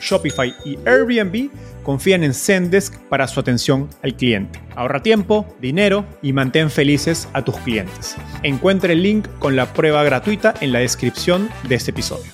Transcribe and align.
Shopify 0.00 0.54
y 0.64 0.78
Airbnb 0.86 1.50
confían 1.82 2.24
en 2.24 2.34
Zendesk 2.34 2.98
para 3.08 3.28
su 3.28 3.40
atención 3.40 3.88
al 4.02 4.16
cliente. 4.16 4.60
Ahorra 4.74 5.02
tiempo, 5.02 5.46
dinero 5.60 6.04
y 6.22 6.32
mantén 6.32 6.70
felices 6.70 7.28
a 7.32 7.44
tus 7.44 7.56
clientes. 7.58 8.16
Encuentre 8.42 8.94
el 8.94 9.02
link 9.02 9.28
con 9.38 9.56
la 9.56 9.72
prueba 9.72 10.02
gratuita 10.04 10.54
en 10.60 10.72
la 10.72 10.80
descripción 10.80 11.48
de 11.68 11.76
este 11.76 11.92
episodio. 11.92 12.32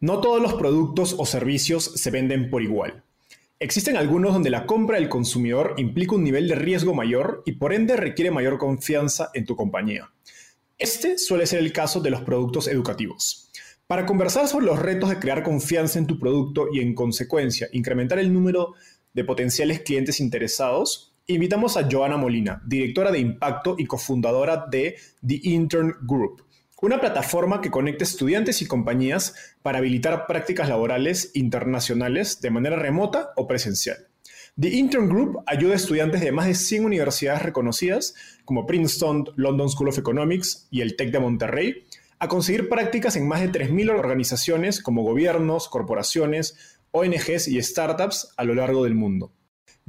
No 0.00 0.20
todos 0.20 0.42
los 0.42 0.54
productos 0.54 1.14
o 1.18 1.24
servicios 1.24 1.92
se 1.94 2.10
venden 2.10 2.50
por 2.50 2.62
igual. 2.62 3.02
Existen 3.58 3.96
algunos 3.96 4.34
donde 4.34 4.50
la 4.50 4.66
compra 4.66 4.98
del 4.98 5.08
consumidor 5.08 5.74
implica 5.78 6.14
un 6.14 6.24
nivel 6.24 6.46
de 6.46 6.54
riesgo 6.56 6.92
mayor 6.92 7.42
y 7.46 7.52
por 7.52 7.72
ende 7.72 7.96
requiere 7.96 8.30
mayor 8.30 8.58
confianza 8.58 9.30
en 9.32 9.46
tu 9.46 9.56
compañía. 9.56 10.10
Este 10.78 11.16
suele 11.16 11.46
ser 11.46 11.60
el 11.60 11.72
caso 11.72 12.00
de 12.00 12.10
los 12.10 12.20
productos 12.20 12.68
educativos. 12.68 13.45
Para 13.86 14.04
conversar 14.04 14.48
sobre 14.48 14.66
los 14.66 14.80
retos 14.80 15.10
de 15.10 15.20
crear 15.20 15.44
confianza 15.44 16.00
en 16.00 16.08
tu 16.08 16.18
producto 16.18 16.66
y 16.72 16.80
en 16.80 16.92
consecuencia 16.92 17.68
incrementar 17.70 18.18
el 18.18 18.32
número 18.32 18.74
de 19.14 19.22
potenciales 19.22 19.82
clientes 19.82 20.18
interesados, 20.18 21.14
invitamos 21.28 21.76
a 21.76 21.86
Joana 21.88 22.16
Molina, 22.16 22.60
directora 22.66 23.12
de 23.12 23.20
impacto 23.20 23.76
y 23.78 23.86
cofundadora 23.86 24.66
de 24.68 24.96
The 25.24 25.38
Intern 25.40 25.98
Group, 26.02 26.42
una 26.82 27.00
plataforma 27.00 27.60
que 27.60 27.70
conecta 27.70 28.02
estudiantes 28.02 28.60
y 28.60 28.66
compañías 28.66 29.36
para 29.62 29.78
habilitar 29.78 30.26
prácticas 30.26 30.68
laborales 30.68 31.30
internacionales 31.34 32.40
de 32.40 32.50
manera 32.50 32.74
remota 32.74 33.30
o 33.36 33.46
presencial. 33.46 33.98
The 34.58 34.68
Intern 34.68 35.08
Group 35.08 35.44
ayuda 35.46 35.74
a 35.74 35.76
estudiantes 35.76 36.22
de 36.22 36.32
más 36.32 36.46
de 36.46 36.54
100 36.54 36.86
universidades 36.86 37.42
reconocidas 37.42 38.16
como 38.44 38.66
Princeton, 38.66 39.26
London 39.36 39.70
School 39.70 39.90
of 39.90 39.98
Economics 39.98 40.66
y 40.72 40.80
el 40.80 40.96
TEC 40.96 41.12
de 41.12 41.20
Monterrey 41.20 41.84
a 42.18 42.28
conseguir 42.28 42.68
prácticas 42.68 43.16
en 43.16 43.28
más 43.28 43.40
de 43.40 43.52
3.000 43.52 43.90
organizaciones 43.90 44.82
como 44.82 45.02
gobiernos, 45.02 45.68
corporaciones, 45.68 46.78
ONGs 46.92 47.48
y 47.48 47.60
startups 47.62 48.32
a 48.36 48.44
lo 48.44 48.54
largo 48.54 48.84
del 48.84 48.94
mundo. 48.94 49.32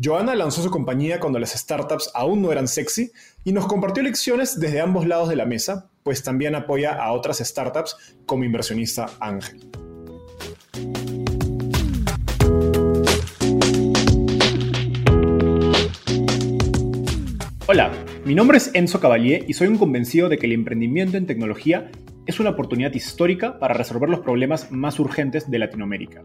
Joana 0.01 0.35
lanzó 0.35 0.61
su 0.61 0.69
compañía 0.69 1.19
cuando 1.19 1.39
las 1.39 1.51
startups 1.51 2.11
aún 2.13 2.41
no 2.41 2.51
eran 2.51 2.67
sexy 2.67 3.11
y 3.43 3.53
nos 3.53 3.65
compartió 3.65 4.03
lecciones 4.03 4.59
desde 4.59 4.81
ambos 4.81 5.07
lados 5.07 5.29
de 5.29 5.37
la 5.37 5.45
mesa, 5.45 5.89
pues 6.03 6.21
también 6.21 6.53
apoya 6.53 6.93
a 6.93 7.13
otras 7.13 7.37
startups 7.39 7.95
como 8.25 8.43
inversionista 8.43 9.09
ángel. 9.19 9.69
Hola, 17.69 17.91
mi 18.23 18.35
nombre 18.35 18.57
es 18.57 18.69
Enzo 18.73 18.99
Cavalier 18.99 19.45
y 19.47 19.53
soy 19.53 19.67
un 19.67 19.77
convencido 19.77 20.29
de 20.29 20.37
que 20.37 20.45
el 20.45 20.53
emprendimiento 20.53 21.17
en 21.17 21.25
tecnología 21.25 21.89
es 22.27 22.39
una 22.39 22.51
oportunidad 22.51 22.93
histórica 22.93 23.57
para 23.57 23.73
resolver 23.73 24.09
los 24.09 24.19
problemas 24.19 24.71
más 24.71 24.99
urgentes 24.99 25.49
de 25.49 25.57
Latinoamérica. 25.59 26.21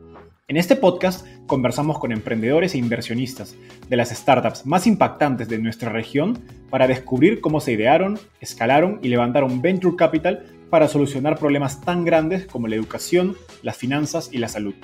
En 0.48 0.56
este 0.56 0.74
podcast 0.76 1.26
conversamos 1.46 1.98
con 1.98 2.12
emprendedores 2.12 2.74
e 2.74 2.78
inversionistas 2.78 3.56
de 3.88 3.96
las 3.96 4.10
startups 4.10 4.66
más 4.66 4.86
impactantes 4.86 5.48
de 5.48 5.56
nuestra 5.58 5.90
región 5.90 6.38
para 6.68 6.86
descubrir 6.88 7.40
cómo 7.40 7.60
se 7.60 7.72
idearon, 7.72 8.18
escalaron 8.40 8.98
y 9.02 9.08
levantaron 9.08 9.62
venture 9.62 9.96
capital 9.96 10.44
para 10.68 10.88
solucionar 10.88 11.38
problemas 11.38 11.80
tan 11.80 12.04
grandes 12.04 12.46
como 12.46 12.66
la 12.66 12.74
educación, 12.74 13.36
las 13.62 13.76
finanzas 13.76 14.30
y 14.32 14.38
la 14.38 14.48
salud. 14.48 14.74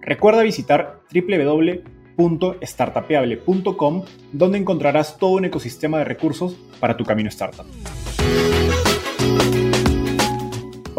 Recuerda 0.00 0.42
visitar 0.42 1.00
www.startapeable.com 1.12 4.04
donde 4.32 4.58
encontrarás 4.58 5.18
todo 5.18 5.32
un 5.32 5.44
ecosistema 5.44 5.98
de 5.98 6.04
recursos 6.04 6.56
para 6.80 6.96
tu 6.96 7.04
camino 7.04 7.28
startup. 7.28 7.66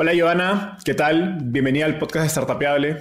Hola 0.04 0.12
Joana, 0.20 0.78
¿qué 0.84 0.94
tal? 0.96 1.38
Bienvenida 1.44 1.86
al 1.86 1.98
podcast 1.98 2.26
de 2.26 2.30
Startupeable. 2.30 2.98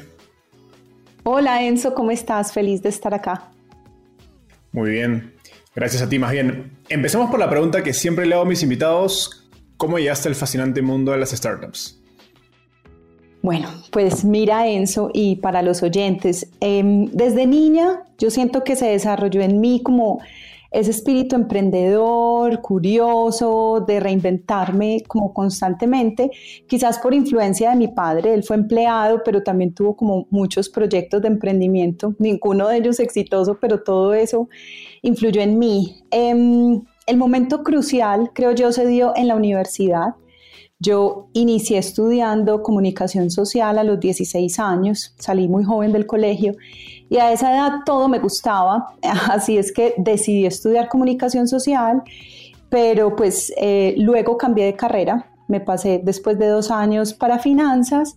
Hola 1.24 1.64
Enzo, 1.64 1.94
¿cómo 1.94 2.12
estás? 2.12 2.52
Feliz 2.52 2.80
de 2.80 2.90
estar 2.90 3.12
acá. 3.12 3.50
Muy 4.70 4.92
bien, 4.92 5.34
gracias 5.74 6.00
a 6.00 6.08
ti. 6.08 6.20
Más 6.20 6.30
bien, 6.30 6.78
empecemos 6.88 7.28
por 7.28 7.40
la 7.40 7.50
pregunta 7.50 7.82
que 7.82 7.92
siempre 7.92 8.24
le 8.24 8.34
hago 8.34 8.44
a 8.44 8.46
mis 8.46 8.62
invitados. 8.62 9.50
¿Cómo 9.78 9.98
llegaste 9.98 10.28
al 10.28 10.36
fascinante 10.36 10.80
mundo 10.80 11.10
de 11.10 11.18
las 11.18 11.32
startups? 11.32 12.00
Bueno, 13.42 13.69
pues 13.90 14.24
mira 14.24 14.69
Enzo 14.69 15.10
y 15.12 15.34
para 15.34 15.62
los 15.62 15.82
oyentes, 15.82 16.52
em, 16.60 17.06
desde 17.06 17.48
niña 17.48 18.04
yo 18.16 18.30
siento 18.30 18.62
que 18.62 18.76
se 18.76 18.86
desarrolló 18.86 19.40
en 19.40 19.60
mí 19.60 19.82
como 19.82 20.20
ese 20.72 20.90
espíritu 20.90 21.36
emprendedor, 21.36 22.62
curioso, 22.62 23.84
de 23.86 24.00
reinventarme 24.00 25.02
como 25.06 25.34
constantemente, 25.34 26.30
quizás 26.66 26.98
por 26.98 27.12
influencia 27.12 27.70
de 27.70 27.76
mi 27.76 27.88
padre, 27.88 28.32
él 28.32 28.42
fue 28.42 28.56
empleado, 28.56 29.20
pero 29.22 29.42
también 29.42 29.74
tuvo 29.74 29.94
como 29.94 30.26
muchos 30.30 30.70
proyectos 30.70 31.20
de 31.20 31.28
emprendimiento, 31.28 32.14
ninguno 32.18 32.68
de 32.68 32.78
ellos 32.78 33.00
exitoso, 33.00 33.58
pero 33.60 33.82
todo 33.82 34.14
eso 34.14 34.48
influyó 35.02 35.42
en 35.42 35.58
mí. 35.58 35.96
Em, 36.10 36.80
el 37.06 37.16
momento 37.18 37.62
crucial, 37.62 38.30
creo 38.32 38.52
yo, 38.52 38.72
se 38.72 38.86
dio 38.86 39.12
en 39.14 39.28
la 39.28 39.36
universidad. 39.36 40.14
Yo 40.78 41.28
inicié 41.32 41.78
estudiando 41.78 42.62
comunicación 42.62 43.30
social 43.30 43.78
a 43.78 43.84
los 43.84 44.00
16 44.00 44.58
años, 44.58 45.14
salí 45.18 45.48
muy 45.48 45.64
joven 45.64 45.92
del 45.92 46.06
colegio 46.06 46.54
y 47.12 47.18
a 47.18 47.30
esa 47.30 47.52
edad 47.52 47.80
todo 47.84 48.08
me 48.08 48.18
gustaba, 48.18 48.94
así 49.30 49.58
es 49.58 49.70
que 49.70 49.92
decidí 49.98 50.46
estudiar 50.46 50.88
comunicación 50.88 51.46
social, 51.46 52.02
pero 52.70 53.14
pues 53.14 53.52
eh, 53.58 53.94
luego 53.98 54.38
cambié 54.38 54.64
de 54.64 54.76
carrera, 54.76 55.26
me 55.46 55.60
pasé 55.60 56.00
después 56.02 56.38
de 56.38 56.46
dos 56.46 56.70
años 56.70 57.12
para 57.12 57.38
finanzas 57.38 58.16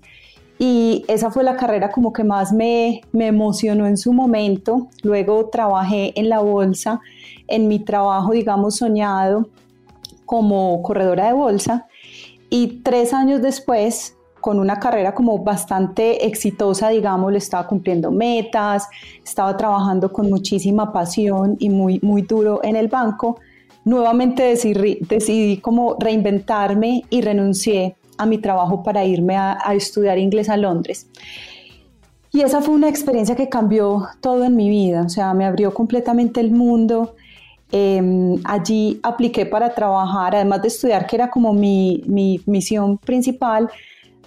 y 0.57 1.03
esa 1.09 1.29
fue 1.29 1.43
la 1.43 1.57
carrera 1.57 1.91
como 1.91 2.13
que 2.13 2.23
más 2.23 2.53
me, 2.53 3.01
me 3.11 3.27
emocionó 3.27 3.85
en 3.85 3.97
su 3.97 4.13
momento. 4.13 4.87
Luego 5.03 5.49
trabajé 5.49 6.17
en 6.17 6.29
la 6.29 6.39
bolsa, 6.39 7.01
en 7.49 7.67
mi 7.67 7.79
trabajo, 7.79 8.31
digamos, 8.31 8.77
soñado 8.77 9.49
como 10.25 10.81
corredora 10.83 11.25
de 11.25 11.33
bolsa 11.33 11.87
y 12.49 12.79
tres 12.81 13.13
años 13.13 13.41
después 13.41 14.14
con 14.45 14.59
una 14.59 14.75
carrera 14.75 15.15
como 15.15 15.39
bastante 15.39 16.27
exitosa, 16.27 16.89
digamos, 16.89 17.31
le 17.31 17.39
estaba 17.39 17.65
cumpliendo 17.65 18.11
metas, 18.11 18.87
estaba 19.25 19.57
trabajando 19.57 20.13
con 20.13 20.29
muchísima 20.29 20.93
pasión 20.93 21.55
y 21.57 21.71
muy, 21.71 21.99
muy 22.03 22.21
duro 22.21 22.59
en 22.61 22.75
el 22.75 22.87
banco, 22.87 23.39
nuevamente 23.85 24.43
decidí, 24.43 24.99
decidí 25.01 25.57
como 25.57 25.97
reinventarme 25.99 27.05
y 27.09 27.21
renuncié 27.21 27.95
a 28.19 28.27
mi 28.27 28.37
trabajo 28.37 28.83
para 28.83 29.03
irme 29.03 29.35
a, 29.35 29.57
estudiar 29.73 30.19
inglés 30.19 30.47
a 30.47 30.57
Londres. 30.57 31.07
Y 32.31 32.41
esa 32.41 32.61
fue 32.61 32.75
una 32.75 32.87
experiencia 32.87 33.35
que 33.35 33.49
cambió 33.49 34.09
todo 34.21 34.43
en 34.45 34.55
mi 34.55 34.69
vida, 34.69 35.01
o 35.01 35.09
sea, 35.09 35.33
me 35.33 35.45
abrió 35.45 35.73
completamente 35.73 36.39
el 36.39 36.51
mundo. 36.51 37.15
Em, 37.71 38.39
allí 38.43 38.99
apliqué 39.01 39.47
para 39.47 39.73
trabajar, 39.73 40.35
además 40.35 40.61
de 40.61 40.67
estudiar, 40.67 41.07
que 41.07 41.15
era 41.15 41.31
como 41.31 41.51
mi, 41.51 42.03
mi 42.05 42.41
misión 42.45 42.99
principal, 42.99 43.71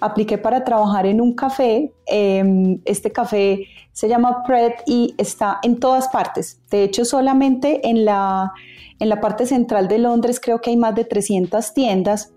apliqué 0.01 0.37
para 0.37 0.63
trabajar 0.63 1.05
en 1.05 1.21
un 1.21 1.33
café. 1.33 1.93
Em, 2.05 2.79
este 2.85 3.11
café 3.11 3.65
se 3.91 4.07
llama 4.07 4.43
Pret 4.43 4.81
y 4.85 5.15
está 5.17 5.59
en 5.63 5.79
todas 5.79 6.07
partes. 6.09 6.61
De 6.69 6.83
hecho, 6.83 7.05
solamente 7.05 7.87
en 7.87 8.05
la, 8.05 8.51
en 8.99 9.09
la 9.09 9.19
parte 9.21 9.45
central 9.45 9.87
de 9.87 9.99
Londres 9.99 10.39
creo 10.39 10.61
que 10.61 10.71
hay 10.71 10.77
más 10.77 10.95
de 10.95 11.05
300 11.05 11.73
tiendas. 11.73 12.33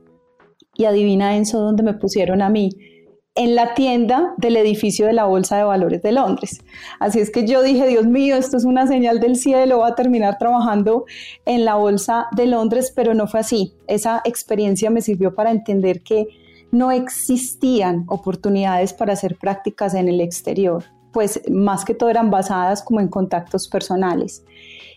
Y 0.74 0.86
adivina 0.86 1.36
Enzo 1.36 1.60
dónde 1.60 1.82
me 1.82 1.94
pusieron 1.94 2.42
a 2.42 2.48
mí. 2.48 2.70
en 3.34 3.54
la 3.54 3.72
tienda 3.72 4.34
del 4.36 4.58
edificio 4.58 5.06
de 5.06 5.14
la 5.14 5.24
Bolsa 5.24 5.56
de 5.56 5.64
Valores 5.64 6.02
de 6.02 6.12
Londres. 6.12 6.60
Así 7.00 7.18
es 7.18 7.30
que 7.30 7.46
yo 7.46 7.62
dije, 7.62 7.86
Dios 7.86 8.04
mío, 8.04 8.36
esto 8.36 8.58
es 8.58 8.66
una 8.66 8.86
señal 8.86 9.20
del 9.20 9.36
cielo, 9.36 9.78
voy 9.78 9.90
a 9.90 9.94
terminar 9.94 10.36
trabajando 10.36 11.06
en 11.46 11.64
la 11.64 11.76
Bolsa 11.76 12.26
de 12.36 12.44
Londres, 12.44 12.92
pero 12.94 13.14
no 13.14 13.26
fue 13.26 13.40
así. 13.40 13.72
Esa 13.86 14.20
experiencia 14.24 14.90
me 14.90 15.00
sirvió 15.00 15.34
para 15.34 15.50
entender 15.50 16.02
que 16.02 16.26
no 16.72 16.90
existían 16.90 18.04
oportunidades 18.08 18.92
para 18.92 19.12
hacer 19.12 19.36
prácticas 19.38 19.94
en 19.94 20.08
el 20.08 20.20
exterior, 20.20 20.84
pues 21.12 21.40
más 21.48 21.84
que 21.84 21.94
todo 21.94 22.08
eran 22.08 22.30
basadas 22.30 22.82
como 22.82 23.00
en 23.00 23.08
contactos 23.08 23.68
personales. 23.68 24.42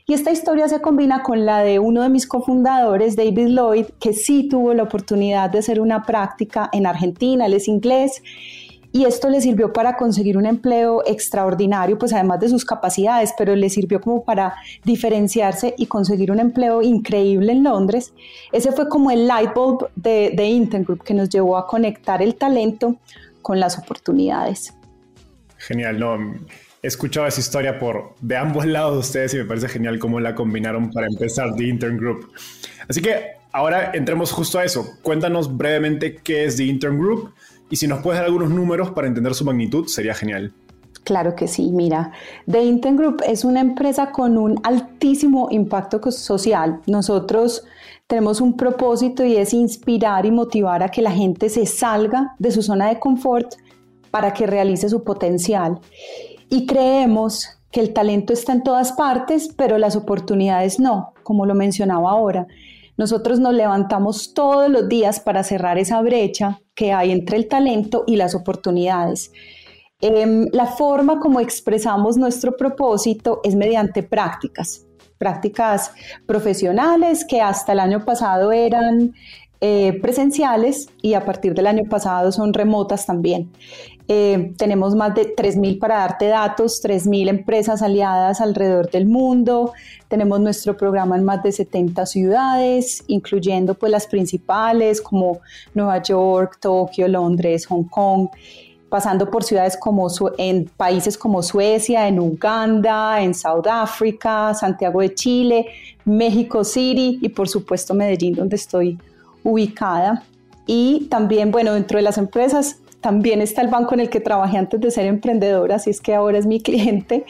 Y 0.08 0.14
esta 0.14 0.32
historia 0.32 0.70
se 0.70 0.82
combina 0.82 1.22
con 1.22 1.46
la 1.46 1.60
de 1.60 1.80
uno 1.80 2.02
de 2.02 2.10
mis 2.10 2.28
cofundadores, 2.28 3.16
David 3.16 3.50
Lloyd, 3.50 3.88
que 4.00 4.14
sí 4.14 4.48
tuvo 4.48 4.74
la 4.74 4.84
oportunidad 4.84 5.50
de 5.50 5.60
hacer 5.60 5.82
una 5.82 6.04
práctica 6.04 6.70
en 6.72 6.86
Argentina, 6.86 7.48
él 7.48 7.56
es 7.56 7.68
inglés, 7.68 8.22
y 8.96 9.04
esto 9.04 9.30
le 9.30 9.42
sirvió 9.42 9.74
para 9.74 9.98
conseguir 9.98 10.38
un 10.38 10.46
empleo 10.46 11.04
extraordinario, 11.06 11.98
pues 11.98 12.14
además 12.14 12.40
de 12.40 12.48
sus 12.48 12.64
capacidades, 12.64 13.34
pero 13.38 13.54
le 13.54 13.70
sirvió 13.70 14.00
como 14.00 14.24
para 14.24 14.56
diferenciarse 14.86 15.76
y 15.78 15.88
conseguir 15.88 16.32
un 16.32 16.40
empleo 16.40 16.82
increíble 16.82 17.52
en 17.52 17.66
Londres. 17.66 18.14
Ese 18.54 18.72
fue 18.72 18.88
como 18.88 19.12
el 19.12 19.28
light 19.28 19.54
bulb 19.54 19.90
de, 19.98 20.32
de 20.34 20.46
Intergroup 20.46 21.04
que 21.04 21.14
nos 21.14 21.28
llevó 21.28 21.58
a 21.58 21.68
conectar 21.68 22.22
el 22.22 22.36
talento 22.36 22.96
con 23.42 23.60
las 23.60 23.78
oportunidades. 23.78 24.74
Genial, 25.58 26.00
no 26.00 26.16
he 26.82 26.88
escuchado 26.88 27.28
esa 27.28 27.42
historia 27.42 27.78
por 27.78 28.16
de 28.22 28.38
ambos 28.38 28.66
lados 28.66 28.94
de 28.94 29.00
ustedes 29.00 29.34
y 29.34 29.38
me 29.40 29.44
parece 29.44 29.68
genial 29.68 30.00
cómo 30.00 30.22
la 30.22 30.36
combinaron 30.36 30.90
para 30.90 31.08
empezar 31.08 31.54
The 31.54 31.66
Intern 31.66 31.98
Group. 31.98 32.32
Así 32.88 33.02
que 33.02 33.32
ahora 33.52 33.92
entremos 33.94 34.32
justo 34.32 34.58
a 34.58 34.64
eso. 34.64 34.88
Cuéntanos 35.02 35.58
brevemente 35.58 36.16
qué 36.16 36.46
es 36.46 36.56
The 36.56 36.64
Intern 36.64 36.98
Group 36.98 37.34
y 37.70 37.76
si 37.76 37.88
nos 37.88 38.02
puedes 38.02 38.20
dar 38.20 38.26
algunos 38.26 38.50
números 38.50 38.92
para 38.92 39.08
entender 39.08 39.34
su 39.34 39.46
magnitud, 39.46 39.88
sería 39.88 40.14
genial. 40.14 40.54
Claro 41.04 41.36
que 41.36 41.48
sí, 41.48 41.70
mira, 41.72 42.12
The 42.50 42.64
Intern 42.64 42.96
Group 42.96 43.22
es 43.28 43.46
una 43.46 43.60
empresa 43.60 44.12
con 44.12 44.38
un 44.38 44.60
altísimo 44.64 45.50
impacto 45.52 46.00
social. 46.12 46.82
Nosotros 46.88 47.64
tenemos 48.08 48.42
un 48.42 48.58
propósito 48.58 49.24
y 49.24 49.38
es 49.38 49.54
inspirar 49.54 50.26
y 50.26 50.32
motivar 50.32 50.82
a 50.82 50.90
que 50.90 51.04
la 51.04 51.12
gente 51.12 51.50
se 51.50 51.68
salga 51.68 52.36
de 52.40 52.52
su 52.52 52.64
zona 52.64 52.90
de 52.90 53.00
confort 53.00 53.54
para 54.10 54.34
que 54.34 54.48
realice 54.48 54.90
su 54.90 55.04
potencial 55.04 55.80
y 56.50 56.66
creemos 56.66 57.50
que 57.72 57.82
el 57.82 57.94
talento 57.94 58.34
está 58.34 58.54
en 58.54 58.64
todas 58.64 58.94
partes, 58.94 59.50
pero 59.56 59.78
las 59.78 59.96
oportunidades 59.96 60.80
no, 60.80 61.14
como 61.22 61.46
lo 61.46 61.54
mencionaba 61.54 62.12
ahora. 62.12 62.48
Nosotros 62.98 63.40
nos 63.40 63.54
levantamos 63.54 64.34
todos 64.34 64.70
los 64.70 64.88
días 64.88 65.20
para 65.20 65.44
cerrar 65.44 65.78
esa 65.78 66.02
brecha 66.02 66.62
que 66.76 66.92
hay 66.92 67.12
entre 67.12 67.38
el 67.38 67.48
talento 67.48 68.04
y 68.06 68.18
las 68.18 68.36
oportunidades. 68.36 69.32
Em, 70.02 70.48
la 70.52 70.68
forma 70.68 71.20
como 71.20 71.40
expresamos 71.40 72.18
nuestro 72.18 72.56
propósito 72.58 73.40
es 73.44 73.56
mediante 73.56 74.04
prácticas, 74.04 74.86
prácticas 75.18 75.92
profesionales 76.26 77.26
que 77.28 77.42
hasta 77.42 77.72
el 77.72 77.80
año 77.80 78.04
pasado 78.04 78.52
eran 78.52 79.14
eh, 79.62 79.98
presenciales 80.02 80.90
y 81.02 81.14
a 81.14 81.24
partir 81.26 81.54
del 81.54 81.68
año 81.68 81.86
pasado 81.90 82.32
son 82.32 82.54
remotas 82.54 83.06
también. 83.06 83.52
Eh, 84.08 84.54
tenemos 84.58 84.94
más 84.96 85.16
de 85.16 85.36
3.000 85.36 85.80
para 85.80 85.98
darte 85.98 86.28
datos, 86.28 86.82
3.000 86.84 87.30
empresas 87.30 87.82
aliadas 87.82 88.40
alrededor 88.40 88.92
del 88.92 89.08
mundo. 89.08 89.74
Tenemos 90.08 90.40
nuestro 90.40 90.78
programa 90.78 91.16
en 91.16 91.24
más 91.24 91.42
de 91.42 91.52
70 91.52 92.06
ciudades, 92.06 93.04
incluyendo 93.08 93.74
pues 93.74 93.92
las 93.92 94.06
principales 94.06 95.02
como 95.02 95.40
Nueva 95.74 96.02
York, 96.04 96.60
Tokio, 96.62 97.08
Londres, 97.08 97.66
Hong 97.66 97.86
Kong 97.86 98.30
pasando 98.88 99.30
por 99.30 99.44
ciudades 99.44 99.76
como 99.76 100.08
en 100.38 100.66
países 100.78 101.18
como 101.18 101.44
Suecia, 101.44 102.08
en 102.08 102.20
Uganda, 102.20 103.22
en 103.22 103.34
Sudáfrica, 103.34 104.54
Santiago 104.54 105.02
de 105.02 105.14
Chile, 105.14 105.66
México 106.06 106.64
City 106.64 107.20
y 107.22 107.30
por 107.30 107.50
supuesto 107.50 107.94
Medellín, 107.94 108.36
donde 108.36 108.56
estoy 108.56 108.98
ubicada. 109.44 110.24
Y 110.66 111.08
también, 111.10 111.52
bueno, 111.52 111.74
dentro 111.74 111.98
de 111.98 112.04
las 112.04 112.18
empresas 112.18 112.78
también 113.06 113.40
está 113.40 113.62
el 113.62 113.68
banco 113.68 113.94
en 113.94 114.00
el 114.00 114.10
que 114.10 114.20
trabajé 114.20 114.58
antes 114.58 114.82
de 114.82 114.90
ser 114.90 115.06
emprendedora, 115.06 115.76
así 115.76 115.92
es 115.92 116.02
que 116.02 116.16
ahora 116.16 116.40
es 116.40 116.48
mi 116.48 116.60
cliente. 116.68 117.24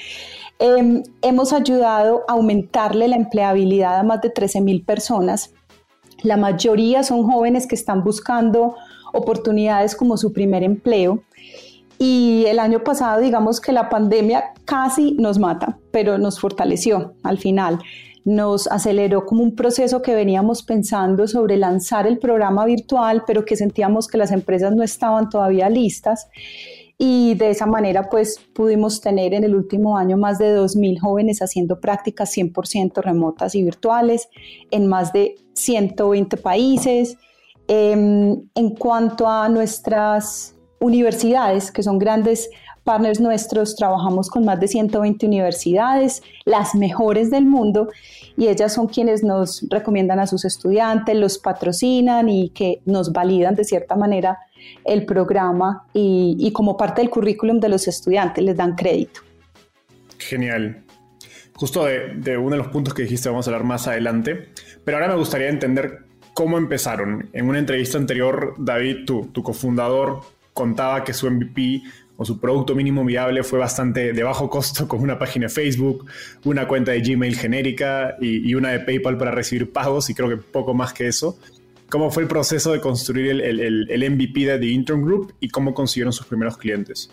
Em, 0.57 1.03
hemos 1.21 1.51
ayudado 1.51 2.23
a 2.29 2.31
aumentarle 2.31 3.09
la 3.09 3.17
empleabilidad 3.17 3.99
a 3.99 4.03
más 4.03 4.21
de 4.21 4.29
13 4.29 4.61
mil 4.61 4.85
personas. 4.85 5.51
La 6.23 6.37
mayoría 6.37 7.03
son 7.03 7.29
jóvenes 7.29 7.67
que 7.67 7.75
están 7.75 8.05
buscando 8.05 8.77
oportunidades 9.11 9.97
como 9.97 10.15
su 10.15 10.31
primer 10.31 10.63
empleo. 10.63 11.21
Y 11.99 12.45
el 12.47 12.59
año 12.59 12.81
pasado, 12.81 13.19
digamos 13.19 13.59
que 13.59 13.73
la 13.73 13.89
pandemia 13.89 14.53
casi 14.63 15.11
nos 15.15 15.39
mata, 15.39 15.77
pero 15.91 16.17
nos 16.17 16.39
fortaleció 16.39 17.15
al 17.21 17.37
final 17.37 17.79
nos 18.25 18.67
aceleró 18.67 19.25
como 19.25 19.43
un 19.43 19.55
proceso 19.55 20.01
que 20.01 20.15
veníamos 20.15 20.63
pensando 20.63 21.27
sobre 21.27 21.57
lanzar 21.57 22.07
el 22.07 22.17
programa 22.17 22.65
virtual, 22.65 23.23
pero 23.25 23.45
que 23.45 23.55
sentíamos 23.55 24.07
que 24.07 24.17
las 24.17 24.31
empresas 24.31 24.75
no 24.75 24.83
estaban 24.83 25.29
todavía 25.29 25.69
listas. 25.69 26.27
Y 26.97 27.35
de 27.35 27.51
esa 27.51 27.67
manera, 27.67 28.09
pues 28.09 28.39
pudimos 28.53 28.99
tener 28.99 29.33
en 29.33 29.43
el 29.43 29.53
último 29.53 29.97
año 29.97 30.17
más 30.17 30.39
de 30.39 30.57
2.000 30.57 30.99
jóvenes 30.99 31.41
haciendo 31.41 31.79
prácticas 31.79 32.35
100% 32.35 33.01
remotas 33.03 33.53
y 33.53 33.63
virtuales 33.63 34.27
en 34.71 34.87
más 34.87 35.13
de 35.13 35.35
120 35.53 36.37
países. 36.37 37.17
Em, 37.67 38.41
en 38.55 38.69
cuanto 38.75 39.27
a 39.27 39.49
nuestras 39.49 40.55
universidades, 40.79 41.71
que 41.71 41.83
son 41.83 41.99
grandes 41.99 42.49
partners 42.85 43.19
nuestros, 43.19 43.75
trabajamos 43.75 44.29
con 44.29 44.45
más 44.45 44.59
de 44.61 44.69
120 44.69 45.25
universidades, 45.25 46.23
las 46.45 46.75
mejores 46.75 47.29
del 47.29 47.45
mundo, 47.45 47.89
y 48.37 48.47
ellas 48.47 48.73
son 48.73 48.87
quienes 48.87 49.23
nos 49.23 49.65
recomiendan 49.69 50.19
a 50.19 50.27
sus 50.27 50.45
estudiantes, 50.45 51.15
los 51.17 51.37
patrocinan 51.37 52.29
y 52.29 52.49
que 52.49 52.81
nos 52.85 53.11
validan 53.11 53.55
de 53.55 53.65
cierta 53.65 53.95
manera 53.95 54.39
el 54.83 55.05
programa 55.05 55.85
y, 55.93 56.51
como 56.53 56.77
parte 56.77 57.01
del 57.01 57.09
currículum 57.09 57.59
de 57.59 57.69
los 57.69 57.87
estudiantes 57.87 58.43
les 58.43 58.55
dan 58.55 58.75
crédito. 58.75 59.21
Genial. 60.17 60.83
Justo 61.55 61.85
de, 61.85 62.37
uno 62.37 62.51
de 62.51 62.57
los 62.57 62.67
puntos 62.67 62.93
que 62.93 63.03
dijiste 63.03 63.29
vamos 63.29 63.47
a 63.47 63.49
hablar 63.49 63.65
más 63.65 63.87
adelante, 63.87 64.49
pero 64.83 64.97
ahora 64.97 65.09
me 65.09 65.17
gustaría 65.17 65.49
entender 65.49 66.05
cómo 66.33 66.57
empezaron. 66.57 67.29
En 67.33 67.47
una 67.47 67.59
entrevista 67.59 67.97
anterior, 67.97 68.55
David, 68.57 69.05
tu, 69.05 69.31
cofundador, 69.41 70.21
contaba 70.53 71.03
que 71.03 71.13
su 71.13 71.29
MVP 71.29 71.81
o 72.17 72.25
su 72.25 72.39
producto 72.39 72.75
mínimo 72.75 73.03
viable 73.03 73.43
fue 73.43 73.59
bastante 73.59 74.13
de 74.13 74.23
bajo 74.23 74.49
costo 74.49 74.87
con 74.87 75.01
una 75.01 75.19
página 75.19 75.47
de 75.47 75.53
Facebook, 75.53 76.05
una 76.43 76.67
cuenta 76.67 76.91
de 76.91 77.01
Gmail 77.01 77.35
genérica 77.35 78.15
y, 78.21 78.53
una 78.53 78.69
de 78.69 78.79
PayPal 78.79 79.17
para 79.17 79.31
recibir 79.31 79.71
pagos 79.71 80.09
y 80.09 80.13
creo 80.13 80.29
que 80.29 80.37
poco 80.37 80.73
más 80.73 80.93
que 80.93 81.07
eso. 81.07 81.37
¿Cómo 81.89 82.09
fue 82.09 82.23
el 82.23 82.29
proceso 82.29 82.71
de 82.71 82.81
construir 82.81 83.41
el, 83.41 84.11
MVP 84.11 84.45
de 84.45 84.57
The 84.57 84.65
Intern 84.65 85.03
Group 85.03 85.33
y 85.39 85.49
cómo 85.49 85.73
consiguieron 85.73 86.13
sus 86.13 86.25
primeros 86.25 86.57
clientes? 86.57 87.09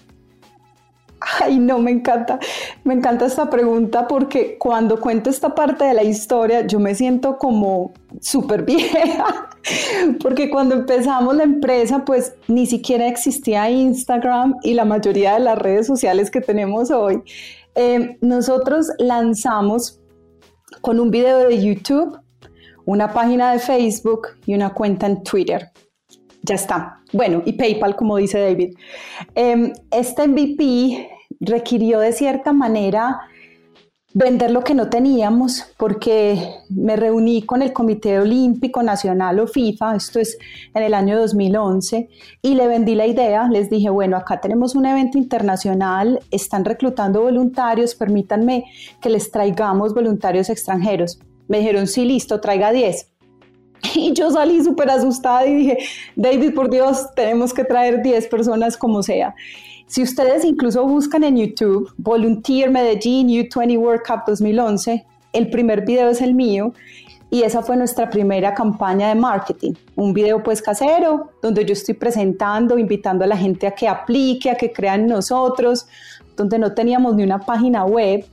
Ay, 1.41 1.59
no, 1.59 1.79
me 1.79 1.91
encanta, 1.91 2.39
me 2.85 2.95
encanta 2.95 3.27
esta 3.27 3.49
pregunta 3.49 4.07
porque 4.07 4.57
cuando 4.59 5.01
cuento 5.01 5.31
esta 5.31 5.55
parte 5.55 5.85
de 5.85 5.95
la 5.95 6.03
historia 6.03 6.67
yo 6.67 6.79
me 6.79 6.95
siento 6.95 7.39
como 7.39 7.93
súper 8.21 8.65
vieja, 8.65 9.49
porque 10.23 10.51
cuando 10.51 10.75
empezamos 10.75 11.35
la 11.37 11.45
empresa 11.45 12.05
pues 12.05 12.35
ni 12.49 12.67
siquiera 12.67 13.07
existía 13.07 13.71
Instagram 13.71 14.57
y 14.63 14.75
la 14.75 14.85
mayoría 14.85 15.35
de 15.35 15.41
las 15.41 15.59
redes 15.59 15.87
sociales 15.87 16.31
que 16.31 16.41
tenemos 16.41 16.91
hoy. 16.91 17.23
Eh, 17.75 18.19
nosotros 18.21 18.89
lanzamos 18.99 20.01
con 20.81 21.01
un 21.01 21.11
video 21.11 21.39
de 21.49 21.63
YouTube, 21.63 22.19
una 22.85 23.13
página 23.13 23.53
de 23.53 23.59
Facebook 23.59 24.29
y 24.47 24.55
una 24.55 24.75
cuenta 24.75 25.07
en 25.07 25.23
Twitter. 25.23 25.71
Ya 26.43 26.57
está. 26.57 27.01
Bueno, 27.13 27.43
y 27.45 27.53
PayPal, 27.53 27.95
como 27.95 28.17
dice 28.17 28.41
David. 28.41 28.75
Em, 29.35 29.73
este 29.91 30.27
MVP 30.27 31.09
requirió 31.43 31.99
de 32.01 32.13
cierta 32.13 32.53
manera 32.53 33.21
vender 34.15 34.51
lo 34.51 34.63
que 34.63 34.75
no 34.75 34.91
teníamos 34.91 35.65
porque 35.79 36.39
me 36.69 36.97
reuní 36.97 37.43
con 37.43 37.63
el 37.63 37.73
Comité 37.73 38.21
Olímpico 38.21 38.83
Nacional 38.83 39.41
o 39.41 39.47
FIFA, 39.47 39.97
esto 39.97 40.21
es 40.21 40.37
en 40.75 40.83
el 40.83 40.95
año 40.95 41.19
2011, 41.19 42.09
y 42.43 42.55
le 42.55 42.67
vendí 42.69 42.95
la 42.95 43.07
idea, 43.07 43.49
les 43.49 43.71
dije, 43.71 43.91
bueno, 43.91 44.17
acá 44.17 44.41
tenemos 44.41 44.75
un 44.75 44.87
evento 44.87 45.19
internacional, 45.19 46.21
están 46.31 46.65
reclutando 46.65 47.23
voluntarios, 47.23 47.95
permítanme 47.95 48.65
que 49.01 49.11
les 49.11 49.31
traigamos 49.31 49.95
voluntarios 49.95 50.51
extranjeros. 50.51 51.19
Me 51.49 51.59
dijeron, 51.59 51.87
sí, 51.87 52.05
listo, 52.05 52.41
traiga 52.41 52.71
10. 52.73 53.12
Y 53.95 54.13
yo 54.13 54.31
salí 54.31 54.63
súper 54.63 54.91
asustada 54.91 55.47
y 55.47 55.55
dije, 55.55 55.79
David, 56.17 56.55
por 56.55 56.71
Dios, 56.71 57.09
tenemos 57.15 57.53
que 57.53 57.65
traer 57.65 58.03
10 58.03 58.29
personas 58.29 58.77
como 58.77 59.03
sea. 59.03 59.35
Si 59.87 60.03
ustedes 60.03 60.45
incluso 60.45 60.87
buscan 60.87 61.25
en 61.25 61.37
YouTube 61.37 61.93
Volunteer 61.99 62.71
Medellín 62.71 63.29
U20 63.29 63.79
World 63.79 64.03
Cup 64.07 64.21
2011, 64.27 65.05
el 65.33 65.51
primer 65.51 65.85
video 65.85 66.09
es 66.09 66.21
el 66.21 66.35
mío. 66.35 66.73
y 67.29 67.45
esa 67.45 67.63
fue 67.63 67.79
nuestra 67.79 68.11
primera 68.11 68.53
campaña 68.53 69.09
de 69.09 69.15
marketing, 69.15 69.73
un 69.97 70.13
video 70.13 70.43
pues 70.43 70.61
casero 70.61 71.31
donde 71.41 71.65
yo 71.65 71.73
estoy 71.73 71.95
presentando, 71.95 72.77
invitando 72.77 73.25
a 73.25 73.27
la 73.27 73.39
gente 73.39 73.67
a 73.67 73.71
que 73.71 73.89
aplique, 73.89 74.51
a 74.51 74.55
que 74.55 74.71
crean 74.71 75.07
nosotros, 75.07 75.87
donde 76.37 76.59
no 76.59 76.75
teníamos 76.75 77.15
ni 77.15 77.23
una 77.23 77.39
página 77.39 77.87
web. 77.87 78.27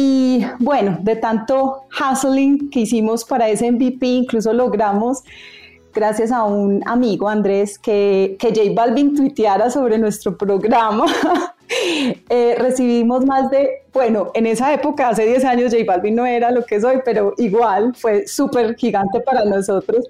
Y 0.00 0.44
bueno, 0.60 0.96
de 1.00 1.16
tanto 1.16 1.88
hustling 1.90 2.70
que 2.70 2.80
hicimos 2.80 3.24
para 3.24 3.48
ese 3.48 3.72
MVP, 3.72 4.06
incluso 4.06 4.52
logramos 4.52 5.24
gracias 5.92 6.30
a 6.30 6.44
un 6.44 6.84
amigo, 6.86 7.28
Andrés, 7.28 7.80
que, 7.80 8.36
que 8.38 8.50
J 8.50 8.60
Balvin 8.76 9.16
tuiteara 9.16 9.70
sobre 9.70 9.98
nuestro 9.98 10.36
programa. 10.36 11.06
Eh, 12.30 12.54
recibimos 12.58 13.26
más 13.26 13.50
de, 13.50 13.68
bueno, 13.92 14.30
en 14.32 14.46
esa 14.46 14.72
época, 14.72 15.10
hace 15.10 15.26
10 15.26 15.44
años, 15.44 15.70
J 15.70 15.84
Balvin 15.86 16.14
no 16.14 16.24
era 16.24 16.50
lo 16.50 16.64
que 16.64 16.76
es 16.76 16.84
hoy, 16.84 17.00
pero 17.04 17.34
igual 17.36 17.94
fue 17.94 18.26
súper 18.26 18.74
gigante 18.74 19.20
para 19.20 19.44
nosotros. 19.44 20.06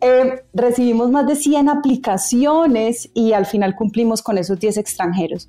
Eh, 0.00 0.40
recibimos 0.54 1.10
más 1.10 1.26
de 1.26 1.34
100 1.34 1.68
aplicaciones 1.68 3.10
y 3.12 3.32
al 3.32 3.44
final 3.44 3.74
cumplimos 3.74 4.22
con 4.22 4.38
esos 4.38 4.60
10 4.60 4.76
extranjeros. 4.76 5.48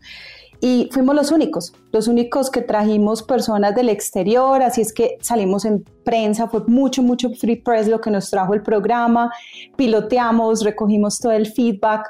Y 0.63 0.89
fuimos 0.91 1.15
los 1.15 1.31
únicos, 1.31 1.73
los 1.91 2.07
únicos 2.07 2.51
que 2.51 2.61
trajimos 2.61 3.23
personas 3.23 3.73
del 3.73 3.89
exterior, 3.89 4.61
así 4.61 4.81
es 4.81 4.93
que 4.93 5.17
salimos 5.19 5.65
en 5.65 5.83
prensa, 6.05 6.47
fue 6.47 6.61
mucho, 6.67 7.01
mucho 7.01 7.31
free 7.31 7.55
press 7.55 7.87
lo 7.87 7.99
que 7.99 8.11
nos 8.11 8.29
trajo 8.29 8.53
el 8.53 8.61
programa, 8.61 9.31
piloteamos, 9.75 10.63
recogimos 10.63 11.19
todo 11.19 11.31
el 11.31 11.47
feedback, 11.47 12.07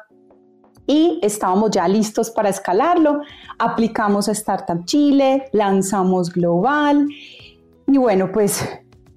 y 0.87 1.19
estábamos 1.21 1.71
ya 1.71 1.87
listos 1.87 2.29
para 2.31 2.49
escalarlo. 2.49 3.21
Aplicamos 3.59 4.27
a 4.27 4.33
Startup 4.33 4.83
Chile, 4.85 5.45
lanzamos 5.53 6.31
Global 6.33 7.07
y 7.87 7.97
bueno, 7.97 8.31
pues, 8.31 8.67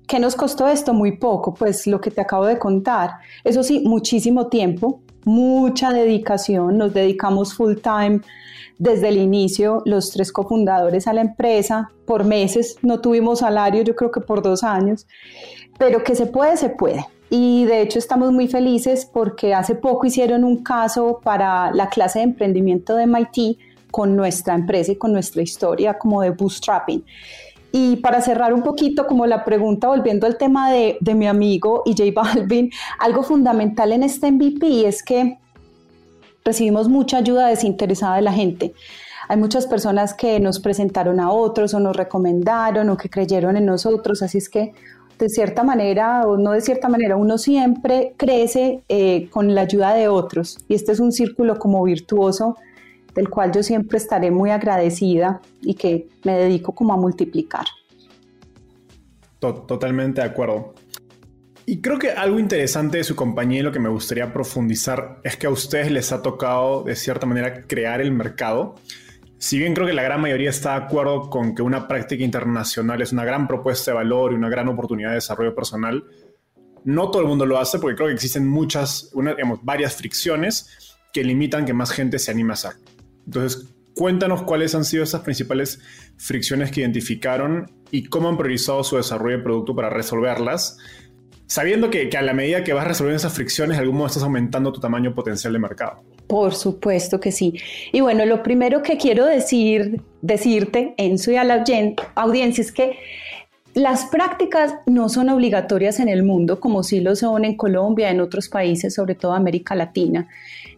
¿qué 0.07 0.19
nos 0.19 0.37
costó 0.37 0.69
esto? 0.69 0.95
Muy 0.95 1.17
poco, 1.17 1.55
pues 1.55 1.87
lo 1.87 2.01
que 2.01 2.11
te 2.11 2.21
acabo 2.21 2.47
de 2.47 2.59
contar. 2.59 3.13
Eso 3.43 3.63
sí, 3.63 3.83
muchísimo 3.85 4.47
tiempo, 4.49 5.01
mucha 5.25 5.93
dedicación, 5.93 6.79
nos 6.79 6.95
dedicamos 6.95 7.55
full 7.55 7.75
time 7.77 8.21
desde 8.79 9.09
el 9.09 9.19
inicio, 9.19 9.83
los 9.85 10.11
tres 10.11 10.33
cofundadores 10.33 11.07
a 11.07 11.13
la 11.13 11.21
empresa, 11.21 11.91
por 12.07 12.25
meses, 12.25 12.77
no 12.83 13.01
tuvimos 13.01 13.41
salario, 13.41 13.83
yo 13.83 13.95
creo 13.95 14.11
que 14.11 14.21
por 14.21 14.43
dos 14.43 14.63
años, 14.63 15.07
pero 15.79 16.03
que 16.03 16.15
se 16.15 16.27
puede, 16.27 16.57
se 16.57 16.71
puede 16.71 17.07
y 17.31 17.65
de 17.65 17.83
hecho 17.83 17.99
estamos 17.99 18.33
muy 18.33 18.47
felices 18.47 19.11
porque 19.13 19.55
hace 19.55 19.75
poco 19.75 20.07
hicieron 20.07 20.45
un 20.45 20.63
caso 20.63 21.21
para 21.23 21.73
la 21.73 21.89
clase 21.89 22.21
de 22.21 22.27
emprendimiento 22.27 22.95
de 22.95 23.07
MIT 23.09 23.59
con 23.91 24.15
nuestra 24.15 24.55
empresa 24.55 24.93
y 24.93 24.97
con 24.97 25.13
nuestra 25.13 25.43
historia 25.43 25.99
como 25.99 26.23
de 26.23 26.31
bootstrapping. 26.31 27.05
Y 27.73 27.97
para 27.97 28.21
cerrar 28.21 28.55
un 28.55 28.63
poquito 28.63 29.07
como 29.09 29.27
la 29.27 29.45
pregunta, 29.45 29.89
volviendo 29.89 30.29
al 30.29 30.37
tema 30.37 30.71
de, 30.71 30.97
de 31.01 31.15
mi 31.17 31.27
amigo 31.27 31.83
y 31.85 31.97
J 31.97 32.05
Balvin, 32.15 32.71
algo 33.01 33.25
fundamental 33.25 33.93
en 33.93 34.05
este 34.05 34.31
MVP 34.31 34.87
es 34.87 35.03
que 35.03 35.39
recibimos 36.45 36.89
mucha 36.89 37.19
ayuda 37.19 37.49
desinteresada 37.49 38.17
de 38.17 38.23
la 38.23 38.33
gente. 38.33 38.75
Hay 39.29 39.39
muchas 39.39 39.67
personas 39.67 40.13
que 40.13 40.39
nos 40.41 40.61
presentaron 40.61 41.19
a 41.19 41.31
otros 41.31 41.73
o 41.75 41.81
nos 41.81 41.97
recomendaron 41.97 42.91
o 42.91 42.97
que 42.97 43.09
creyeron 43.09 43.57
en 43.57 43.65
nosotros, 43.65 44.23
así 44.23 44.39
es 44.39 44.49
que 44.49 44.73
de 45.19 45.29
cierta 45.29 45.63
manera 45.63 46.27
o 46.27 46.37
no 46.37 46.53
de 46.53 46.61
cierta 46.61 46.89
manera, 46.89 47.17
uno 47.17 47.39
siempre 47.39 48.15
crece 48.17 48.83
eh, 48.89 49.29
con 49.31 49.55
la 49.55 49.63
ayuda 49.63 49.95
de 49.95 50.09
otros 50.09 50.59
y 50.69 50.75
este 50.75 50.93
es 50.93 51.01
un 51.01 51.13
círculo 51.13 51.59
como 51.59 51.83
virtuoso 51.85 52.57
del 53.15 53.31
cual 53.31 53.53
yo 53.53 53.63
siempre 53.63 53.97
estaré 53.97 54.31
muy 54.31 54.51
agradecida 54.51 55.41
y 55.63 55.75
que 55.75 56.09
me 56.25 56.37
dedico 56.37 56.73
como 56.73 56.93
a 56.93 56.97
multiplicar. 56.97 57.65
Totalmente 59.39 60.21
de 60.21 60.27
acuerdo. 60.27 60.75
Y 61.67 61.81
creo 61.81 61.99
que 61.99 62.11
algo 62.11 62.39
interesante 62.39 62.99
de 62.99 63.05
su 63.05 63.17
compañía 63.17 63.61
y 63.61 63.63
lo 63.63 63.73
que 63.73 63.81
me 63.81 63.89
gustaría 63.89 64.33
profundizar 64.33 65.21
es 65.25 65.37
que 65.37 65.47
a 65.47 65.51
ustedes 65.51 65.91
les 65.91 66.13
ha 66.13 66.23
tocado 66.23 66.83
de 66.85 66.95
cierta 66.95 67.27
manera 67.27 67.63
crear 67.67 68.01
el 68.01 68.13
mercado 68.13 68.77
si 69.45 69.59
bien 69.59 69.75
creo 69.75 69.87
que 69.87 69.93
la 69.93 70.03
gran 70.03 70.23
mayoría 70.23 70.49
está 70.49 70.71
de 70.71 70.87
acuerdo 70.87 71.29
con 71.29 71.55
que 71.55 71.61
una 71.61 71.87
práctica 71.87 72.25
internacional 72.25 73.03
es 73.03 73.13
una 73.13 73.27
gran 73.27 73.47
propuesta 73.47 73.91
de 73.91 73.97
valor 73.97 74.33
y 74.33 74.37
una 74.37 74.49
gran 74.49 74.69
oportunidad 74.69 75.11
de 75.11 75.17
desarrollo 75.17 75.55
personal, 75.55 76.03
no 76.85 77.11
todo 77.11 77.21
el 77.21 77.29
mundo 77.29 77.45
lo 77.45 77.59
hace 77.59 77.79
porque 77.79 77.95
creo 77.95 78.09
que 78.09 78.15
existen 78.15 78.49
muchas, 78.49 79.11
digamos, 79.15 79.61
varias 79.63 79.97
fricciones 79.97 80.97
que 81.13 81.23
limitan 81.23 81.67
que 81.67 81.75
más 81.75 81.91
gente 81.91 82.19
se 82.19 82.31
anime 82.31 82.53
a 82.53 82.55
hacer. 82.55 82.73
Entonces, 83.27 83.69
cuéntanos 83.95 84.45
cuáles 84.45 84.75
han 84.75 84.87
sido 84.87 85.05
esas 85.05 85.21
principales 85.21 85.79
fricciones 86.17 86.71
que 86.71 86.81
identificaron 86.81 87.71
y 87.91 88.05
cómo 88.05 88.31
han 88.31 88.39
priorizado 88.39 88.83
su 88.83 88.97
desarrollo 88.97 89.37
de 89.37 89.43
producto 89.43 89.77
para 89.77 89.91
resolverlas, 89.91 90.79
sabiendo 91.47 91.91
que, 91.91 92.09
que 92.09 92.17
a 92.17 92.23
la 92.23 92.33
medida 92.33 92.65
que 92.65 92.73
vas 92.73 92.87
resolviendo 92.87 93.17
esas 93.17 93.33
fricciones, 93.33 93.79
algún 93.79 93.97
modo 93.97 94.09
estás 94.09 94.23
aumentando 94.23 94.73
tu 94.73 94.81
tamaño 94.81 95.15
potencial 95.15 95.53
de 95.53 95.59
mercado. 95.59 96.03
Por 96.27 96.55
supuesto 96.55 97.21
que 97.21 97.33
sí. 97.33 97.55
Y 97.93 98.01
bueno, 98.01 98.25
lo 98.25 98.43
primero 98.43 98.83
que 98.83 98.97
quiero 98.97 99.27
decir, 99.27 100.01
decirte, 100.23 100.95
Enzo, 100.97 101.33
y 101.33 101.37
a 101.37 101.45
la 101.45 101.65
audiencia 102.15 102.63
es 102.63 102.73
que 102.73 102.99
las 103.75 104.07
prácticas 104.07 104.75
no 104.87 105.09
son 105.09 105.29
obligatorias 105.29 105.99
en 105.99 106.09
el 106.09 106.23
mundo 106.23 106.61
como 106.61 106.83
sí 106.85 107.01
lo 107.01 107.17
son 107.17 107.45
en 107.45 107.57
Colombia, 107.57 108.11
en 108.11 108.21
otros 108.21 108.49
países, 108.49 108.95
sobre 108.95 109.17
todo 109.17 109.33
América 109.33 109.75
Latina. 109.75 110.29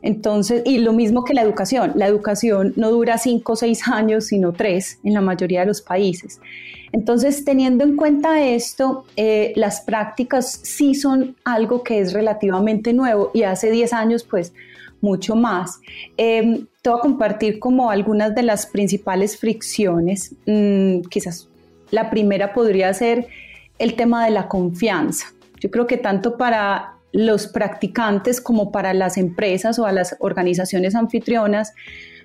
Entonces, 0.03 0.63
y 0.65 0.79
lo 0.79 0.93
mismo 0.93 1.25
que 1.25 1.35
la 1.35 1.43
educación. 1.43 1.93
La 1.95 2.07
educación 2.07 2.73
no 2.77 2.91
dura 2.91 3.19
cinco 3.19 3.53
o 3.53 3.57
seis 3.57 3.87
años, 3.89 4.27
sino 4.27 4.53
tres 4.53 4.99
en 5.05 5.15
la 5.15 5.21
mayoría 5.21 5.61
de 5.61 5.67
los 5.67 5.83
países. 5.83 6.41
Entonces, 6.93 7.45
teniendo 7.45 7.85
en 7.85 7.97
cuenta 7.97 8.43
esto, 8.43 9.05
eh, 9.17 9.53
las 9.57 9.81
prácticas 9.81 10.61
sí 10.63 10.95
son 10.95 11.37
algo 11.45 11.83
que 11.83 11.99
es 12.01 12.13
relativamente 12.13 12.93
nuevo 12.93 13.31
y 13.35 13.43
hace 13.43 13.71
diez 13.71 13.93
años, 13.93 14.25
pues, 14.25 14.53
mucho 15.01 15.37
más. 15.37 15.81
Eh, 16.17 16.65
te 16.83 16.91
voy 16.91 16.99
a 16.99 17.03
compartir 17.03 17.59
como 17.59 17.91
algunas 17.91 18.35
de 18.35 18.43
las 18.43 18.67
principales 18.67 19.37
fricciones. 19.37 20.35
Mm, 20.47 21.01
quizás 21.11 21.49
la 21.91 22.11
primera 22.11 22.53
podría 22.53 22.93
ser 22.95 23.29
el 23.79 23.95
tema 23.95 24.25
de 24.25 24.31
la 24.31 24.49
confianza. 24.49 25.27
Yo 25.61 25.71
creo 25.71 25.87
que 25.87 25.97
tanto 25.97 26.37
para 26.37 26.96
los 27.13 27.47
practicantes 27.47 28.41
como 28.41 28.73
para 28.73 28.95
las 28.95 29.17
empresas 29.17 29.79
o 29.79 29.87
a 29.87 29.93
las 29.93 30.17
organizaciones 30.21 30.95
anfitrionas, 30.95 31.73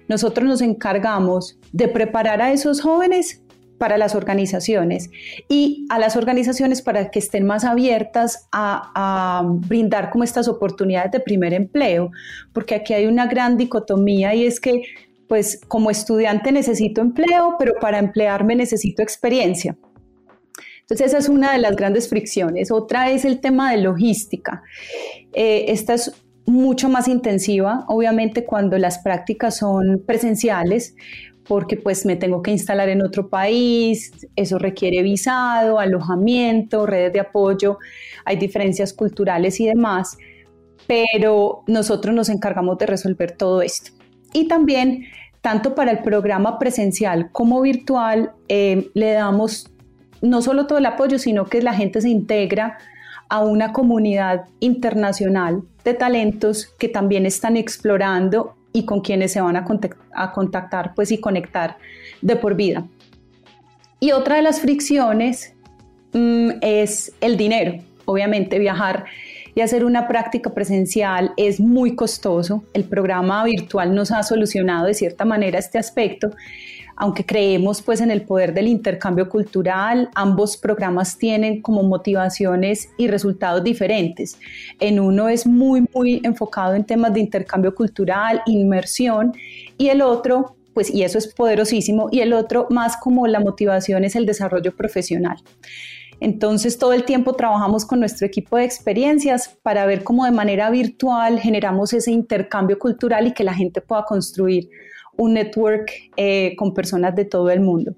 nosotros 0.07 0.47
nos 0.47 0.61
encargamos 0.61 1.57
de 1.71 1.87
preparar 1.87 2.41
a 2.41 2.51
esos 2.51 2.81
jóvenes 2.81 3.41
para 3.81 3.97
las 3.97 4.13
organizaciones 4.13 5.09
y 5.49 5.87
a 5.89 5.97
las 5.97 6.15
organizaciones 6.15 6.83
para 6.83 7.09
que 7.09 7.17
estén 7.17 7.47
más 7.47 7.63
abiertas 7.63 8.47
a, 8.51 9.43
brindar 9.67 10.11
como 10.11 10.23
estas 10.23 10.47
oportunidades 10.47 11.11
de 11.11 11.19
primer 11.19 11.51
empleo, 11.53 12.11
porque 12.53 12.75
aquí 12.75 12.93
hay 12.93 13.07
una 13.07 13.25
gran 13.25 13.57
dicotomía 13.57 14.35
y 14.35 14.45
es 14.45 14.59
que 14.59 14.83
pues 15.27 15.61
como 15.67 15.89
estudiante 15.89 16.51
necesito 16.51 17.01
empleo, 17.01 17.55
pero 17.57 17.73
para 17.81 17.97
emplearme 17.97 18.55
necesito 18.55 19.01
experiencia. 19.01 19.75
Entonces 20.91 21.07
esa 21.07 21.19
es 21.19 21.29
una 21.29 21.53
de 21.53 21.59
las 21.59 21.77
grandes 21.77 22.09
fricciones. 22.09 22.69
Otra 22.69 23.11
es 23.11 23.23
el 23.23 23.39
tema 23.39 23.71
de 23.71 23.77
logística. 23.77 24.61
Eh, 25.31 25.67
esta 25.69 25.93
es 25.93 26.11
mucho 26.45 26.89
más 26.89 27.07
intensiva, 27.07 27.85
obviamente 27.87 28.43
cuando 28.43 28.77
las 28.77 28.99
prácticas 28.99 29.55
son 29.55 30.03
presenciales, 30.05 30.93
porque 31.47 31.77
pues 31.77 32.05
me 32.05 32.17
tengo 32.17 32.41
que 32.41 32.51
instalar 32.51 32.89
en 32.89 33.01
otro 33.01 33.29
país, 33.29 34.11
eso 34.35 34.59
requiere 34.59 35.01
visado, 35.01 35.79
alojamiento, 35.79 36.85
redes 36.85 37.13
de 37.13 37.21
apoyo, 37.21 37.77
hay 38.25 38.35
diferencias 38.35 38.91
culturales 38.91 39.61
y 39.61 39.67
demás, 39.67 40.17
pero 40.87 41.63
nosotros 41.67 42.13
nos 42.13 42.27
encargamos 42.27 42.77
de 42.79 42.87
resolver 42.87 43.31
todo 43.31 43.61
esto. 43.61 43.91
Y 44.33 44.49
también, 44.49 45.05
tanto 45.39 45.73
para 45.73 45.91
el 45.91 45.99
programa 45.99 46.59
presencial 46.59 47.31
como 47.31 47.61
virtual, 47.61 48.33
eh, 48.49 48.89
le 48.93 49.13
damos 49.13 49.71
no 50.21 50.41
solo 50.41 50.67
todo 50.67 50.77
el 50.77 50.85
apoyo, 50.85 51.19
sino 51.19 51.45
que 51.45 51.61
la 51.61 51.73
gente 51.73 52.01
se 52.01 52.09
integra 52.09 52.77
a 53.29 53.43
una 53.43 53.73
comunidad 53.73 54.45
internacional 54.59 55.63
de 55.83 55.93
talentos 55.93 56.67
que 56.77 56.89
también 56.89 57.25
están 57.25 57.57
explorando 57.57 58.55
y 58.73 58.85
con 58.85 59.01
quienes 59.01 59.31
se 59.31 59.41
van 59.41 59.55
a, 59.55 59.65
contactar, 60.33 60.93
pues 60.95 61.11
y 61.11 61.19
conectar 61.19 61.77
de 62.21 62.35
por 62.35 62.55
vida. 62.55 62.85
Y 63.99 64.11
otra 64.11 64.35
de 64.37 64.41
las 64.41 64.61
fricciones 64.61 65.53
mm, 66.13 66.49
es 66.61 67.13
el 67.21 67.37
dinero. 67.37 67.75
Obviamente 68.05 68.59
viajar 68.59 69.05
y 69.55 69.61
hacer 69.61 69.85
una 69.85 70.07
práctica 70.07 70.53
presencial 70.53 71.33
es 71.37 71.59
muy 71.59 71.95
costoso. 71.95 72.63
El 72.73 72.85
programa 72.85 73.43
virtual 73.43 73.93
nos 73.93 74.11
ha 74.11 74.23
solucionado 74.23 74.87
de 74.87 74.93
cierta 74.93 75.25
manera 75.25 75.59
este 75.59 75.77
aspecto, 75.77 76.31
aunque 77.01 77.25
creemos 77.25 77.81
pues 77.81 77.99
en 77.99 78.11
el 78.11 78.21
poder 78.21 78.53
del 78.53 78.67
intercambio 78.67 79.27
cultural, 79.27 80.11
ambos 80.13 80.55
programas 80.55 81.17
tienen 81.17 81.59
como 81.59 81.81
motivaciones 81.81 82.89
y 82.95 83.07
resultados 83.07 83.63
diferentes. 83.63 84.37
En 84.79 84.99
uno 84.99 85.27
es 85.27 85.47
muy, 85.47 85.83
muy 85.95 86.21
enfocado 86.23 86.75
en 86.75 86.85
temas 86.85 87.11
de 87.15 87.19
intercambio 87.19 87.73
cultural, 87.73 88.43
inmersión, 88.45 89.33
y 89.79 89.89
el 89.89 90.03
otro, 90.03 90.55
pues, 90.75 90.93
y 90.93 91.01
eso 91.01 91.17
es 91.17 91.33
poderosísimo, 91.33 92.07
y 92.11 92.19
el 92.19 92.33
otro 92.33 92.67
más 92.69 92.95
como 92.97 93.25
la 93.25 93.39
motivación 93.39 94.03
es 94.03 94.15
el 94.15 94.27
desarrollo 94.27 94.75
profesional. 94.75 95.37
Entonces 96.19 96.77
todo 96.77 96.93
el 96.93 97.03
tiempo 97.03 97.33
trabajamos 97.33 97.83
con 97.83 97.99
nuestro 97.99 98.27
equipo 98.27 98.57
de 98.57 98.65
experiencias 98.65 99.57
para 99.63 99.87
ver 99.87 100.03
cómo 100.03 100.25
de 100.25 100.31
manera 100.31 100.69
virtual 100.69 101.39
generamos 101.39 101.93
ese 101.93 102.11
intercambio 102.11 102.77
cultural 102.77 103.25
y 103.25 103.33
que 103.33 103.43
la 103.43 103.55
gente 103.55 103.81
pueda 103.81 104.05
construir 104.05 104.69
un 105.17 105.33
network 105.33 105.91
eh, 106.17 106.55
con 106.57 106.73
personas 106.73 107.15
de 107.15 107.25
todo 107.25 107.49
el 107.49 107.61
mundo. 107.61 107.93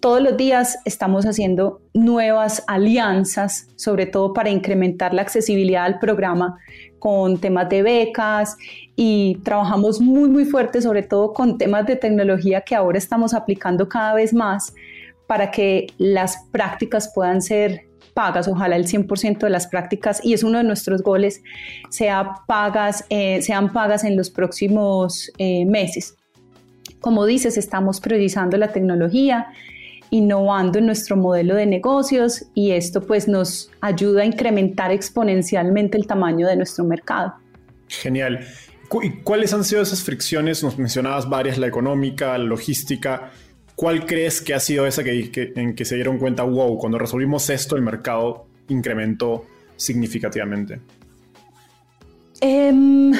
Todos 0.00 0.22
los 0.22 0.36
días 0.36 0.78
estamos 0.84 1.24
haciendo 1.24 1.80
nuevas 1.94 2.62
alianzas, 2.66 3.68
sobre 3.76 4.04
todo 4.04 4.34
para 4.34 4.50
incrementar 4.50 5.14
la 5.14 5.22
accesibilidad 5.22 5.86
al 5.86 5.98
programa 5.98 6.58
con 6.98 7.38
temas 7.38 7.70
de 7.70 7.82
becas 7.82 8.56
y 8.96 9.38
trabajamos 9.44 10.02
muy, 10.02 10.28
muy 10.28 10.44
fuerte, 10.44 10.82
sobre 10.82 11.04
todo 11.04 11.32
con 11.32 11.56
temas 11.56 11.86
de 11.86 11.96
tecnología 11.96 12.60
que 12.60 12.74
ahora 12.74 12.98
estamos 12.98 13.32
aplicando 13.32 13.88
cada 13.88 14.14
vez 14.14 14.34
más 14.34 14.74
para 15.26 15.50
que 15.50 15.86
las 15.96 16.36
prácticas 16.52 17.10
puedan 17.14 17.40
ser 17.40 17.86
pagas, 18.12 18.46
ojalá 18.46 18.76
el 18.76 18.86
100% 18.86 19.38
de 19.38 19.50
las 19.50 19.66
prácticas, 19.66 20.24
y 20.24 20.34
es 20.34 20.42
uno 20.42 20.58
de 20.58 20.64
nuestros 20.64 21.02
goles, 21.02 21.42
sea 21.90 22.34
pagas, 22.46 23.04
eh, 23.08 23.42
sean 23.42 23.72
pagas 23.72 24.04
en 24.04 24.16
los 24.16 24.30
próximos 24.30 25.30
eh, 25.38 25.64
meses. 25.66 26.14
Como 27.04 27.26
dices, 27.26 27.58
estamos 27.58 28.00
priorizando 28.00 28.56
la 28.56 28.68
tecnología, 28.68 29.48
innovando 30.08 30.78
en 30.78 30.86
nuestro 30.86 31.18
modelo 31.18 31.54
de 31.54 31.66
negocios 31.66 32.46
y 32.54 32.70
esto 32.70 33.02
pues 33.02 33.28
nos 33.28 33.70
ayuda 33.82 34.22
a 34.22 34.24
incrementar 34.24 34.90
exponencialmente 34.90 35.98
el 35.98 36.06
tamaño 36.06 36.46
de 36.46 36.56
nuestro 36.56 36.82
mercado. 36.82 37.34
Genial. 37.88 38.46
¿Y 39.02 39.10
cuáles 39.22 39.52
han 39.52 39.64
sido 39.64 39.82
esas 39.82 40.02
fricciones? 40.02 40.64
Nos 40.64 40.78
mencionabas 40.78 41.28
varias, 41.28 41.58
la 41.58 41.66
económica, 41.66 42.38
la 42.38 42.44
logística. 42.44 43.32
¿Cuál 43.76 44.06
crees 44.06 44.40
que 44.40 44.54
ha 44.54 44.60
sido 44.60 44.86
esa 44.86 45.04
que, 45.04 45.52
en 45.56 45.74
que 45.74 45.84
se 45.84 45.96
dieron 45.96 46.16
cuenta, 46.16 46.42
wow, 46.42 46.78
cuando 46.78 46.98
resolvimos 46.98 47.50
esto 47.50 47.76
el 47.76 47.82
mercado 47.82 48.46
incrementó 48.68 49.44
significativamente? 49.76 50.80
Em, 52.40 53.12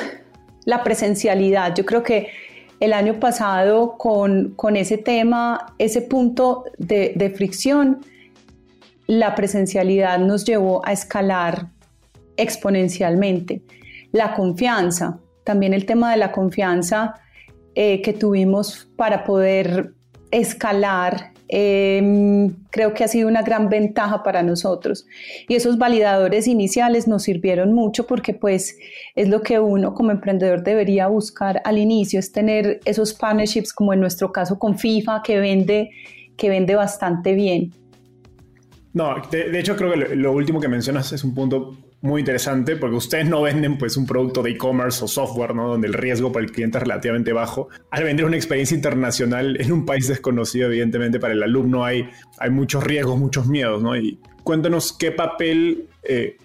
la 0.65 0.83
presencialidad. 0.83 1.75
Yo 1.75 1.85
creo 1.85 2.03
que 2.03 2.44
el 2.81 2.93
año 2.93 3.21
pasado 3.21 3.97
con, 3.99 4.55
ese 4.77 4.99
tema, 4.99 5.75
ese 5.79 6.03
punto 6.03 6.65
de, 6.79 7.33
fricción, 7.37 8.01
la 9.07 9.35
presencialidad 9.35 10.19
nos 10.19 10.45
llevó 10.45 10.85
a 10.87 10.93
escalar 10.93 11.69
exponencialmente. 12.37 13.63
La 14.13 14.35
confianza, 14.35 15.19
también 15.45 15.75
el 15.75 15.87
tema 15.87 16.11
de 16.11 16.17
la 16.17 16.33
confianza 16.33 17.15
eh, 17.75 18.01
que 18.03 18.13
tuvimos 18.13 18.89
para 18.97 19.25
poder 19.25 19.93
escalar 20.31 21.34
Em, 21.57 22.53
creo 22.71 22.95
que 22.95 23.05
ha 23.05 23.09
sido 23.09 23.29
una 23.29 23.43
gran 23.43 23.69
ventaja 23.69 24.25
para 24.25 24.43
nosotros. 24.43 25.07
Y 25.47 25.55
esos 25.55 25.79
validadores 25.79 26.49
iniciales 26.49 27.07
nos 27.07 27.23
sirvieron 27.23 27.73
mucho 27.73 28.09
porque 28.09 28.35
pues 28.35 28.77
es 29.15 29.29
lo 29.29 29.41
que 29.41 29.61
uno 29.61 29.95
como 29.95 30.11
emprendedor 30.11 30.65
debería 30.65 31.07
buscar 31.07 31.63
al 31.65 31.79
inicio, 31.79 32.19
es 32.19 32.33
tener 32.33 32.81
esos 32.85 33.15
partnerships 33.15 33.73
como 33.73 33.93
en 33.93 34.01
nuestro 34.01 34.33
caso 34.33 34.59
con 34.59 34.77
FIFA 34.77 35.23
que 35.23 35.39
vende, 35.39 35.91
que 36.37 36.49
vende 36.49 36.75
bastante 36.75 37.35
bien. 37.35 37.73
No, 38.93 39.15
de, 39.31 39.57
hecho 39.57 39.77
creo 39.77 39.93
que 39.93 40.17
lo, 40.17 40.33
último 40.33 40.59
que 40.59 40.67
mencionas 40.67 41.13
es 41.13 41.23
un 41.23 41.37
punto 41.37 41.77
muy 42.05 42.21
interesante 42.21 42.77
porque 42.77 42.97
ustedes 42.97 43.27
no 43.27 43.41
venden 43.41 43.79
pues 43.79 43.97
un 43.97 44.05
producto 44.05 44.43
de 44.43 44.51
e-commerce 44.51 45.03
o 45.03 45.09
software, 45.09 45.55
¿no? 45.55 45.69
Donde 45.69 45.87
el 45.87 45.95
riesgo 45.95 46.31
para 46.31 46.45
el 46.45 46.53
cliente 46.53 46.77
es 46.77 46.83
relativamente 46.83 47.33
bajo. 47.33 47.71
Al 47.91 48.05
vender 48.05 48.27
una 48.27 48.37
experiencia 48.37 48.75
internacional 48.75 49.59
en 49.59 49.73
un 49.73 49.87
país 49.87 50.07
desconocido, 50.07 50.67
evidentemente 50.67 51.19
para 51.19 51.33
el 51.33 51.43
alumno 51.43 51.83
hay, 51.83 52.11
hay 52.39 52.51
muchos 52.51 52.85
riesgos, 52.85 53.19
muchos 53.19 53.47
miedos, 53.47 53.83
¿no? 53.83 53.97
Y 53.97 54.19
cuéntanos 54.43 54.93
qué 54.93 55.13
papel 55.13 55.89
eh, 56.03 56.37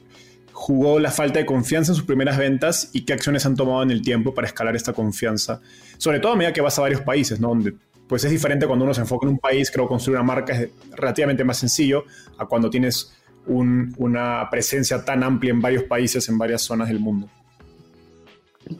jugó 0.54 0.98
la 0.98 1.12
falta 1.12 1.40
de 1.40 1.46
confianza 1.46 1.92
en 1.92 1.98
sus 1.98 2.06
primeras 2.06 2.38
ventas 2.38 2.92
y 2.94 3.04
qué 3.04 3.12
acciones 3.12 3.46
han 3.46 3.58
tomado 3.58 3.84
en 3.84 3.92
el 3.92 4.02
tiempo 4.02 4.34
para 4.34 4.48
escalar 4.48 4.78
esta 4.78 4.94
confianza, 4.94 5.60
sobre 5.98 6.22
todo 6.22 6.32
a 6.32 6.36
medida 6.38 6.54
que 6.54 6.62
vas 6.62 6.80
a 6.80 6.84
varios 6.84 7.02
países, 7.02 7.42
¿no? 7.42 7.50
Donde 7.50 7.74
pues 8.08 8.24
es 8.24 8.32
diferente 8.32 8.66
cuando 8.66 8.86
uno 8.86 8.94
se 8.94 9.02
enfoca 9.02 9.28
en 9.28 9.34
un 9.34 9.40
país, 9.40 9.70
creo 9.70 9.88
construir 9.90 10.18
una 10.18 10.26
marca 10.26 10.54
es 10.54 10.70
relativamente 10.96 11.44
más 11.44 11.58
sencillo 11.58 12.06
a 12.38 12.46
cuando 12.46 12.70
tienes 12.70 13.14
una 13.48 14.48
presencia 14.50 15.04
tan 15.04 15.24
amplia 15.24 15.52
en 15.52 15.62
varios 15.62 15.84
países, 15.84 16.28
en 16.30 16.38
varias 16.38 16.62
zonas 16.62 16.88
del 16.88 17.00
mundo. 17.00 17.28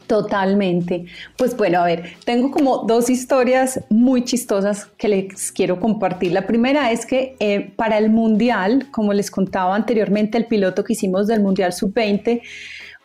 Totalmente. 0.06 1.06
Pues 1.36 1.58
bueno, 1.58 1.80
a 1.80 1.86
ver, 1.86 2.14
tengo 2.24 2.52
como 2.52 2.80
dos 2.86 3.10
historias 3.10 3.82
muy 3.90 4.24
chistosas 4.24 4.86
que 4.98 5.08
les 5.08 5.52
quiero 5.52 5.80
compartir. 5.80 6.32
La 6.32 6.46
primera 6.46 6.92
es 6.92 7.06
que 7.06 7.36
eh, 7.40 7.74
para 7.76 7.98
el 7.98 8.10
Mundial, 8.12 8.88
como 8.92 9.14
les 9.14 9.32
contaba 9.32 9.76
anteriormente, 9.76 10.38
el 10.38 10.46
piloto 10.46 10.84
que 10.84 10.94
hicimos 10.94 11.26
del 11.26 11.42
Mundial 11.42 11.74
Sub-20, 11.74 12.42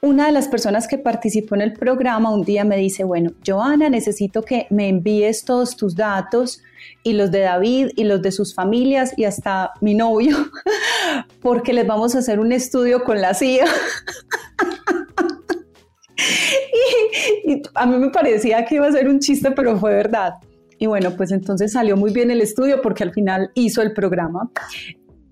una 0.04 0.26
de 0.26 0.32
las 0.32 0.48
personas 0.48 0.86
que 0.86 0.98
participó 0.98 1.54
en 1.54 1.62
el 1.62 1.72
programa 1.72 2.30
un 2.30 2.44
día 2.44 2.62
me 2.62 2.76
dice, 2.76 3.04
bueno, 3.04 3.30
Joana, 3.44 3.88
necesito 3.88 4.42
que 4.42 4.66
me 4.68 4.88
envíes 4.88 5.46
todos 5.46 5.76
tus 5.76 5.96
datos 5.96 6.62
y 7.02 7.14
los 7.14 7.30
de 7.30 7.40
David 7.40 7.88
y 7.96 8.04
los 8.04 8.20
de 8.20 8.30
sus 8.30 8.54
familias 8.54 9.14
y 9.16 9.24
hasta 9.24 9.70
mi 9.80 9.94
novio, 9.94 10.36
porque 11.40 11.72
les 11.72 11.86
vamos 11.86 12.14
a 12.14 12.18
hacer 12.18 12.38
un 12.38 12.52
estudio 12.52 13.02
con 13.02 13.22
la 13.22 13.32
CIA. 13.32 13.64
y, 17.46 17.62
a 17.74 17.86
mí 17.86 17.96
me 17.96 18.10
parecía 18.10 18.62
que 18.66 18.74
iba 18.74 18.86
a 18.86 18.92
ser 18.92 19.08
un 19.08 19.20
chiste, 19.20 19.52
pero 19.52 19.78
fue 19.78 19.94
verdad. 19.94 20.34
Y 20.78 20.84
bueno, 20.84 21.16
pues 21.16 21.32
entonces 21.32 21.72
salió 21.72 21.96
muy 21.96 22.12
bien 22.12 22.30
el 22.30 22.42
estudio 22.42 22.82
porque 22.82 23.04
al 23.04 23.14
final 23.14 23.52
hizo 23.54 23.80
el 23.80 23.94
programa. 23.94 24.50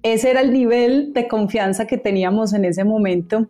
Ese 0.02 0.30
era 0.30 0.40
el 0.40 0.50
nivel 0.50 1.12
de 1.12 1.28
confianza 1.28 1.86
que 1.86 1.98
teníamos 1.98 2.54
en 2.54 2.64
ese 2.64 2.84
momento. 2.84 3.48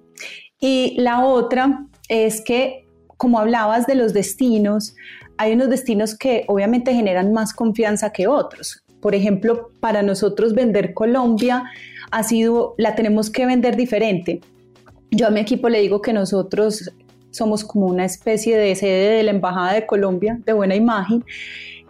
Y 0.62 0.94
la 0.96 1.26
otra 1.26 1.86
es 2.08 2.40
que, 2.40 2.86
como 3.16 3.40
hablabas 3.40 3.88
de 3.88 3.96
los 3.96 4.12
destinos, 4.12 4.94
hay 5.36 5.54
unos 5.54 5.68
destinos 5.68 6.16
que 6.16 6.44
obviamente 6.46 6.94
generan 6.94 7.32
más 7.32 7.52
confianza 7.52 8.12
que 8.12 8.28
otros. 8.28 8.84
Por 9.00 9.16
ejemplo, 9.16 9.72
para 9.80 10.02
nosotros 10.02 10.54
vender 10.54 10.94
Colombia 10.94 11.64
ha 12.12 12.22
sido, 12.22 12.76
la 12.78 12.94
tenemos 12.94 13.28
que 13.28 13.44
vender 13.44 13.76
diferente. 13.76 14.40
Yo 15.10 15.26
a 15.26 15.30
mi 15.30 15.40
equipo 15.40 15.68
le 15.68 15.80
digo 15.80 16.00
que 16.00 16.12
nosotros 16.12 16.92
somos 17.32 17.64
como 17.64 17.86
una 17.86 18.04
especie 18.04 18.56
de 18.56 18.76
sede 18.76 19.16
de 19.16 19.22
la 19.24 19.32
Embajada 19.32 19.72
de 19.72 19.84
Colombia, 19.84 20.38
de 20.46 20.52
buena 20.52 20.76
imagen, 20.76 21.24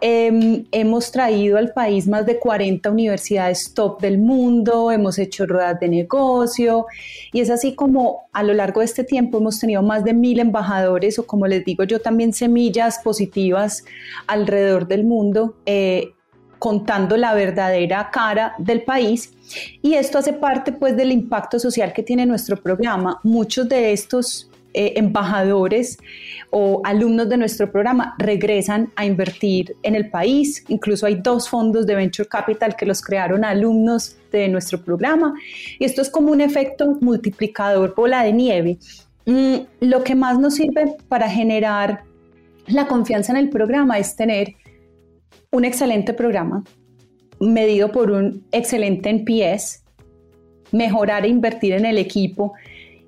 Em, 0.05 0.65
hemos 0.73 1.13
traído 1.13 1.57
al 1.57 1.71
país 1.71 2.09
más 2.09 2.25
de 2.25 2.37
40 2.37 2.91
universidades 2.91 3.73
top 3.73 4.01
del 4.01 4.17
mundo, 4.17 4.91
hemos 4.91 5.17
hecho 5.17 5.45
ruedas 5.45 5.79
de 5.79 5.87
negocio 5.87 6.87
y 7.31 7.39
es 7.39 7.49
así 7.49 7.73
como 7.73 8.27
a 8.33 8.43
lo 8.43 8.53
largo 8.53 8.81
de 8.81 8.85
este 8.87 9.05
tiempo 9.05 9.37
hemos 9.37 9.61
tenido 9.61 9.81
más 9.81 10.03
de 10.03 10.13
mil 10.13 10.41
embajadores 10.41 11.19
o 11.19 11.25
como 11.25 11.47
les 11.47 11.63
digo 11.63 11.85
yo 11.85 12.01
también 12.01 12.33
semillas 12.33 12.99
positivas 13.01 13.85
alrededor 14.27 14.89
del 14.89 15.05
mundo. 15.05 15.55
Eh, 15.65 16.11
contando 16.59 17.17
la 17.17 17.33
verdadera 17.33 18.09
cara 18.11 18.55
del 18.57 18.83
país 18.83 19.33
y 19.81 19.95
esto 19.95 20.17
hace 20.17 20.31
parte 20.31 20.71
pues 20.71 20.95
del 20.95 21.11
impacto 21.11 21.59
social 21.59 21.91
que 21.91 22.03
tiene 22.03 22.25
nuestro 22.25 22.55
programa. 22.55 23.19
Muchos 23.23 23.67
de 23.67 23.91
estos 23.91 24.49
eh, 24.73 24.93
embajadores 24.95 25.97
o 26.49 26.81
alumnos 26.83 27.29
de 27.29 27.37
nuestro 27.37 27.71
programa 27.71 28.15
regresan 28.19 28.91
a 28.95 29.05
invertir 29.05 29.75
en 29.83 29.95
el 29.95 30.09
país. 30.09 30.63
Incluso 30.67 31.05
hay 31.05 31.15
dos 31.15 31.49
fondos 31.49 31.85
de 31.85 31.95
Venture 31.95 32.27
Capital 32.27 32.75
que 32.75 32.85
los 32.85 33.01
crearon 33.01 33.43
alumnos 33.43 34.17
de 34.31 34.47
nuestro 34.49 34.81
programa. 34.83 35.33
Y 35.79 35.85
esto 35.85 36.01
es 36.01 36.09
como 36.09 36.31
un 36.31 36.41
efecto 36.41 36.97
multiplicador 37.01 37.93
bola 37.95 38.23
de 38.23 38.33
nieve. 38.33 38.77
Mm, 39.25 39.55
lo 39.81 40.03
que 40.03 40.15
más 40.15 40.37
nos 40.39 40.55
sirve 40.55 40.95
para 41.07 41.29
generar 41.29 42.03
la 42.67 42.87
confianza 42.87 43.31
en 43.31 43.37
el 43.37 43.49
programa 43.49 43.97
es 43.97 44.15
tener 44.15 44.55
un 45.51 45.65
excelente 45.65 46.13
programa 46.13 46.63
medido 47.39 47.91
por 47.91 48.11
un 48.11 48.45
excelente 48.51 49.09
NPS, 49.09 49.83
mejorar 50.71 51.25
e 51.25 51.29
invertir 51.29 51.73
en 51.73 51.85
el 51.85 51.97
equipo 51.97 52.53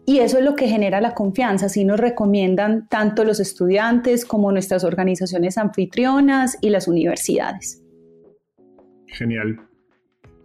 y 0.06 0.20
eso 0.20 0.38
es 0.38 0.44
lo 0.44 0.56
que 0.56 0.68
genera 0.68 1.02
la 1.02 1.13
confianza, 1.13 1.65
así 1.65 1.84
nos 1.84 2.00
recomiendan 2.00 2.88
tanto 2.88 3.24
los 3.24 3.39
estudiantes 3.39 4.26
como 4.26 4.52
nuestras 4.52 4.84
organizaciones 4.84 5.58
anfitrionas 5.58 6.58
y 6.62 6.70
las 6.70 6.88
universidades. 6.88 7.82
Genial. 9.08 9.60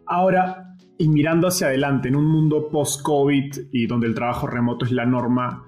Ahora, 0.07 0.77
y 0.97 1.09
mirando 1.09 1.49
hacia 1.49 1.69
adelante, 1.69 2.09
en 2.09 2.17
un 2.17 2.27
mundo 2.27 2.69
post-COVID 2.71 3.69
y 3.73 3.87
donde 3.87 4.07
el 4.07 4.15
trabajo 4.15 4.47
remoto 4.47 4.85
es 4.85 4.93
la 4.93 5.05
norma, 5.05 5.65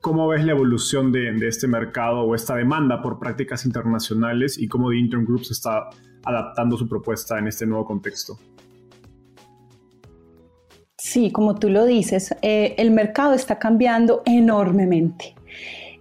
¿cómo 0.00 0.28
ves 0.28 0.44
la 0.44 0.52
evolución 0.52 1.12
de, 1.12 1.36
este 1.46 1.66
mercado 1.66 2.20
o 2.20 2.34
esta 2.34 2.54
demanda 2.54 3.02
por 3.02 3.18
prácticas 3.18 3.64
internacionales 3.64 4.58
y 4.58 4.68
cómo 4.68 4.90
The 4.90 4.96
Intern 4.96 5.24
Group 5.24 5.44
se 5.44 5.54
está 5.54 5.88
adaptando 6.24 6.76
su 6.76 6.88
propuesta 6.88 7.38
en 7.38 7.48
este 7.48 7.66
nuevo 7.66 7.84
contexto? 7.84 8.38
Sí, 11.16 11.30
como 11.30 11.54
tú 11.54 11.70
lo 11.70 11.86
dices, 11.86 12.34
eh, 12.42 12.74
el 12.76 12.90
mercado 12.90 13.32
está 13.32 13.58
cambiando 13.58 14.20
enormemente. 14.26 15.34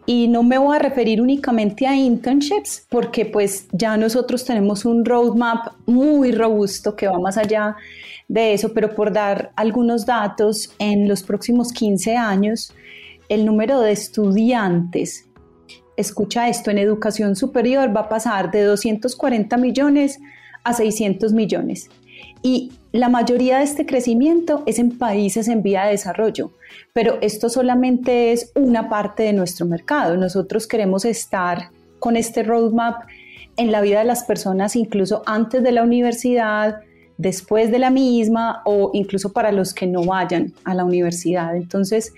Y 0.05 0.27
no 0.27 0.43
me 0.43 0.57
voy 0.57 0.75
a 0.75 0.79
referir 0.79 1.21
únicamente 1.21 1.87
a 1.87 1.95
internships, 1.95 2.85
porque 2.89 3.25
pues 3.25 3.69
ya 3.71 3.95
nosotros 3.95 4.43
tenemos 4.43 4.83
un 4.83 5.05
roadmap 5.05 5.67
muy 5.85 6.33
robusto 6.33 6.97
que 6.97 7.07
va 7.07 7.17
más 7.17 7.37
allá 7.37 7.77
de 8.27 8.51
eso, 8.51 8.73
pero 8.73 8.93
por 8.93 9.13
dar 9.13 9.53
algunos 9.55 10.05
datos, 10.05 10.75
en 10.79 11.07
los 11.07 11.23
próximos 11.23 11.71
15 11.71 12.17
años, 12.17 12.73
el 13.29 13.45
número 13.45 13.79
de 13.79 13.93
estudiantes, 13.93 15.29
escucha 15.95 16.49
esto, 16.49 16.71
en 16.71 16.77
educación 16.77 17.37
superior 17.37 17.95
va 17.95 18.01
a 18.01 18.09
pasar 18.09 18.51
de 18.51 18.63
240 18.63 19.55
millones 19.55 20.19
a 20.65 20.73
600 20.73 21.31
millones. 21.31 21.89
Y 22.43 22.73
la 22.95 23.09
mayoría 23.09 23.57
de 23.57 23.65
este 23.65 23.85
crecimiento 23.85 24.63
es 24.65 24.79
en 24.79 24.97
países 24.97 25.49
en 25.49 25.61
vía 25.61 25.83
de 25.83 25.91
desarrollo, 25.91 26.51
pero 26.93 27.17
esto 27.21 27.49
solamente 27.49 28.31
es 28.31 28.51
una 28.55 28.87
parte 28.87 29.23
de 29.23 29.33
nuestro 29.33 29.65
mercado. 29.65 30.15
Nosotros 30.15 30.65
queremos 30.65 31.03
estar 31.03 31.71
con 31.99 32.15
este 32.15 32.43
roadmap 32.43 33.03
en 33.57 33.71
la 33.71 33.81
vida 33.81 33.99
de 33.99 34.05
las 34.05 34.23
personas 34.23 34.77
incluso 34.77 35.23
antes 35.25 35.61
de 35.61 35.73
la 35.73 35.83
universidad, 35.83 36.81
después 37.17 37.69
de 37.69 37.79
la 37.79 37.89
misma 37.89 38.61
o 38.65 38.91
incluso 38.93 39.33
para 39.33 39.51
los 39.51 39.73
que 39.73 39.87
no 39.87 40.05
vayan 40.05 40.53
a 40.63 40.73
la 40.73 40.85
universidad. 40.85 41.55
Entonces, 41.55 42.13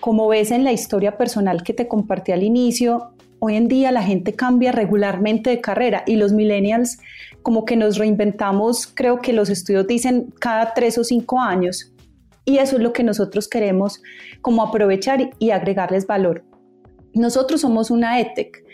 como 0.00 0.28
ves 0.28 0.50
en 0.50 0.64
la 0.64 0.72
historia 0.72 1.18
personal 1.18 1.62
que 1.62 1.74
te 1.74 1.86
compartí 1.86 2.32
al 2.32 2.42
inicio, 2.42 3.10
hoy 3.44 3.56
en 3.56 3.68
día 3.68 3.92
la 3.92 4.02
gente 4.02 4.32
cambia 4.32 4.72
regularmente 4.72 5.50
de 5.50 5.60
carrera 5.60 6.02
y 6.06 6.16
los 6.16 6.32
millennials 6.32 6.98
como 7.42 7.66
que 7.66 7.76
nos 7.76 7.98
reinventamos, 7.98 8.86
creo 8.86 9.20
que 9.20 9.34
los 9.34 9.50
estudios 9.50 9.86
dicen 9.86 10.32
cada 10.40 10.72
tres 10.72 10.96
o 10.96 11.04
cinco 11.04 11.38
años. 11.38 11.92
Y 12.46 12.56
eso 12.56 12.76
es 12.76 12.82
lo 12.82 12.94
que 12.94 13.02
nosotros 13.02 13.48
queremos 13.48 14.02
como 14.40 14.62
aprovechar 14.62 15.30
y 15.38 15.50
agregarles 15.50 16.06
valor. 16.06 16.42
Nosotros 17.12 17.60
somos 17.60 17.90
una 17.90 18.18
ETEC 18.18 18.64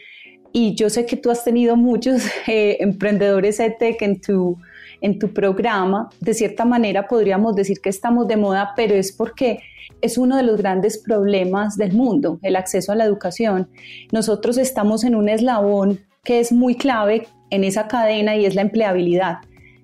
y 0.52 0.76
yo 0.76 0.88
sé 0.88 1.04
que 1.04 1.16
tú 1.16 1.30
has 1.30 1.42
tenido 1.42 1.76
muchos 1.76 2.22
eh, 2.46 2.76
emprendedores 2.78 3.59
ETEC 3.59 4.02
en 4.02 4.20
tu, 4.20 4.56
en 5.00 5.18
tu 5.18 5.32
programa, 5.32 6.10
de 6.20 6.34
cierta 6.34 6.64
manera 6.64 7.08
podríamos 7.08 7.54
decir 7.54 7.80
que 7.80 7.88
estamos 7.88 8.28
de 8.28 8.36
moda, 8.36 8.72
pero 8.76 8.94
es 8.94 9.12
porque 9.12 9.60
es 10.00 10.18
uno 10.18 10.36
de 10.36 10.42
los 10.42 10.58
grandes 10.58 10.98
problemas 10.98 11.76
del 11.76 11.92
mundo, 11.92 12.38
el 12.42 12.56
acceso 12.56 12.92
a 12.92 12.94
la 12.94 13.04
educación. 13.04 13.68
Nosotros 14.12 14.58
estamos 14.58 15.04
en 15.04 15.14
un 15.14 15.28
eslabón 15.28 16.00
que 16.24 16.40
es 16.40 16.52
muy 16.52 16.74
clave 16.74 17.26
en 17.50 17.64
esa 17.64 17.88
cadena 17.88 18.36
y 18.36 18.46
es 18.46 18.54
la 18.54 18.62
empleabilidad 18.62 19.38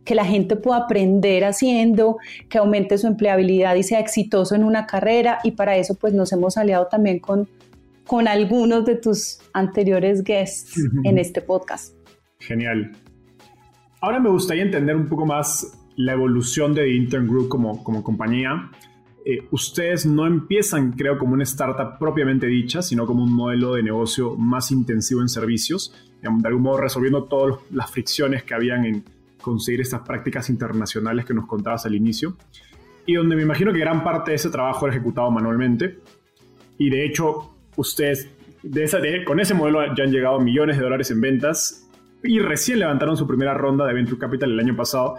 que 0.06 0.14
la 0.14 0.24
gente 0.24 0.56
pueda 0.56 0.78
aprender 0.78 1.44
haciendo, 1.44 2.16
que 2.48 2.58
aumente 2.58 2.96
su 2.96 3.08
empleabilidad 3.08 3.74
y 3.74 3.82
sea 3.82 3.98
exitoso 3.98 4.54
en 4.54 4.64
una 4.64 4.86
carrera 4.86 5.40
y 5.42 5.50
para 5.50 5.76
eso 5.76 5.94
pues 5.94 6.14
nos 6.14 6.32
hemos 6.32 6.56
aliado 6.56 6.86
también 6.86 7.18
con, 7.18 7.48
con 8.06 8.28
algunos 8.28 8.86
de 8.86 8.94
tus 8.94 9.40
anteriores 9.52 10.22
guests 10.22 10.80
en 11.04 11.18
este 11.18 11.42
podcast. 11.42 11.92
Genial. 12.38 12.92
Ahora 14.06 14.20
me 14.20 14.30
gustaría 14.30 14.62
entender 14.62 14.94
un 14.94 15.08
poco 15.08 15.26
más 15.26 15.84
la 15.96 16.12
evolución 16.12 16.72
de 16.74 16.94
Intern 16.94 17.26
Group 17.26 17.48
como, 17.48 17.82
como 17.82 18.04
compañía. 18.04 18.70
Eh, 19.24 19.48
ustedes 19.50 20.06
no 20.06 20.28
empiezan, 20.28 20.92
creo, 20.92 21.18
como 21.18 21.34
una 21.34 21.42
startup 21.42 21.98
propiamente 21.98 22.46
dicha, 22.46 22.82
sino 22.82 23.04
como 23.04 23.24
un 23.24 23.32
modelo 23.32 23.74
de 23.74 23.82
negocio 23.82 24.36
más 24.36 24.70
intensivo 24.70 25.22
en 25.22 25.28
servicios, 25.28 25.92
de 26.22 26.46
algún 26.46 26.62
modo 26.62 26.76
resolviendo 26.76 27.24
todas 27.24 27.58
las 27.72 27.90
fricciones 27.90 28.44
que 28.44 28.54
habían 28.54 28.84
en 28.84 29.04
conseguir 29.42 29.80
estas 29.80 30.02
prácticas 30.02 30.50
internacionales 30.50 31.24
que 31.24 31.34
nos 31.34 31.46
contabas 31.46 31.84
al 31.84 31.96
inicio, 31.96 32.36
y 33.06 33.14
donde 33.14 33.34
me 33.34 33.42
imagino 33.42 33.72
que 33.72 33.80
gran 33.80 34.04
parte 34.04 34.30
de 34.30 34.36
ese 34.36 34.50
trabajo 34.50 34.86
era 34.86 34.94
ejecutado 34.94 35.32
manualmente, 35.32 35.98
y 36.78 36.90
de 36.90 37.04
hecho, 37.06 37.56
ustedes 37.74 38.30
con 39.24 39.40
ese 39.40 39.54
modelo 39.54 39.80
ya 39.96 40.04
han 40.04 40.12
llegado 40.12 40.38
millones 40.38 40.76
de 40.76 40.84
dólares 40.84 41.10
en 41.10 41.20
ventas 41.20 41.85
y 42.22 42.38
recién 42.40 42.80
levantaron 42.80 43.16
su 43.16 43.26
primera 43.26 43.54
ronda 43.54 43.86
de 43.86 43.94
Venture 43.94 44.18
Capital 44.18 44.52
el 44.52 44.60
año 44.60 44.76
pasado, 44.76 45.16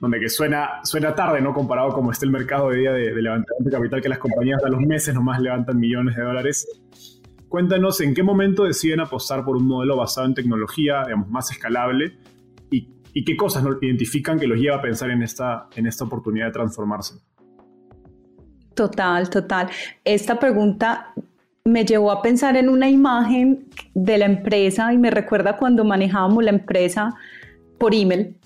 donde 0.00 0.20
que 0.20 0.28
suena, 0.28 0.80
suena 0.84 1.14
tarde, 1.14 1.40
¿no? 1.40 1.52
Comparado 1.52 1.90
como 1.90 2.10
está 2.10 2.24
el 2.24 2.32
mercado 2.32 2.70
de 2.70 2.78
día 2.78 2.92
de, 2.92 3.10
levantamiento 3.20 3.70
de 3.70 3.70
capital, 3.70 4.02
que 4.02 4.08
las 4.08 4.18
compañías 4.18 4.62
a 4.64 4.68
los 4.68 4.80
meses 4.80 5.14
nomás 5.14 5.40
levantan 5.40 5.78
millones 5.78 6.16
de 6.16 6.22
dólares. 6.22 6.66
Cuéntanos 7.48 8.00
en 8.00 8.14
qué 8.14 8.22
momento 8.22 8.64
deciden 8.64 9.00
apostar 9.00 9.44
por 9.44 9.56
un 9.56 9.66
modelo 9.66 9.96
basado 9.96 10.26
en 10.26 10.34
tecnología, 10.34 11.02
digamos, 11.04 11.28
más 11.28 11.50
escalable, 11.50 12.18
y, 12.70 13.24
qué 13.24 13.36
cosas 13.36 13.64
¿no? 13.64 13.76
identifican 13.80 14.38
que 14.38 14.46
los 14.46 14.60
lleva 14.60 14.76
a 14.76 14.82
pensar 14.82 15.10
en 15.10 15.22
esta, 15.22 15.66
en 15.74 15.86
esta 15.86 16.04
oportunidad 16.04 16.46
de 16.46 16.52
transformarse. 16.52 17.16
Total, 18.74 19.28
total. 19.28 19.68
Esta 20.04 20.38
pregunta 20.38 21.12
me 21.68 21.84
llevó 21.84 22.10
a 22.10 22.22
pensar 22.22 22.56
en 22.56 22.68
una 22.68 22.88
imagen 22.88 23.66
de 23.94 24.18
la 24.18 24.24
empresa 24.24 24.92
y 24.92 24.98
me 24.98 25.10
recuerda 25.10 25.56
cuando 25.56 25.84
manejábamos 25.84 26.42
la 26.42 26.50
empresa 26.50 27.14
por 27.78 27.94
email. 27.94 28.36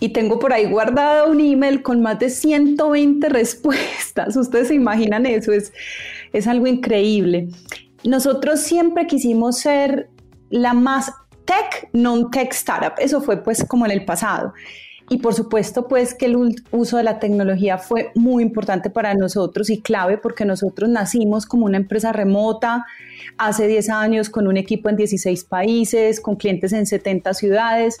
Y 0.00 0.08
tengo 0.08 0.38
por 0.38 0.52
ahí 0.52 0.66
guardado 0.66 1.30
un 1.30 1.40
email 1.40 1.82
con 1.82 2.00
más 2.00 2.18
de 2.18 2.30
120 2.30 3.28
respuestas. 3.28 4.36
Ustedes 4.36 4.68
se 4.68 4.74
imaginan 4.74 5.26
eso, 5.26 5.52
es, 5.52 5.72
es 6.32 6.46
algo 6.46 6.66
increíble. 6.66 7.48
Nosotros 8.04 8.60
siempre 8.60 9.06
quisimos 9.06 9.58
ser 9.58 10.08
la 10.50 10.72
más 10.72 11.12
tech, 11.44 11.88
non-tech 11.92 12.52
startup. 12.52 12.94
Eso 12.98 13.20
fue 13.20 13.42
pues 13.42 13.64
como 13.64 13.84
en 13.84 13.92
el 13.92 14.04
pasado. 14.04 14.54
Y 15.10 15.18
por 15.18 15.34
supuesto, 15.34 15.86
pues 15.86 16.14
que 16.14 16.26
el 16.26 16.56
uso 16.70 16.96
de 16.96 17.02
la 17.02 17.18
tecnología 17.18 17.76
fue 17.76 18.10
muy 18.14 18.42
importante 18.42 18.88
para 18.88 19.14
nosotros 19.14 19.68
y 19.68 19.82
clave 19.82 20.16
porque 20.16 20.46
nosotros 20.46 20.88
nacimos 20.88 21.44
como 21.44 21.66
una 21.66 21.76
empresa 21.76 22.12
remota 22.12 22.86
hace 23.36 23.66
10 23.66 23.90
años 23.90 24.30
con 24.30 24.46
un 24.46 24.56
equipo 24.56 24.88
en 24.88 24.96
16 24.96 25.44
países, 25.44 26.20
con 26.20 26.36
clientes 26.36 26.72
en 26.72 26.86
70 26.86 27.34
ciudades. 27.34 27.98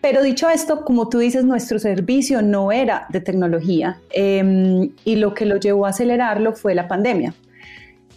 Pero 0.00 0.22
dicho 0.22 0.48
esto, 0.48 0.84
como 0.84 1.08
tú 1.08 1.18
dices, 1.18 1.44
nuestro 1.44 1.78
servicio 1.78 2.42
no 2.42 2.72
era 2.72 3.06
de 3.10 3.20
tecnología 3.20 4.00
em, 4.10 4.90
y 5.04 5.16
lo 5.16 5.32
que 5.32 5.46
lo 5.46 5.56
llevó 5.56 5.86
a 5.86 5.90
acelerarlo 5.90 6.54
fue 6.54 6.74
la 6.74 6.88
pandemia, 6.88 7.34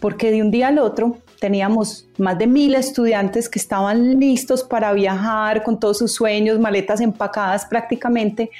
porque 0.00 0.30
de 0.30 0.42
un 0.42 0.50
día 0.50 0.68
al 0.68 0.78
otro 0.78 1.18
teníamos 1.40 2.08
más 2.18 2.38
de 2.38 2.46
mil 2.46 2.74
estudiantes 2.74 3.48
que 3.48 3.58
estaban 3.58 4.18
listos 4.18 4.64
para 4.64 4.92
viajar 4.92 5.62
con 5.62 5.78
todos 5.78 5.98
sus 5.98 6.14
sueños, 6.14 6.58
maletas 6.58 7.00
empacadas 7.00 7.66
prácticamente 7.66 8.50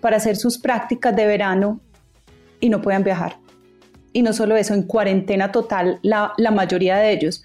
para 0.00 0.16
hacer 0.18 0.36
sus 0.36 0.58
prácticas 0.58 1.14
de 1.16 1.26
verano 1.26 1.80
y 2.60 2.68
no 2.68 2.82
podían 2.82 3.04
viajar. 3.04 3.36
Y 4.12 4.22
no 4.22 4.32
solo 4.32 4.56
eso, 4.56 4.74
en 4.74 4.82
cuarentena 4.82 5.52
total 5.52 5.98
la, 6.02 6.32
la 6.38 6.50
mayoría 6.50 6.96
de 6.96 7.12
ellos. 7.12 7.42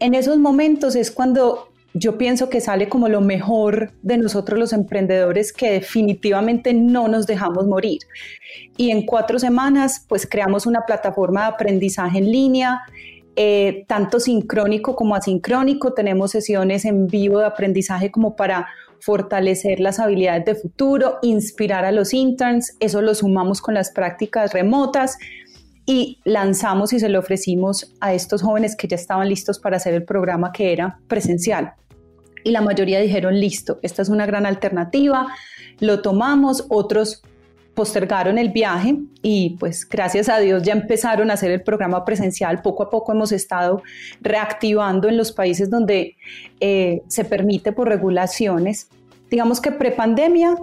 En 0.00 0.14
esos 0.14 0.38
momentos 0.38 0.96
es 0.96 1.10
cuando 1.10 1.69
yo 1.92 2.18
pienso 2.18 2.48
que 2.48 2.60
sale 2.60 2.88
como 2.88 3.08
lo 3.08 3.20
mejor 3.20 3.92
de 4.02 4.18
nosotros 4.18 4.58
los 4.58 4.72
emprendedores 4.72 5.52
que 5.52 5.72
definitivamente 5.72 6.72
no 6.72 7.08
nos 7.08 7.26
dejamos 7.26 7.66
morir. 7.66 7.98
Y 8.76 8.90
en 8.90 9.04
cuatro 9.04 9.38
semanas 9.38 10.04
pues 10.08 10.26
creamos 10.26 10.66
una 10.66 10.82
plataforma 10.86 11.42
de 11.42 11.48
aprendizaje 11.48 12.18
en 12.18 12.30
línea 12.30 12.82
eh, 13.36 13.84
tanto 13.86 14.20
sincrónico 14.20 14.96
como 14.96 15.14
asincrónico. 15.14 15.94
Tenemos 15.94 16.32
sesiones 16.32 16.84
en 16.84 17.06
vivo 17.06 17.38
de 17.38 17.46
aprendizaje 17.46 18.10
como 18.10 18.36
para 18.36 18.68
fortalecer 19.00 19.80
las 19.80 19.98
habilidades 19.98 20.44
de 20.44 20.54
futuro, 20.54 21.18
inspirar 21.22 21.84
a 21.84 21.92
los 21.92 22.12
interns. 22.12 22.76
Eso 22.80 23.00
lo 23.02 23.14
sumamos 23.14 23.62
con 23.62 23.74
las 23.74 23.92
prácticas 23.92 24.52
remotas 24.52 25.16
y 25.90 26.20
lanzamos 26.22 26.92
y 26.92 27.00
se 27.00 27.08
lo 27.08 27.18
ofrecimos 27.18 27.92
a 27.98 28.14
estos 28.14 28.42
jóvenes 28.42 28.76
que 28.76 28.86
ya 28.86 28.94
estaban 28.94 29.28
listos 29.28 29.58
para 29.58 29.78
hacer 29.78 29.92
el 29.92 30.04
programa 30.04 30.52
que 30.52 30.72
era 30.72 31.00
presencial. 31.08 31.72
Y 32.44 32.52
la 32.52 32.60
mayoría 32.60 33.00
dijeron, 33.00 33.40
listo, 33.40 33.80
esta 33.82 34.02
es 34.02 34.08
una 34.08 34.24
gran 34.24 34.46
alternativa, 34.46 35.26
lo 35.80 36.00
tomamos, 36.00 36.64
otros 36.68 37.22
postergaron 37.74 38.38
el 38.38 38.50
viaje 38.50 38.98
y 39.20 39.56
pues 39.58 39.88
gracias 39.88 40.28
a 40.28 40.38
Dios 40.38 40.62
ya 40.62 40.74
empezaron 40.74 41.28
a 41.28 41.34
hacer 41.34 41.50
el 41.50 41.62
programa 41.62 42.04
presencial. 42.04 42.62
Poco 42.62 42.84
a 42.84 42.90
poco 42.90 43.10
hemos 43.10 43.32
estado 43.32 43.82
reactivando 44.20 45.08
en 45.08 45.16
los 45.16 45.32
países 45.32 45.70
donde 45.70 46.14
eh, 46.60 47.02
se 47.08 47.24
permite 47.24 47.72
por 47.72 47.88
regulaciones. 47.88 48.88
Digamos 49.28 49.60
que 49.60 49.72
prepandemia 49.72 50.54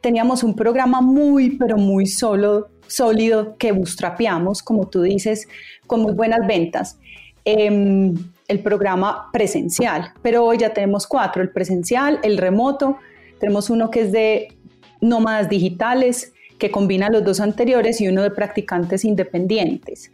teníamos 0.00 0.42
un 0.42 0.56
programa 0.56 1.00
muy, 1.00 1.56
pero 1.56 1.76
muy 1.76 2.06
solo, 2.06 2.68
sólido 2.92 3.56
que 3.56 3.72
bootstrapeamos, 3.72 4.62
como 4.62 4.88
tú 4.88 5.02
dices, 5.02 5.48
con 5.86 6.02
muy 6.02 6.12
buenas 6.12 6.46
ventas. 6.46 6.98
Em, 7.44 8.14
el 8.48 8.60
programa 8.60 9.30
presencial, 9.32 10.12
pero 10.22 10.44
hoy 10.44 10.58
ya 10.58 10.72
tenemos 10.72 11.06
cuatro, 11.06 11.42
el 11.42 11.50
presencial, 11.50 12.20
el 12.22 12.38
remoto, 12.38 12.98
tenemos 13.40 13.70
uno 13.70 13.90
que 13.90 14.02
es 14.02 14.12
de 14.12 14.56
nómadas 15.00 15.48
digitales, 15.48 16.32
que 16.58 16.70
combina 16.70 17.08
los 17.08 17.24
dos 17.24 17.40
anteriores 17.40 18.00
y 18.00 18.08
uno 18.08 18.22
de 18.22 18.30
practicantes 18.30 19.04
independientes. 19.04 20.12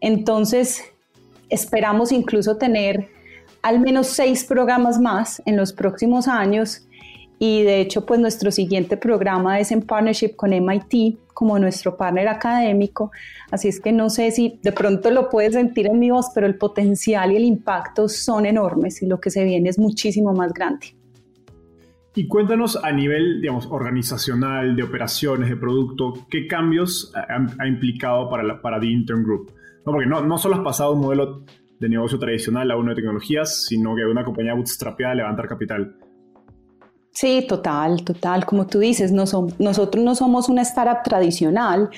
Entonces, 0.00 0.82
esperamos 1.48 2.10
incluso 2.10 2.56
tener 2.56 3.08
al 3.62 3.80
menos 3.80 4.08
seis 4.08 4.44
programas 4.44 4.98
más 4.98 5.40
en 5.46 5.56
los 5.56 5.72
próximos 5.72 6.26
años 6.26 6.86
y 7.38 7.62
de 7.62 7.80
hecho 7.80 8.06
pues 8.06 8.20
nuestro 8.20 8.50
siguiente 8.50 8.96
programa 8.96 9.58
es 9.58 9.72
en 9.72 9.82
partnership 9.82 10.36
con 10.36 10.50
MIT 10.50 11.18
como 11.34 11.58
nuestro 11.58 11.96
partner 11.96 12.28
académico, 12.28 13.10
así 13.50 13.68
es 13.68 13.80
que 13.80 13.92
no 13.92 14.08
sé 14.10 14.30
si 14.30 14.60
de 14.62 14.72
pronto 14.72 15.10
lo 15.10 15.28
puedes 15.28 15.54
sentir 15.54 15.86
en 15.86 15.98
mi 15.98 16.10
voz, 16.10 16.26
pero 16.34 16.46
el 16.46 16.56
potencial 16.56 17.32
y 17.32 17.36
el 17.36 17.44
impacto 17.44 18.08
son 18.08 18.46
enormes 18.46 19.02
y 19.02 19.06
lo 19.06 19.20
que 19.20 19.30
se 19.30 19.44
viene 19.44 19.68
es 19.68 19.78
muchísimo 19.78 20.32
más 20.32 20.52
grande. 20.52 20.96
Y 22.16 22.28
cuéntanos 22.28 22.78
a 22.82 22.92
nivel, 22.92 23.40
digamos, 23.40 23.66
organizacional, 23.66 24.76
de 24.76 24.84
operaciones, 24.84 25.48
de 25.50 25.56
producto, 25.56 26.14
¿qué 26.30 26.46
cambios 26.46 27.12
ha, 27.16 27.66
implicado 27.66 28.30
para, 28.30 28.62
para 28.62 28.78
The 28.78 28.86
Intern 28.86 29.24
Group? 29.24 29.52
Porque 29.84 30.06
no, 30.06 30.24
no 30.24 30.38
solo 30.38 30.54
has 30.54 30.60
pasado 30.60 30.92
un 30.92 31.00
modelo 31.00 31.42
de 31.80 31.88
negocio 31.88 32.16
tradicional 32.18 32.70
a 32.70 32.76
uno 32.76 32.90
de 32.90 32.96
tecnologías, 32.96 33.66
sino 33.66 33.96
que 33.96 34.04
una 34.04 34.24
compañía 34.24 34.54
bootstrapeada 34.54 35.12
a 35.12 35.16
levantar 35.16 35.48
capital. 35.48 35.96
Sí, 37.14 37.46
total, 37.48 38.02
total. 38.02 38.44
Como 38.44 38.66
tú 38.66 38.80
dices, 38.80 39.12
nosotros 39.12 40.02
no 40.04 40.14
somos 40.16 40.48
una 40.48 40.62
startup 40.62 41.04
tradicional 41.04 41.88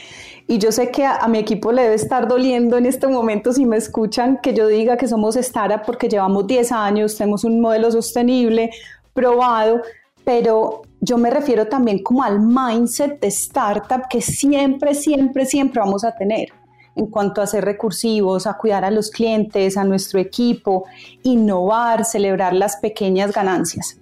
y 0.47 0.59
yo 0.59 0.71
sé 0.71 0.91
que 0.91 1.07
a, 1.07 1.27
mi 1.27 1.39
equipo 1.39 1.73
le 1.73 1.85
debe 1.85 1.95
estar 1.95 2.29
doliendo 2.29 2.77
en 2.77 2.85
este 2.85 3.07
momento 3.09 3.55
si 3.55 3.65
me 3.65 3.79
escuchan 3.79 4.39
que 4.43 4.53
yo 4.53 4.69
diga 4.69 4.99
que 4.99 5.09
somos 5.09 5.37
startup 5.37 5.87
porque 5.87 6.11
llevamos 6.11 6.47
10 6.47 6.71
años, 6.71 7.17
tenemos 7.17 7.45
un 7.45 7.63
modelo 7.63 7.91
sostenible, 7.91 8.71
probado, 9.15 9.81
pero 10.23 10.83
yo 11.01 11.17
me 11.17 11.31
refiero 11.31 11.67
también 11.67 12.03
como 12.03 12.23
al 12.23 12.39
mindset 12.39 13.19
de 13.19 13.29
startup 13.29 14.03
que 14.11 14.21
siempre, 14.21 14.95
siempre, 14.95 15.47
siempre 15.47 15.81
vamos 15.81 16.05
a 16.05 16.15
tener 16.15 16.51
en 16.95 17.07
cuanto 17.07 17.41
a 17.41 17.47
ser 17.47 17.65
recursivos, 17.65 18.47
a 18.47 18.59
cuidar 18.59 18.85
a 18.85 18.91
los 18.91 19.11
clientes, 19.11 19.79
a 19.79 19.85
nuestro 19.85 20.21
equipo, 20.21 20.85
innovar, 21.23 22.05
celebrar 22.05 22.53
las 22.53 22.77
pequeñas 22.77 23.33
ganancias. 23.33 23.99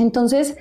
Entonces, 0.00 0.56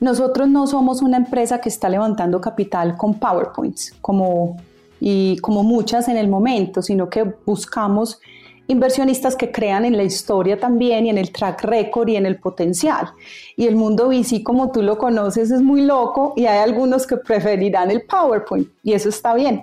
nosotros 0.00 0.48
no 0.48 0.66
somos 0.66 1.00
una 1.00 1.16
empresa 1.16 1.60
que 1.60 1.68
está 1.68 1.88
levantando 1.88 2.40
capital 2.40 2.96
con 2.96 3.14
PowerPoints, 3.14 3.94
como, 4.00 4.56
y 5.00 5.38
como 5.38 5.62
muchas 5.62 6.08
en 6.08 6.16
el 6.16 6.28
momento, 6.28 6.82
sino 6.82 7.08
que 7.08 7.22
buscamos 7.46 8.20
inversionistas 8.66 9.36
que 9.36 9.52
crean 9.52 9.84
en 9.84 9.96
la 9.96 10.02
historia 10.02 10.58
también 10.58 11.06
y 11.06 11.10
en 11.10 11.18
el 11.18 11.30
track 11.30 11.62
record 11.64 12.08
y 12.08 12.16
en 12.16 12.26
el 12.26 12.38
potencial. 12.40 13.10
Y 13.56 13.66
el 13.66 13.76
mundo 13.76 14.08
VC, 14.08 14.42
como 14.42 14.72
tú 14.72 14.82
lo 14.82 14.98
conoces, 14.98 15.50
es 15.50 15.62
muy 15.62 15.82
loco 15.82 16.32
y 16.36 16.46
hay 16.46 16.58
algunos 16.58 17.06
que 17.06 17.16
preferirán 17.16 17.90
el 17.90 18.02
PowerPoint 18.02 18.68
y 18.82 18.94
eso 18.94 19.08
está 19.08 19.34
bien. 19.34 19.62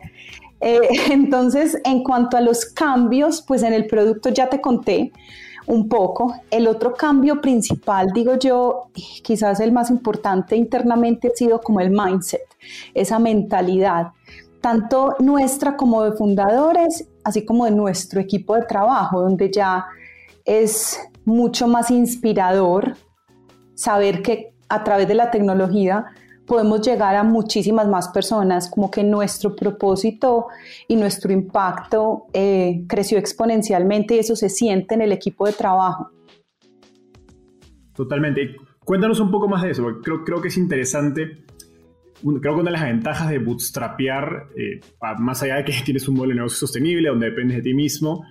Eh, 0.61 0.79
entonces, 1.11 1.77
en 1.83 2.03
cuanto 2.03 2.37
a 2.37 2.41
los 2.41 2.65
cambios, 2.65 3.41
pues 3.41 3.63
en 3.63 3.73
el 3.73 3.87
producto 3.87 4.29
ya 4.29 4.49
te 4.49 4.61
conté, 4.61 5.11
un 5.67 5.87
poco. 5.87 6.33
El 6.49 6.67
otro 6.67 6.93
cambio 6.93 7.41
principal, 7.41 8.07
digo 8.13 8.35
yo, 8.35 8.87
quizás 9.23 9.59
el 9.59 9.71
más 9.71 9.89
importante 9.89 10.55
internamente 10.55 11.29
ha 11.29 11.35
sido 11.35 11.61
como 11.61 11.79
el 11.79 11.91
mindset, 11.91 12.41
esa 12.93 13.19
mentalidad, 13.19 14.11
tanto 14.61 15.15
nuestra 15.19 15.75
como 15.75 16.03
de 16.03 16.13
fundadores, 16.13 17.07
así 17.23 17.45
como 17.45 17.65
de 17.65 17.71
nuestro 17.71 18.19
equipo 18.19 18.55
de 18.55 18.63
trabajo, 18.63 19.21
donde 19.21 19.51
ya 19.51 19.85
es 20.45 20.99
mucho 21.25 21.67
más 21.67 21.91
inspirador 21.91 22.95
saber 23.75 24.21
que 24.21 24.53
a 24.69 24.83
través 24.83 25.07
de 25.07 25.15
la 25.15 25.31
tecnología 25.31 26.05
podemos 26.51 26.85
llegar 26.85 27.15
a 27.15 27.23
muchísimas 27.23 27.87
más 27.87 28.09
personas, 28.09 28.69
como 28.69 28.91
que 28.91 29.05
nuestro 29.05 29.55
propósito 29.55 30.47
y 30.85 30.97
nuestro 30.97 31.31
impacto 31.31 32.25
eh, 32.33 32.83
creció 32.89 33.17
exponencialmente 33.17 34.15
y 34.15 34.19
eso 34.19 34.35
se 34.35 34.49
siente 34.49 34.95
en 34.95 35.01
el 35.01 35.13
equipo 35.13 35.45
de 35.45 35.53
trabajo. 35.53 36.11
Totalmente. 37.95 38.57
Cuéntanos 38.83 39.21
un 39.21 39.31
poco 39.31 39.47
más 39.47 39.63
de 39.63 39.71
eso, 39.71 39.81
porque 39.81 40.01
creo, 40.01 40.25
creo 40.25 40.41
que 40.41 40.49
es 40.49 40.57
interesante. 40.57 41.45
Creo 42.21 42.41
que 42.41 42.49
una 42.59 42.71
de 42.71 42.77
las 42.77 42.83
ventajas 42.83 43.29
de 43.29 43.39
bootstrapear, 43.39 44.49
eh, 44.57 44.81
más 45.19 45.41
allá 45.43 45.55
de 45.55 45.63
que 45.63 45.73
tienes 45.85 46.05
un 46.09 46.15
modelo 46.15 46.31
de 46.31 46.35
negocio 46.39 46.67
sostenible, 46.67 47.07
donde 47.07 47.29
dependes 47.29 47.55
de 47.55 47.63
ti 47.63 47.73
mismo, 47.73 48.25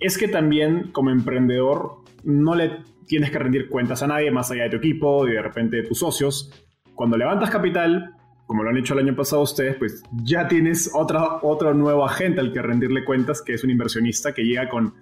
es 0.00 0.18
que 0.18 0.26
también 0.26 0.90
como 0.90 1.10
emprendedor 1.10 1.98
no 2.24 2.56
le 2.56 2.82
tienes 3.06 3.30
que 3.30 3.38
rendir 3.38 3.68
cuentas 3.68 4.02
a 4.02 4.08
nadie 4.08 4.32
más 4.32 4.50
allá 4.50 4.64
de 4.64 4.70
tu 4.70 4.76
equipo 4.78 5.28
y 5.28 5.34
de 5.34 5.42
repente 5.42 5.76
de 5.76 5.82
tus 5.84 6.00
socios, 6.00 6.50
cuando 6.94 7.16
levantas 7.16 7.50
capital, 7.50 8.14
como 8.46 8.62
lo 8.62 8.70
han 8.70 8.76
hecho 8.76 8.94
el 8.94 9.00
año 9.00 9.16
pasado 9.16 9.42
ustedes, 9.42 9.76
pues 9.76 10.02
ya 10.22 10.46
tienes 10.48 10.90
otra, 10.94 11.38
otro 11.42 11.74
nuevo 11.74 12.04
agente 12.04 12.40
al 12.40 12.52
que 12.52 12.62
rendirle 12.62 13.04
cuentas, 13.04 13.42
que 13.42 13.54
es 13.54 13.64
un 13.64 13.70
inversionista 13.70 14.32
que 14.32 14.42
llega 14.42 14.68
con 14.68 14.94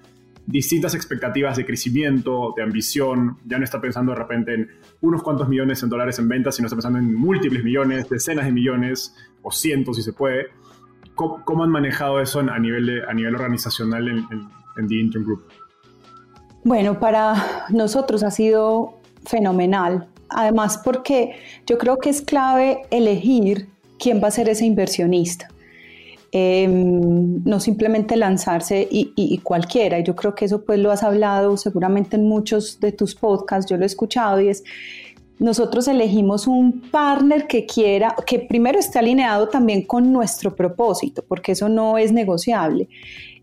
distintas 0.47 0.95
expectativas 0.95 1.57
de 1.57 1.65
crecimiento, 1.65 2.53
de 2.57 2.63
ambición, 2.63 3.39
ya 3.45 3.59
no 3.59 3.65
está 3.65 3.81
pensando 3.81 4.13
de 4.13 4.19
repente 4.19 4.55
en 4.55 4.69
unos 5.01 5.23
cuantos 5.23 5.49
millones 5.49 5.81
de 5.81 5.89
dólares 5.89 6.19
en 6.19 6.29
ventas, 6.29 6.57
sino 6.57 6.67
está 6.67 6.77
pensando 6.77 6.99
en 6.99 7.15
múltiples 7.15 7.63
millones, 7.63 8.09
decenas 8.09 8.47
de 8.47 8.53
millones 8.53 9.15
o 9.43 9.53
cientos 9.53 9.97
si 9.97 10.03
se 10.03 10.13
puede. 10.13 10.47
¿Cómo, 11.15 11.63
han 11.63 11.71
manejado 11.71 12.21
eso 12.21 12.41
a, 12.41 12.59
nivel 12.59 13.03
a 13.07 13.13
nivel 13.13 13.35
organizacional 13.35 14.09
en, 14.09 14.17
en, 14.17 14.49
en 14.79 14.89
The 14.89 14.95
Intern 14.95 15.25
Group? 15.25 15.45
Bueno, 16.65 16.99
para 16.99 17.67
nosotros 17.71 18.23
ha 18.23 18.31
sido 18.31 19.01
fenomenal 19.25 20.09
además 20.35 20.81
porque 20.85 21.37
yo 21.67 21.79
creo 21.79 21.99
que 21.99 22.11
es 22.11 22.23
clave 22.23 22.83
elegir 22.91 23.69
quién 23.99 24.23
va 24.23 24.29
a 24.29 24.33
ser 24.33 24.49
ese 24.49 24.65
inversionista. 24.67 25.49
Em, 26.35 27.45
no 27.45 27.61
simplemente 27.61 28.17
lanzarse 28.17 28.89
y, 28.91 29.13
y, 29.15 29.37
cualquiera. 29.39 30.01
Yo 30.01 30.17
creo 30.17 30.35
que 30.35 30.47
eso 30.47 30.65
pues 30.65 30.79
lo 30.79 30.91
has 30.91 31.03
hablado 31.03 31.59
seguramente 31.59 32.17
en 32.17 32.27
muchos 32.27 32.81
de 32.81 32.91
tus 32.91 33.15
podcasts, 33.15 33.71
yo 33.71 33.77
lo 33.77 33.83
he 33.83 33.87
escuchado 33.87 34.41
y 34.41 34.49
es, 34.49 34.65
nosotros 35.39 35.89
elegimos 35.89 36.47
un 36.47 36.81
partner 36.91 37.47
que 37.47 37.67
quiera, 37.67 38.17
que 38.27 38.39
primero 38.39 38.79
esté 38.79 38.99
alineado 38.99 39.51
también 39.51 39.83
con 39.83 40.11
nuestro 40.11 40.57
propósito, 40.57 41.23
porque 41.29 41.53
eso 41.53 41.69
no 41.69 41.99
es 41.99 42.13
negociable 42.13 42.89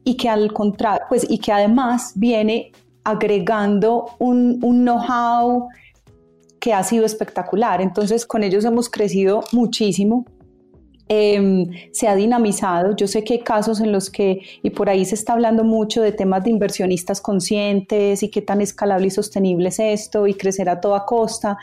y 0.03 0.17
que 0.17 0.27
al 0.27 0.51
contrario, 0.51 1.03
pues 1.09 1.29
y 1.29 1.37
que 1.37 1.51
además 1.51 2.13
viene 2.15 2.71
agregando 3.03 4.07
un 4.17 4.59
know-how, 4.59 5.67
que 6.59 6.73
ha 6.73 6.83
sido 6.83 7.05
espectacular. 7.05 7.81
Entonces 7.81 8.25
con 8.25 8.43
ellos 8.43 8.65
hemos 8.65 8.89
crecido 8.89 9.43
muchísimo. 9.51 10.25
Em, 11.11 11.65
se 11.91 12.07
ha 12.07 12.15
dinamizado. 12.15 12.95
Yo 12.95 13.07
sé 13.07 13.23
que 13.23 13.33
hay 13.33 13.39
casos 13.39 13.81
en 13.81 13.91
los 13.91 14.11
que, 14.11 14.41
y 14.61 14.69
por 14.69 14.89
ahí 14.89 15.05
se 15.05 15.15
está 15.15 15.33
hablando 15.33 15.63
mucho 15.63 16.03
de 16.03 16.11
temas 16.11 16.43
de 16.43 16.51
inversionistas 16.51 17.19
conscientes 17.19 18.21
y 18.21 18.29
qué 18.29 18.43
tan 18.43 18.61
escalable 18.61 19.07
y 19.07 19.09
sostenible 19.09 19.69
es 19.69 19.79
esto 19.79 20.27
y 20.27 20.35
crecer 20.35 20.69
a 20.69 20.79
toda 20.79 21.05
costa. 21.05 21.57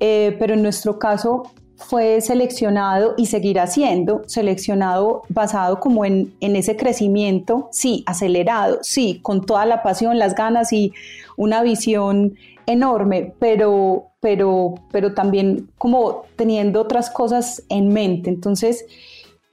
Eh, 0.00 0.36
pero 0.38 0.52
en 0.52 0.62
nuestro 0.62 0.98
caso 0.98 1.44
fue 1.76 2.20
seleccionado 2.20 3.14
y 3.16 3.26
seguirá 3.26 3.66
siendo 3.68 4.22
seleccionado 4.26 5.22
basado 5.30 5.80
como 5.80 6.04
en, 6.04 6.34
en, 6.40 6.54
ese 6.54 6.76
crecimiento, 6.76 7.70
sí, 7.72 8.02
acelerado, 8.04 8.80
sí, 8.82 9.20
con 9.22 9.46
toda 9.46 9.64
la 9.64 9.82
pasión, 9.82 10.18
las 10.18 10.34
ganas 10.34 10.74
y 10.74 10.92
una 11.38 11.62
visión 11.62 12.34
enorme, 12.68 13.34
pero, 13.40 14.12
pero, 14.20 14.74
pero 14.92 15.14
también 15.14 15.70
como 15.78 16.26
teniendo 16.36 16.82
otras 16.82 17.10
cosas 17.10 17.64
en 17.70 17.88
mente. 17.88 18.28
Entonces, 18.28 18.84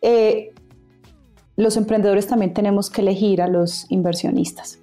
eh, 0.02 0.54
los 1.56 1.78
emprendedores 1.78 2.28
también 2.28 2.54
tenemos 2.54 2.90
que 2.90 3.02
elegir 3.02 3.42
a 3.42 3.48
los 3.48 3.90
inversionistas. 3.90 4.82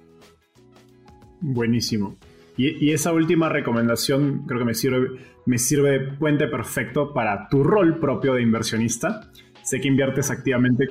Buenísimo. 1.41 2.15
Y, 2.57 2.91
esa 2.91 3.13
última 3.13 3.49
recomendación 3.49 4.45
creo 4.47 4.59
que 4.59 4.65
me 4.65 4.73
sirve, 4.73 5.19
me 5.45 5.59
sirve 5.59 5.91
de 5.91 5.99
puente 6.17 6.47
perfecto 6.47 7.13
para 7.13 7.47
tu 7.49 7.63
rol 7.63 7.99
propio 7.99 8.33
de 8.33 8.41
inversionista. 8.41 9.29
Sé 9.61 9.79
que 9.79 9.87
inviertes 9.87 10.31
activamente 10.31 10.87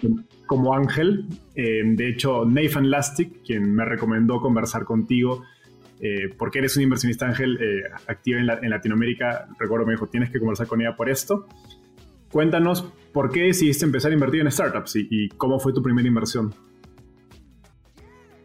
como 0.46 0.74
Ángel. 0.74 1.26
Eh, 1.56 1.82
de 1.84 2.08
hecho, 2.08 2.44
Nathan 2.44 2.90
Lastic, 2.90 3.42
quien 3.44 3.74
me 3.74 3.84
recomendó 3.84 4.40
conversar 4.40 4.84
contigo, 4.84 5.42
eh, 6.02 6.34
porque 6.36 6.58
eres 6.58 6.76
un 6.76 6.82
inversionista 6.82 7.26
ángel 7.26 7.58
eh, 7.62 7.84
activo 8.08 8.40
en, 8.40 8.46
Latinoamérica, 8.46 9.46
recuerdo 9.58 9.86
me 9.86 9.92
dijo, 9.92 10.08
tienes 10.08 10.30
que 10.30 10.38
conversar 10.38 10.66
con 10.66 10.80
ella 10.80 10.96
por 10.96 11.08
esto. 11.08 11.46
Cuéntanos 12.30 12.82
por 13.12 13.30
qué 13.30 13.42
decidiste 13.42 13.84
empezar 13.84 14.10
a 14.10 14.14
invertir 14.14 14.40
en 14.40 14.50
startups 14.50 14.96
y 14.96 15.28
cómo 15.36 15.60
fue 15.60 15.72
tu 15.72 15.82
primera 15.82 16.08
inversión. 16.08 16.52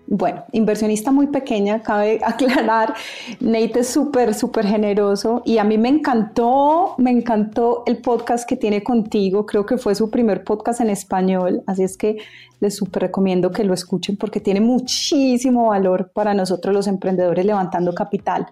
Bueno, 0.10 0.46
inversionista 0.54 1.12
muy 1.12 1.28
pequeña, 1.28 1.82
cabe 1.82 2.22
aclarar. 2.26 2.94
Nate 3.42 3.82
es 3.82 3.90
súper, 3.90 4.34
súper 4.34 4.66
generoso 4.66 5.42
y 5.44 5.58
a 5.58 5.66
mí 5.66 5.78
me 5.78 5.90
encantó, 5.90 6.96
me 6.98 7.12
encantó 7.12 7.84
el 7.86 7.98
podcast 7.98 8.48
que 8.48 8.56
tiene 8.56 8.84
contigo. 8.84 9.46
Creo 9.46 9.66
que 9.66 9.78
fue 9.78 9.96
su 9.96 10.10
primer 10.10 10.46
podcast 10.46 10.80
en 10.80 10.90
español, 10.90 11.62
así 11.68 11.84
es 11.84 11.98
que 11.98 12.18
les 12.62 12.78
súper 12.78 13.04
recomiendo 13.04 13.52
que 13.52 13.66
lo 13.66 13.74
escuchen 13.74 14.16
porque 14.16 14.40
tiene 14.40 14.62
muchísimo 14.62 15.68
valor 15.68 16.10
para 16.14 16.34
nosotros 16.34 16.74
los 16.74 16.88
emprendedores 16.88 17.46
levantando 17.46 17.94
capital. 17.94 18.48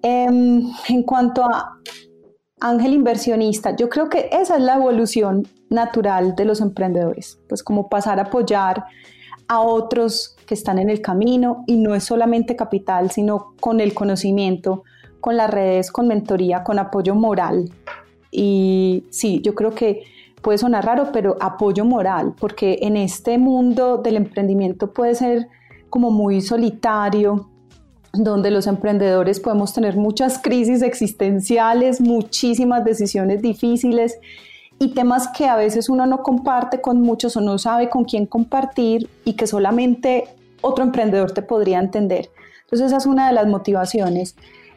Em, 0.00 0.62
en 0.88 1.02
cuanto 1.02 1.42
a 1.44 1.76
ángel 2.60 2.94
inversionista, 2.94 3.74
yo 3.74 3.88
creo 3.88 4.08
que 4.08 4.28
esa 4.30 4.56
es 4.56 4.62
la 4.62 4.76
evolución 4.76 5.46
natural 5.70 6.36
de 6.36 6.44
los 6.44 6.60
emprendedores, 6.60 7.40
pues 7.48 7.64
como 7.64 7.88
pasar 7.88 8.20
a 8.20 8.22
apoyar 8.22 8.84
a 9.48 9.60
otros 9.60 10.36
que 10.46 10.54
están 10.54 10.78
en 10.78 10.90
el 10.90 11.00
camino 11.00 11.64
y 11.66 11.76
no 11.76 11.94
es 11.94 12.04
solamente 12.04 12.54
capital, 12.54 13.10
sino 13.10 13.54
con 13.60 13.80
el 13.80 13.94
conocimiento, 13.94 14.84
con 15.20 15.36
las 15.36 15.50
redes, 15.50 15.90
con 15.90 16.06
mentoría, 16.06 16.62
con 16.62 16.78
apoyo 16.78 17.14
moral. 17.14 17.70
Y 18.30 19.04
sí, 19.10 19.40
yo 19.42 19.54
creo 19.54 19.74
que 19.74 20.02
puede 20.42 20.58
sonar 20.58 20.84
raro, 20.84 21.10
pero 21.12 21.36
apoyo 21.40 21.84
moral, 21.84 22.34
porque 22.38 22.78
en 22.82 22.96
este 22.96 23.38
mundo 23.38 23.98
del 23.98 24.16
emprendimiento 24.16 24.92
puede 24.92 25.14
ser 25.14 25.48
como 25.90 26.10
muy 26.10 26.40
solitario, 26.40 27.48
donde 28.12 28.50
los 28.50 28.66
emprendedores 28.66 29.40
podemos 29.40 29.72
tener 29.72 29.96
muchas 29.96 30.38
crisis 30.38 30.82
existenciales, 30.82 32.00
muchísimas 32.00 32.84
decisiones 32.84 33.42
difíciles 33.42 34.18
y 34.78 34.94
temas 34.94 35.28
que 35.28 35.46
a 35.46 35.56
veces 35.56 35.88
uno 35.88 36.06
no 36.06 36.22
comparte 36.22 36.80
con 36.80 37.00
muchos 37.00 37.36
o 37.36 37.40
no 37.40 37.58
sabe 37.58 37.88
con 37.88 38.04
quién 38.04 38.26
compartir 38.26 39.08
y 39.24 39.34
que 39.34 39.46
solamente 39.46 40.24
otro 40.60 40.84
emprendedor 40.84 41.32
te 41.32 41.42
podría 41.42 41.78
entender. 41.78 42.30
Entonces 42.62 42.88
esa 42.88 42.98
es 42.98 43.06
una 43.06 43.28
de 43.28 43.32
las 43.32 43.46
motivaciones. 43.46 44.36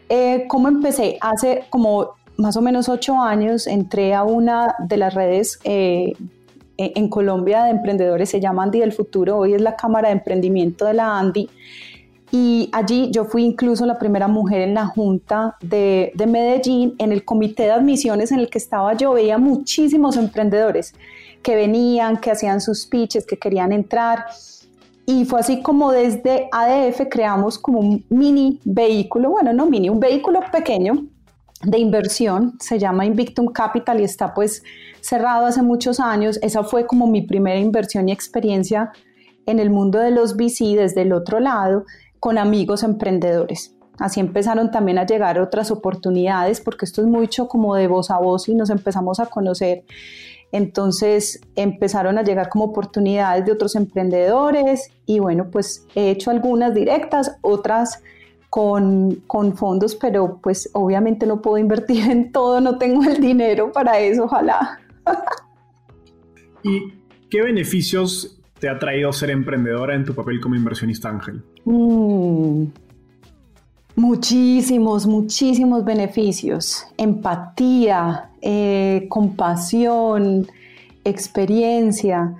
Eh, 0.09 0.45
¿Cómo 0.47 0.67
empecé? 0.67 1.17
Hace 1.21 1.65
como 1.69 2.15
más 2.37 2.57
o 2.57 2.61
menos 2.61 2.89
ocho 2.89 3.21
años 3.21 3.67
entré 3.67 4.13
a 4.13 4.23
una 4.23 4.75
de 4.79 4.97
las 4.97 5.13
redes 5.13 5.59
eh, 5.63 6.13
en 6.77 7.09
Colombia 7.09 7.63
de 7.63 7.71
emprendedores, 7.71 8.29
se 8.29 8.39
llama 8.39 8.63
Andy 8.63 8.79
del 8.79 8.91
Futuro, 8.91 9.37
hoy 9.37 9.53
es 9.53 9.61
la 9.61 9.75
Cámara 9.75 10.07
de 10.07 10.13
Emprendimiento 10.13 10.85
de 10.85 10.95
la 10.95 11.19
Andy. 11.19 11.47
Y 12.31 12.69
allí 12.71 13.11
yo 13.11 13.25
fui 13.25 13.43
incluso 13.43 13.85
la 13.85 13.99
primera 13.99 14.29
mujer 14.29 14.61
en 14.61 14.73
la 14.73 14.85
Junta 14.85 15.57
de, 15.61 16.13
de, 16.15 16.27
Medellín, 16.27 16.95
en 16.97 17.11
el 17.11 17.25
comité 17.25 17.63
de 17.63 17.71
admisiones 17.71 18.31
en 18.31 18.39
el 18.39 18.49
que 18.49 18.57
estaba 18.57 18.93
yo, 18.93 19.13
veía 19.13 19.37
muchísimos 19.37 20.15
emprendedores 20.15 20.93
que 21.43 21.55
venían, 21.55 22.17
que 22.17 22.31
hacían 22.31 22.61
sus 22.61 22.85
pitches, 22.85 23.25
que 23.25 23.37
querían 23.37 23.73
entrar. 23.73 24.25
Y 25.05 25.25
fue 25.25 25.41
así 25.41 25.61
como 25.61 25.91
desde 25.91 26.47
ADF 26.53 27.01
creamos 27.09 27.59
como 27.59 27.79
un 27.79 28.05
mini 28.09 28.59
vehículo, 28.63 29.31
bueno, 29.31 29.51
no 29.51 29.65
mini, 29.65 29.89
un 29.89 29.99
vehículo 29.99 30.39
pequeño 30.51 31.05
de 31.63 31.77
inversión, 31.79 32.55
se 32.59 32.79
llama 32.79 33.05
Invictum 33.05 33.47
Capital 33.47 33.99
y 33.99 34.03
está 34.03 34.33
pues 34.33 34.63
cerrado 35.01 35.45
hace 35.45 35.61
muchos 35.61 35.99
años. 35.99 36.39
Esa 36.41 36.63
fue 36.63 36.87
como 36.87 37.07
mi 37.07 37.23
primera 37.23 37.59
inversión 37.59 38.07
y 38.07 38.13
experiencia 38.13 38.91
en 39.45 39.59
el 39.59 39.69
mundo 39.69 39.99
de 39.99 40.11
los 40.11 40.35
VC 40.35 40.75
desde 40.75 41.01
el 41.01 41.13
otro 41.13 41.39
lado 41.39 41.85
con 42.21 42.37
amigos 42.37 42.83
emprendedores. 42.83 43.75
Así 43.99 44.19
empezaron 44.19 44.71
también 44.71 44.99
a 44.99 45.07
llegar 45.07 45.39
otras 45.39 45.71
oportunidades 45.71 46.61
porque 46.61 46.85
esto 46.85 47.01
es 47.01 47.07
mucho 47.07 47.47
como 47.47 47.75
de 47.75 47.87
voz 47.87 48.11
a 48.11 48.19
voz 48.19 48.47
y 48.47 48.53
nos 48.53 48.69
empezamos 48.69 49.19
a 49.19 49.25
conocer. 49.25 49.83
Entonces 50.51 51.41
empezaron 51.55 52.19
a 52.19 52.23
llegar 52.23 52.47
como 52.49 52.65
oportunidades 52.65 53.45
de 53.45 53.51
otros 53.51 53.75
emprendedores 53.75 54.91
y 55.07 55.17
bueno, 55.17 55.49
pues 55.49 55.87
he 55.95 56.11
hecho 56.11 56.29
algunas 56.29 56.75
directas, 56.75 57.37
otras 57.41 58.03
con, 58.51 59.15
con, 59.25 59.57
fondos, 59.57 59.95
pero 59.95 60.39
pues 60.43 60.69
obviamente 60.73 61.25
no 61.25 61.41
puedo 61.41 61.57
invertir 61.57 62.07
en 62.11 62.31
todo, 62.31 62.61
no 62.61 62.77
tengo 62.77 63.03
el 63.03 63.19
dinero 63.19 63.71
para 63.71 63.97
eso, 63.97 64.25
ojalá. 64.25 64.79
¿Y 66.63 66.93
qué 67.31 67.41
beneficios 67.41 68.39
te 68.59 68.69
ha 68.69 68.77
traído 68.77 69.11
ser 69.11 69.31
emprendedora 69.31 69.95
en 69.95 70.05
tu 70.05 70.13
papel 70.13 70.39
como 70.39 70.55
inversionista 70.55 71.09
ángel? 71.09 71.43
Mm, 71.65 72.65
muchísimos, 73.95 75.05
muchísimos 75.07 75.83
beneficios. 75.85 76.85
Empatía, 76.97 78.29
eh, 78.41 79.05
compasión, 79.09 80.47
experiencia. 81.03 82.35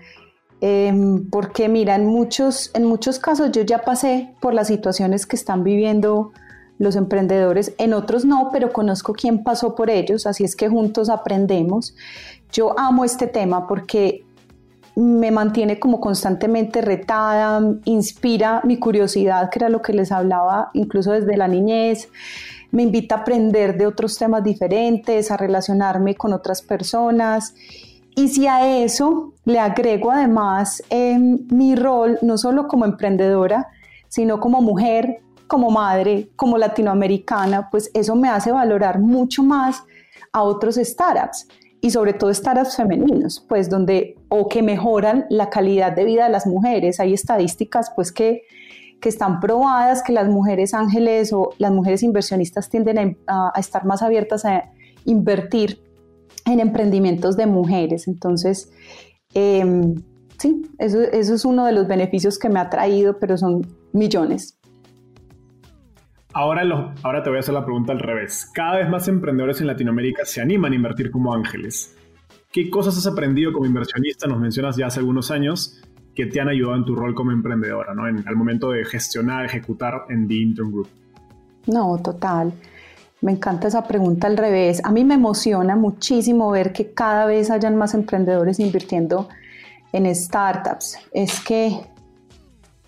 Em, 0.62 1.28
porque 1.30 1.68
mira, 1.68 1.96
en 1.96 2.06
muchos, 2.06 2.72
en 2.76 2.86
muchos 2.86 3.18
casos 3.18 3.52
yo 3.52 3.64
ya 3.64 3.80
pasé 3.80 4.36
por 4.40 4.54
las 4.54 4.68
situaciones 4.68 5.26
que 5.26 5.36
están 5.36 5.64
viviendo 5.64 6.32
los 6.78 6.96
emprendedores, 6.96 7.74
en 7.78 7.94
otros 7.94 8.26
no, 8.26 8.50
pero 8.52 8.74
conozco 8.74 9.14
quién 9.14 9.44
pasó 9.44 9.76
por 9.76 9.90
ellos, 9.92 10.26
así 10.26 10.44
es 10.44 10.56
que 10.56 10.68
juntos 10.68 11.10
aprendemos. 11.10 11.96
Yo 12.52 12.78
amo 12.78 13.06
este 13.06 13.28
tema 13.28 13.68
porque 13.68 14.26
me 14.96 15.32
mantiene 15.32 15.80
como 15.80 16.00
constantemente 16.00 16.82
retada, 16.82 17.62
inspira 17.86 18.62
mi 18.64 18.78
curiosidad, 18.78 19.50
que 19.50 19.60
era 19.60 19.70
lo 19.70 19.82
que 19.82 19.94
les 19.94 20.12
hablaba 20.12 20.70
incluso 20.74 21.12
desde 21.12 21.38
la 21.38 21.48
niñez, 21.48 22.10
me 22.72 22.84
invita 22.84 23.16
a 23.16 23.18
aprender 23.20 23.78
de 23.78 23.86
otros 23.86 24.18
temas 24.18 24.44
diferentes, 24.44 25.30
a 25.30 25.38
relacionarme 25.38 26.16
con 26.16 26.34
otras 26.34 26.62
personas. 26.62 27.54
Y 28.16 28.30
si 28.30 28.48
a 28.48 28.84
eso 28.84 29.34
le 29.46 29.60
agrego 29.60 30.12
además 30.12 30.82
mi 30.90 31.76
rol, 31.76 32.18
no 32.22 32.38
solo 32.38 32.68
como 32.68 32.86
emprendedora, 32.86 33.68
sino 34.08 34.40
como 34.40 34.62
mujer, 34.62 35.20
como 35.48 35.70
madre, 35.70 36.30
como 36.36 36.58
latinoamericana, 36.58 37.70
pues 37.70 37.92
eso 37.94 38.16
me 38.16 38.30
hace 38.30 38.52
valorar 38.52 39.00
mucho 39.00 39.44
más 39.44 39.84
a 40.32 40.44
otros 40.44 40.76
startups 40.76 41.48
y 41.82 41.90
sobre 41.90 42.14
todo 42.14 42.34
startups 42.34 42.76
femeninos, 42.76 43.44
pues 43.50 43.70
donde 43.70 44.16
o 44.30 44.48
que 44.48 44.62
mejoran 44.62 45.26
la 45.30 45.50
calidad 45.50 45.94
de 45.94 46.06
vida 46.06 46.26
de 46.26 46.30
las 46.30 46.46
mujeres. 46.46 47.00
Hay 47.00 47.14
estadísticas 47.14 47.92
pues 47.96 48.12
que, 48.12 48.44
que 49.02 49.10
están 49.10 49.40
probadas 49.40 50.04
que 50.04 50.14
las 50.14 50.30
mujeres 50.30 50.74
ángeles 50.74 51.34
o 51.34 51.50
las 51.58 51.72
mujeres 51.72 52.04
inversionistas 52.04 52.70
tienden 52.70 53.18
a, 53.26 53.52
a 53.54 53.60
estar 53.60 53.86
más 53.86 54.04
abiertas 54.04 54.46
a 54.46 54.72
invertir 55.06 55.82
en 56.46 56.60
emprendimientos 56.60 57.38
de 57.38 57.46
mujeres. 57.46 58.08
Entonces, 58.08 58.72
em, 59.34 59.96
sí, 60.38 60.62
eso, 60.78 61.02
es 61.02 61.46
uno 61.46 61.66
de 61.66 61.72
los 61.72 61.88
beneficios 61.88 62.38
que 62.40 62.50
me 62.50 62.60
ha 62.60 62.70
traído, 62.70 63.20
pero 63.20 63.38
son 63.38 63.68
millones. 63.94 64.58
Ahora, 66.34 66.94
ahora 67.04 67.24
te 67.24 67.30
voy 67.30 67.38
a 67.38 67.40
hacer 67.42 67.54
la 67.54 67.66
pregunta 67.66 67.92
al 67.92 68.00
revés. 68.00 68.50
Cada 68.54 68.78
vez 68.78 68.90
más 68.90 69.08
emprendedores 69.08 69.60
en 69.60 69.68
Latinoamérica 69.68 70.24
se 70.26 70.42
animan 70.42 70.72
a 70.72 70.76
invertir 70.76 71.12
como 71.12 71.34
ángeles. 71.34 71.96
¿Qué 72.52 72.70
cosas 72.70 72.98
has 72.98 73.08
aprendido 73.08 73.52
como 73.52 73.66
inversionista? 73.66 74.28
Nos 74.28 74.40
mencionas 74.40 74.78
ya 74.78 74.88
hace 74.88 75.00
algunos 75.00 75.30
años 75.32 75.82
que 76.16 76.26
te 76.26 76.40
han 76.40 76.48
ayudado 76.48 76.78
en 76.78 76.86
tu 76.86 76.96
rol 76.96 77.14
como 77.16 77.32
emprendedora, 77.32 77.94
¿no? 77.94 78.08
En 78.08 78.24
el 78.28 78.36
momento 78.36 78.72
de 78.72 78.86
gestionar, 78.86 79.46
ejecutar 79.46 80.06
en 80.10 80.28
The 80.28 80.36
Intern 80.36 80.72
Group. 80.72 80.90
No, 81.68 81.98
total. 82.02 82.54
Me 83.22 83.34
encanta 83.34 83.68
esa 83.68 83.88
pregunta 83.88 84.28
al 84.28 84.38
revés. 84.38 84.82
A 84.84 84.92
mí 84.92 85.04
me 85.04 85.14
emociona 85.16 85.76
muchísimo 85.76 86.50
ver 86.52 86.74
que 86.74 86.94
cada 86.94 87.26
vez 87.26 87.52
hayan 87.52 87.76
más 87.76 87.94
emprendedores 87.94 88.60
invirtiendo 88.60 89.30
en 89.94 90.14
startups. 90.14 90.98
Es 91.14 91.40
que 91.42 91.82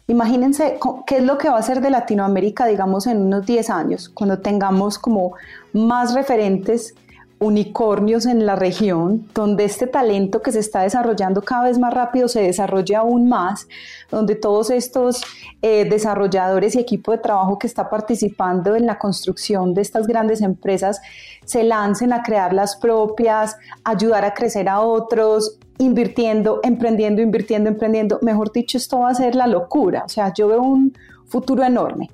imagínense 0.08 0.80
qué 1.06 1.18
es 1.18 1.24
lo 1.24 1.38
que 1.38 1.50
va 1.50 1.58
a 1.58 1.64
ser 1.64 1.82
de 1.82 1.90
Latinoamérica, 1.90 2.66
digamos, 2.66 3.08
en 3.08 3.22
unos 3.22 3.46
10 3.46 3.70
años, 3.70 4.10
cuando 4.10 4.40
tengamos 4.40 5.00
como 5.00 5.34
más 5.74 6.14
referentes 6.14 6.96
unicornios 7.44 8.26
en 8.26 8.46
la 8.46 8.56
región, 8.56 9.28
donde 9.34 9.66
este 9.66 9.86
talento 9.86 10.42
que 10.42 10.52
se 10.52 10.60
está 10.60 10.82
desarrollando 10.82 11.42
cada 11.42 11.66
vez 11.66 11.78
más 11.78 11.94
rápido 11.94 12.28
se 12.28 12.42
desarrolle 12.42 12.96
aún 12.96 13.28
más, 13.28 13.68
donde 14.10 14.36
todos 14.36 14.70
estos 14.70 15.22
eh, 15.62 15.86
desarrolladores 15.86 16.76
y 16.76 16.80
equipo 16.80 17.12
de 17.12 17.18
trabajo 17.18 17.60
que 17.60 17.68
está 17.68 17.90
participando 17.90 18.76
en 18.76 18.86
la 18.86 18.98
construcción 18.98 19.74
de 19.74 19.82
estas 19.82 20.08
grandes 20.08 20.42
empresas 20.42 21.02
se 21.46 21.64
lancen 21.64 22.14
a 22.14 22.24
crear 22.24 22.54
las 22.54 22.76
propias, 22.76 23.58
ayudar 23.84 24.24
a 24.26 24.34
crecer 24.34 24.70
a 24.70 24.80
otros, 24.80 25.58
invirtiendo, 25.78 26.60
emprendiendo, 26.64 27.22
invirtiendo, 27.22 27.70
emprendiendo. 27.70 28.20
Mejor 28.22 28.52
dicho, 28.52 28.78
esto 28.78 29.00
va 29.00 29.10
a 29.10 29.16
ser 29.16 29.36
la 29.36 29.48
locura. 29.48 30.04
O 30.06 30.10
sea, 30.10 30.34
yo 30.34 30.48
veo 30.48 30.62
un 30.62 30.94
futuro 31.26 31.64
enorme. 31.64 32.10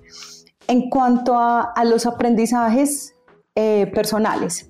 En 0.68 0.90
cuanto 0.90 1.36
a, 1.38 1.74
los 1.86 2.06
aprendizajes 2.06 3.16
eh, 3.56 3.92
personales, 3.94 4.70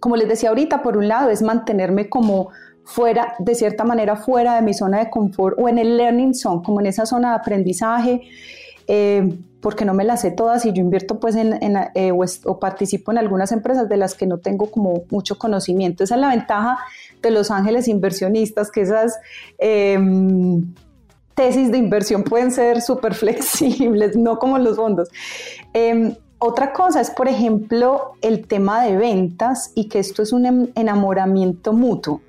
como 0.00 0.16
les 0.16 0.28
decía 0.28 0.50
ahorita, 0.50 0.82
por 0.82 0.96
un 0.96 1.08
lado 1.08 1.30
es 1.30 1.42
mantenerme 1.42 2.08
como 2.08 2.50
fuera, 2.84 3.34
de 3.38 3.54
cierta 3.54 3.84
manera, 3.84 4.16
fuera 4.16 4.54
de 4.56 4.62
mi 4.62 4.74
zona 4.74 4.98
de 4.98 5.10
confort 5.10 5.58
o 5.58 5.68
en 5.68 5.78
el 5.78 5.96
learning 5.96 6.34
zone, 6.34 6.62
como 6.64 6.80
en 6.80 6.86
esa 6.86 7.04
zona 7.04 7.30
de 7.30 7.36
aprendizaje, 7.36 8.22
eh, 8.86 9.38
porque 9.60 9.84
no 9.84 9.94
me 9.94 10.04
las 10.04 10.20
sé 10.20 10.30
todas 10.30 10.64
y 10.64 10.72
yo 10.72 10.80
invierto 10.80 11.18
pues 11.18 11.34
en, 11.34 11.58
eh, 11.94 12.12
o, 12.12 12.60
participo 12.60 13.10
en 13.10 13.18
algunas 13.18 13.50
empresas 13.52 13.88
de 13.88 13.96
las 13.96 14.14
que 14.14 14.26
no 14.26 14.38
tengo 14.38 14.70
como 14.70 15.02
mucho 15.10 15.36
conocimiento. 15.36 16.04
Esa 16.04 16.14
es 16.14 16.20
la 16.20 16.28
ventaja 16.28 16.78
de 17.22 17.30
los 17.30 17.50
ángeles 17.50 17.88
inversionistas, 17.88 18.70
que 18.70 18.82
esas... 18.82 19.18
Em, 19.58 20.74
tesis 21.34 21.70
de 21.70 21.78
inversión 21.78 22.24
pueden 22.24 22.50
ser 22.50 22.82
súper 22.82 23.14
flexibles, 23.14 24.16
no 24.16 24.40
como 24.40 24.58
los 24.58 24.74
fondos. 24.74 25.08
Em, 25.72 26.16
otra 26.40 26.72
cosa 26.72 27.00
es, 27.00 27.10
por 27.10 27.28
ejemplo, 27.28 28.14
el 28.22 28.48
tema 28.48 28.82
de 28.82 28.96
ventas 28.96 29.70
y 29.76 29.88
que 29.88 30.00
esto 30.00 30.20
es 30.20 30.32
un 30.32 30.46
em, 30.46 30.66
enamoramiento 30.74 31.72
mutuo. 31.72 32.20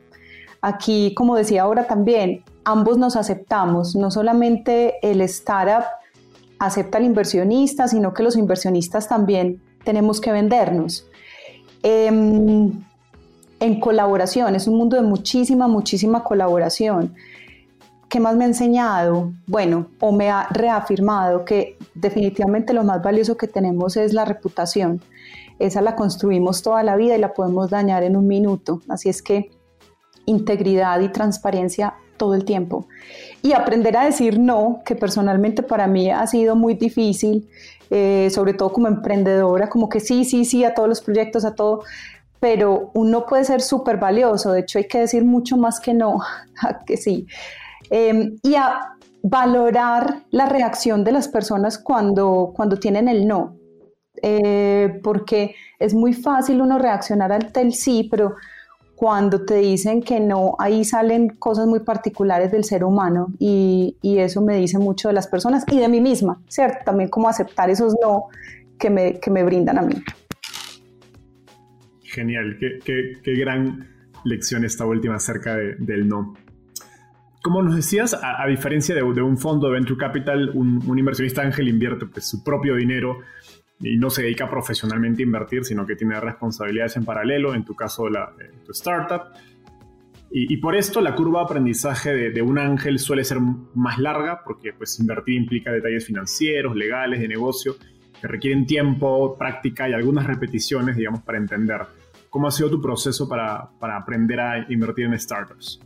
Aquí, 0.61 1.15
como 1.15 1.35
decía 1.35 1.63
ahora 1.63 1.87
también, 1.87 2.43
ambos 2.63 2.99
nos 2.99 3.15
aceptamos, 3.15 3.95
no 3.95 4.11
solamente 4.11 4.95
el 5.01 5.21
startup 5.21 5.85
acepta 6.59 6.97
al 6.97 7.05
inversionista, 7.05 7.87
sino 7.87 8.13
que 8.13 8.23
los 8.23 8.35
inversionistas 8.35 9.07
también 9.07 9.61
tenemos 9.83 10.21
que 10.21 10.31
vendernos. 10.31 11.07
Em, 11.83 12.71
en 13.59 13.79
colaboración, 13.79 14.55
es 14.55 14.67
un 14.67 14.77
mundo 14.77 14.95
de 14.95 15.03
muchísima, 15.03 15.67
muchísima 15.67 16.23
colaboración. 16.23 17.15
¿qué 18.09 18.19
más 18.19 18.35
me 18.35 18.43
ha 18.43 18.47
enseñado? 18.47 19.31
Bueno, 19.47 19.87
o 19.99 20.11
me 20.11 20.29
ha 20.29 20.47
reafirmado 20.49 21.45
que 21.45 21.77
definitivamente 21.93 22.73
lo 22.73 22.83
más 22.83 23.01
valioso 23.01 23.37
que 23.37 23.47
tenemos 23.47 23.95
es 23.95 24.13
la 24.13 24.25
reputación. 24.25 24.99
Esa 25.59 25.81
la 25.81 25.95
construimos 25.95 26.63
toda 26.63 26.83
la 26.83 26.95
vida 26.95 27.15
y 27.15 27.19
la 27.19 27.33
podemos 27.33 27.69
dañar 27.69 28.03
en 28.03 28.17
un 28.17 28.27
minuto. 28.27 28.81
Así 28.89 29.09
es 29.09 29.21
que 29.21 29.51
integridad 30.25 30.99
y 31.01 31.09
transparencia 31.09 31.95
todo 32.19 32.35
el 32.35 32.45
tiempo. 32.45 32.87
Y 33.41 33.53
aprender 33.53 33.97
a 33.97 34.05
decir 34.05 34.37
no, 34.37 34.81
que 34.85 34.95
personalmente 34.95 35.63
para 35.63 35.87
mí 35.87 36.11
ha 36.11 36.27
sido 36.27 36.55
muy 36.55 36.75
difícil, 36.75 37.49
eh, 37.89 38.29
sobre 38.29 38.53
todo 38.53 38.71
como 38.71 38.87
emprendedora, 38.87 39.67
como 39.67 39.89
que 39.89 39.99
sí, 39.99 40.23
sí, 40.25 40.45
sí 40.45 40.63
a 40.63 40.75
todos 40.75 40.87
los 40.87 41.01
proyectos, 41.01 41.45
a 41.45 41.55
todo, 41.55 41.81
pero 42.39 42.91
uno 42.93 43.25
puede 43.25 43.45
ser 43.45 43.61
súper 43.61 43.97
valioso, 43.97 44.51
de 44.51 44.59
hecho 44.59 44.77
hay 44.77 44.87
que 44.87 44.99
decir 44.99 45.25
mucho 45.25 45.57
más 45.57 45.79
que 45.79 45.95
no, 45.95 46.19
que 46.85 46.97
sí. 46.97 47.25
Em, 47.89 48.37
y 48.43 48.53
a 48.53 48.91
valorar 49.23 50.21
la 50.29 50.45
reacción 50.45 51.03
de 51.03 51.11
las 51.11 51.27
personas 51.27 51.79
cuando, 51.79 52.53
cuando 52.55 52.77
tienen 52.77 53.07
el 53.07 53.27
no, 53.27 53.55
eh, 54.21 54.99
porque 55.03 55.55
es 55.79 55.93
muy 55.93 56.13
fácil 56.13 56.61
uno 56.61 56.77
reaccionar 56.77 57.31
ante 57.31 57.61
el 57.61 57.73
sí, 57.73 58.07
pero 58.11 58.35
cuando 58.99 59.45
te 59.45 59.55
dicen 59.59 60.03
que 60.03 60.19
no, 60.19 60.57
ahí 60.59 60.83
salen 60.83 61.29
cosas 61.29 61.67
muy 61.67 61.79
particulares 61.79 62.51
del 62.51 62.65
ser 62.65 62.83
humano 62.83 63.33
y, 63.39 63.95
y, 64.01 64.17
eso 64.17 64.41
me 64.41 64.57
dice 64.57 64.77
mucho 64.77 65.07
de 65.07 65.13
las 65.13 65.25
personas 65.25 65.63
y 65.71 65.79
de 65.79 65.87
mí 65.87 66.01
misma, 66.01 66.41
¿cierto? 66.49 66.79
También 66.83 67.09
como 67.09 67.29
aceptar 67.29 67.69
esos 67.69 67.95
no 68.03 68.25
que 68.77 68.89
me, 68.89 69.17
que 69.21 69.31
me 69.31 69.41
brindan 69.45 69.77
a 69.77 69.83
mí. 69.83 69.93
Genial, 72.03 72.57
qué, 72.59 72.79
qué, 72.83 73.13
qué 73.23 73.35
gran 73.35 73.87
lección 74.25 74.65
esta 74.65 74.85
última 74.85 75.15
acerca 75.15 75.55
de, 75.55 75.75
del 75.79 76.05
no. 76.05 76.33
Como 77.41 77.61
nos 77.61 77.77
decías, 77.77 78.13
a, 78.13 78.43
a 78.43 78.47
diferencia 78.47 78.93
de, 78.93 79.01
un 79.01 79.37
fondo 79.37 79.67
de 79.67 79.75
Venture 79.75 79.97
Capital, 79.97 80.49
un, 80.55 80.83
un 80.85 80.99
inversionista 80.99 81.41
ángel 81.41 81.69
invierte 81.69 82.05
pues, 82.05 82.27
su 82.27 82.43
propio 82.43 82.75
dinero 82.75 83.19
y 83.81 83.97
no 83.97 84.09
se 84.09 84.23
dedica 84.23 84.49
profesionalmente 84.49 85.23
a 85.23 85.25
invertir, 85.25 85.63
sino 85.63 85.85
que 85.85 85.95
tiene 85.95 86.19
responsabilidades 86.19 86.97
en 86.97 87.05
paralelo, 87.05 87.53
en 87.53 87.63
tu 87.63 87.75
caso 87.75 88.09
la, 88.09 88.33
tu 88.65 88.71
startup. 88.71 89.33
Y, 90.31 90.53
y, 90.53 90.57
por 90.57 90.75
esto 90.75 91.01
la 91.01 91.15
curva 91.15 91.39
de 91.39 91.45
aprendizaje 91.45 92.13
de, 92.13 92.29
de, 92.29 92.41
un 92.41 92.59
ángel 92.59 92.99
suele 92.99 93.23
ser 93.23 93.39
más 93.73 93.97
larga, 93.97 94.41
porque 94.43 94.73
pues 94.73 94.99
invertir 94.99 95.35
implica 95.35 95.71
detalles 95.71 96.05
financieros, 96.05 96.75
legales, 96.75 97.19
de 97.19 97.27
negocio, 97.27 97.75
que 98.21 98.27
requieren 98.27 98.65
tiempo, 98.67 99.35
práctica 99.37 99.89
y 99.89 99.93
algunas 99.93 100.27
repeticiones, 100.27 100.95
digamos, 100.95 101.21
para 101.23 101.37
entender. 101.37 101.81
¿Cómo 102.29 102.47
ha 102.47 102.51
sido 102.51 102.69
tu 102.69 102.79
proceso 102.79 103.27
para, 103.27 103.69
para 103.79 103.97
aprender 103.97 104.39
a 104.39 104.71
invertir 104.71 105.05
en 105.05 105.17
startups? 105.17 105.79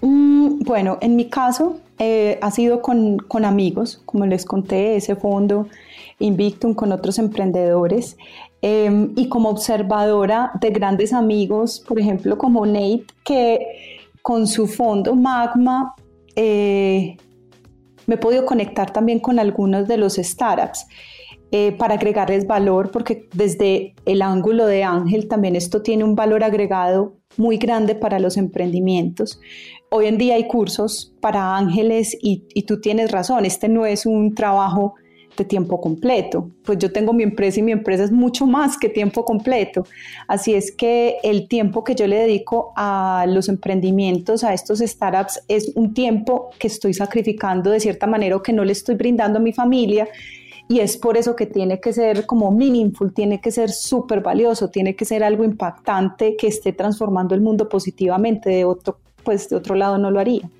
Mm, 0.00 0.58
bueno, 0.60 0.98
en 1.00 1.14
mi 1.14 1.28
caso 1.28 1.80
eh, 1.98 2.38
ha 2.42 2.50
sido 2.50 2.82
con, 2.82 3.18
con, 3.18 3.44
amigos, 3.44 4.02
como 4.04 4.26
les 4.26 4.44
conté, 4.44 4.96
ese 4.96 5.14
fondo 5.14 5.68
Invictum 6.18 6.74
con 6.74 6.92
otros 6.92 7.18
emprendedores 7.18 8.16
eh, 8.62 9.10
y 9.16 9.28
como 9.28 9.50
observadora 9.50 10.52
de 10.60 10.70
grandes 10.70 11.12
amigos, 11.12 11.84
por 11.86 12.00
ejemplo, 12.00 12.38
como 12.38 12.64
Nate, 12.64 13.04
que 13.22 13.98
con 14.22 14.46
su 14.46 14.66
fondo 14.66 15.14
Magma 15.14 15.94
eh, 16.34 17.16
me 18.06 18.14
he 18.14 18.18
podido 18.18 18.46
conectar 18.46 18.92
también 18.92 19.20
con 19.20 19.38
algunos 19.38 19.86
de 19.86 19.98
los 19.98 20.14
startups. 20.14 20.86
Eh, 21.52 21.70
para 21.78 21.94
agregarles 21.94 22.44
valor, 22.44 22.90
porque 22.90 23.28
desde 23.32 23.94
el 24.04 24.20
ángulo 24.20 24.66
de 24.66 24.82
Ángel 24.82 25.28
también 25.28 25.54
esto 25.54 25.80
tiene 25.80 26.02
un 26.02 26.16
valor 26.16 26.42
agregado 26.42 27.18
muy 27.36 27.56
grande 27.56 27.94
para 27.94 28.18
los 28.18 28.36
emprendimientos. 28.36 29.38
Hoy 29.88 30.06
en 30.06 30.18
día 30.18 30.34
hay 30.34 30.48
cursos 30.48 31.14
para 31.20 31.56
ángeles 31.56 32.18
y 32.20 32.62
tú 32.64 32.80
tienes 32.80 33.12
razón, 33.12 33.44
este 33.44 33.68
no 33.68 33.86
es 33.86 34.06
un 34.06 34.34
trabajo 34.34 34.96
tiempo 35.44 35.80
completo. 35.80 36.50
Pues 36.64 36.78
yo 36.78 36.92
tengo 36.92 37.12
mi 37.12 37.22
empresa 37.22 37.60
y 37.60 37.62
mi 37.62 37.72
empresa 37.72 38.04
es 38.04 38.12
mucho 38.12 38.46
más 38.46 38.78
que 38.78 38.88
tiempo 38.88 39.24
completo. 39.24 39.84
Así 40.28 40.54
es 40.54 40.72
que 40.72 41.18
el 41.22 41.48
tiempo 41.48 41.84
que 41.84 41.94
yo 41.94 42.06
le 42.06 42.16
dedico 42.16 42.72
a 42.76 43.26
los 43.28 43.48
emprendimientos, 43.48 44.44
a 44.44 44.54
estos 44.54 44.80
startups, 44.80 45.42
es 45.48 45.72
un 45.74 45.94
tiempo 45.94 46.50
que 46.58 46.68
estoy 46.68 46.94
sacrificando 46.94 47.70
de 47.70 47.80
cierta 47.80 48.06
manera 48.06 48.36
o 48.36 48.42
que 48.42 48.52
no 48.52 48.64
le 48.64 48.72
estoy 48.72 48.94
brindando 48.94 49.38
a 49.38 49.42
mi 49.42 49.52
familia. 49.52 50.08
Y 50.68 50.80
es 50.80 50.96
por 50.96 51.16
eso 51.16 51.36
que 51.36 51.46
tiene 51.46 51.80
que 51.80 51.92
ser 51.92 52.26
como 52.26 52.50
meaningful, 52.50 53.14
tiene 53.14 53.40
que 53.40 53.52
ser 53.52 53.70
súper 53.70 54.20
valioso, 54.20 54.68
tiene 54.68 54.96
que 54.96 55.04
ser 55.04 55.22
algo 55.22 55.44
impactante 55.44 56.36
que 56.36 56.48
esté 56.48 56.72
transformando 56.72 57.34
el 57.34 57.40
mundo 57.40 57.68
positivamente. 57.68 58.50
De 58.50 58.64
otro, 58.64 58.98
pues 59.22 59.48
de 59.48 59.56
otro 59.56 59.76
lado 59.76 59.96
no 59.98 60.10
lo 60.10 60.18
haría. 60.18 60.50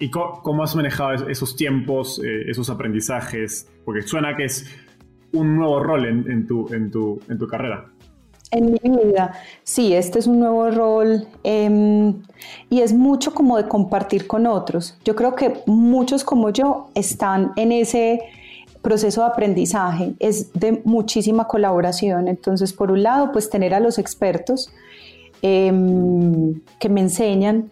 ¿Y 0.00 0.10
cómo 0.10 0.62
has 0.62 0.76
manejado 0.76 1.28
esos 1.28 1.56
tiempos, 1.56 2.20
eh, 2.24 2.44
esos 2.48 2.70
aprendizajes? 2.70 3.68
Porque 3.84 4.02
suena 4.02 4.36
que 4.36 4.44
es 4.44 4.66
un 5.32 5.56
nuevo 5.56 5.80
rol 5.80 6.06
en, 6.06 6.46
tu, 6.46 6.72
en, 6.72 6.90
tu, 6.90 7.20
en 7.28 7.38
tu 7.38 7.46
carrera. 7.48 7.86
En 8.50 8.72
mi 8.72 8.78
vida, 8.78 9.34
sí, 9.62 9.92
este 9.92 10.20
es 10.20 10.26
un 10.26 10.38
nuevo 10.38 10.70
rol 10.70 11.26
eh, 11.44 12.14
y 12.70 12.80
es 12.80 12.94
mucho 12.94 13.34
como 13.34 13.58
de 13.58 13.68
compartir 13.68 14.26
con 14.26 14.46
otros. 14.46 14.96
Yo 15.04 15.14
creo 15.14 15.34
que 15.34 15.60
muchos 15.66 16.24
como 16.24 16.48
yo 16.50 16.88
están 16.94 17.52
en 17.56 17.72
ese 17.72 18.20
proceso 18.80 19.22
de 19.22 19.26
aprendizaje, 19.26 20.14
es 20.18 20.52
de 20.54 20.80
muchísima 20.84 21.46
colaboración. 21.46 22.28
Entonces, 22.28 22.72
por 22.72 22.90
un 22.90 23.02
lado, 23.02 23.32
pues 23.32 23.50
tener 23.50 23.74
a 23.74 23.80
los 23.80 23.98
expertos 23.98 24.72
eh, 25.42 25.72
que 26.78 26.88
me 26.88 27.00
enseñan 27.00 27.70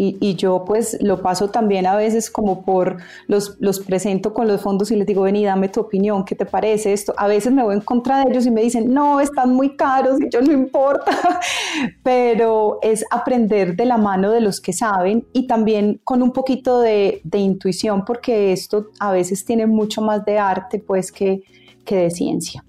y, 0.00 0.36
yo 0.36 0.64
pues 0.64 0.96
lo 1.00 1.20
paso 1.22 1.50
también 1.50 1.84
a 1.84 1.96
veces 1.96 2.30
como 2.30 2.64
por 2.64 2.98
los, 3.26 3.56
los 3.58 3.80
presento 3.80 4.32
con 4.32 4.46
los 4.46 4.60
fondos 4.60 4.92
y 4.92 4.96
les 4.96 5.08
digo, 5.08 5.22
ven 5.22 5.34
y 5.34 5.44
dame 5.44 5.68
tu 5.68 5.80
opinión, 5.80 6.24
¿qué 6.24 6.36
te 6.36 6.46
parece 6.46 6.92
esto? 6.92 7.12
A 7.16 7.26
veces 7.26 7.52
me 7.52 7.64
voy 7.64 7.74
en 7.74 7.80
contra 7.80 8.20
de 8.24 8.30
ellos 8.30 8.46
y 8.46 8.52
me 8.52 8.62
dicen, 8.62 8.94
no, 8.94 9.20
están 9.20 9.52
muy 9.52 9.74
caros 9.74 10.20
y 10.20 10.30
yo 10.30 10.40
no 10.40 10.52
importa, 10.52 11.40
pero 12.04 12.78
es 12.80 13.04
aprender 13.10 13.74
de 13.74 13.86
la 13.86 13.98
mano 13.98 14.30
de 14.30 14.40
los 14.40 14.60
que 14.60 14.72
saben 14.72 15.26
y 15.32 15.48
también 15.48 16.00
con 16.04 16.22
un 16.22 16.32
poquito 16.32 16.80
de, 16.80 17.20
de 17.24 17.38
intuición, 17.38 18.04
porque 18.04 18.52
esto 18.52 18.90
a 19.00 19.10
veces 19.10 19.44
tiene 19.44 19.66
mucho 19.66 20.00
más 20.00 20.24
de 20.24 20.38
arte 20.38 20.78
pues 20.78 21.10
que, 21.10 21.42
que 21.84 21.96
de 21.96 22.10
ciencia. 22.12 22.64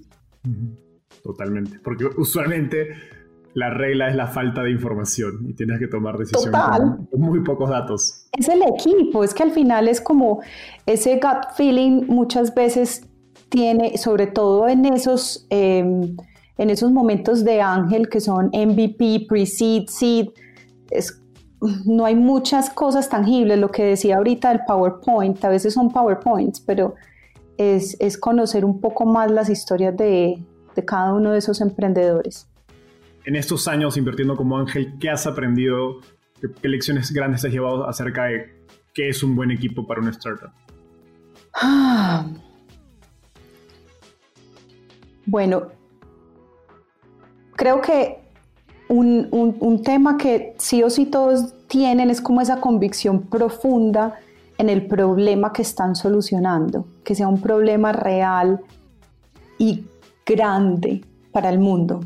Totalmente, 1.22 1.78
porque 1.84 2.06
usualmente 2.18 2.88
la 3.54 3.70
regla 3.70 4.10
es 4.10 4.16
la 4.16 4.28
falta 4.28 4.64
de 4.64 4.72
información 4.72 5.46
y 5.48 5.54
tienes 5.54 5.80
que 5.80 5.88
tomar 5.88 6.18
decisiones 6.18 6.60
con, 6.78 7.06
con, 7.06 7.22
muy 7.22 7.42
pocos 7.44 7.70
datos. 7.70 8.28
Es 8.38 8.48
el 8.48 8.62
equipo, 8.62 9.24
es 9.24 9.34
que 9.34 9.44
al 9.44 9.52
final 9.52 9.88
es 9.88 10.02
como 10.02 10.42
ese 10.86 11.16
gut 11.16 11.54
feeling 11.56 12.06
muchas 12.08 12.54
veces 12.54 13.08
tiene, 13.50 13.98
sobre 13.98 14.28
todo 14.28 14.68
en 14.68 14.86
esos, 14.86 15.48
eh, 15.50 15.80
en 16.58 16.70
esos 16.70 16.92
momentos 16.92 17.44
de 17.44 17.62
ángel 17.62 18.10
que 18.10 18.20
son 18.20 18.48
MVP, 18.48 19.26
pre-seed, 19.28 19.86
seed, 19.88 20.28
es, 20.92 21.22
no 21.86 22.06
hay 22.06 22.16
muchas 22.16 22.70
cosas 22.70 23.10
tangibles, 23.10 23.58
lo 23.58 23.72
que 23.72 23.84
decía 23.84 24.18
ahorita 24.18 24.52
el 24.52 24.60
PowerPoint, 24.68 25.44
a 25.44 25.50
veces 25.50 25.74
son 25.74 25.90
PowerPoints, 25.92 26.62
pero 26.62 26.94
es, 27.58 27.98
es 28.00 28.18
conocer 28.18 28.64
un 28.64 28.80
poco 28.80 29.06
más 29.06 29.32
las 29.32 29.50
historias 29.50 29.98
de, 29.98 30.42
de 30.76 30.86
cada 30.86 31.14
uno 31.14 31.32
de 31.32 31.40
esos 31.40 31.60
emprendedores 31.62 32.50
en 33.30 33.36
estos 33.36 33.68
años 33.68 33.96
invirtiendo 33.96 34.36
como 34.36 34.58
ángel, 34.58 34.96
¿qué 35.00 35.08
has 35.08 35.28
aprendido? 35.28 36.00
¿Qué, 36.42 36.68
lecciones 36.68 37.12
grandes 37.12 37.46
has 37.46 37.52
llevado 37.52 37.88
acerca 37.88 38.24
de 38.24 38.66
qué 38.92 39.10
es 39.10 39.22
un 39.22 39.36
buen 39.36 39.52
equipo 39.52 39.86
para 39.86 40.02
una 40.02 40.10
startup? 40.10 40.50
Ah. 41.54 42.26
Bueno, 45.28 45.68
creo 47.56 47.82
que 47.82 48.18
un, 48.88 49.28
un, 49.32 49.84
tema 49.84 50.18
que 50.18 50.56
sí 50.58 50.82
o 50.82 50.90
sí 50.90 51.06
todos 51.06 51.54
tienen 51.68 52.10
es 52.10 52.22
como 52.22 52.42
esa 52.42 52.60
convicción 52.60 53.22
profunda 53.28 54.20
en 54.58 54.70
el 54.70 54.88
problema 54.88 55.54
que 55.54 55.62
están 55.62 55.96
solucionando, 55.96 56.88
que 57.04 57.14
sea 57.14 57.28
un 57.28 57.40
problema 57.40 57.92
real 57.92 58.60
y 59.60 59.86
grande 60.26 61.06
para 61.32 61.52
el 61.52 61.60
mundo, 61.60 62.00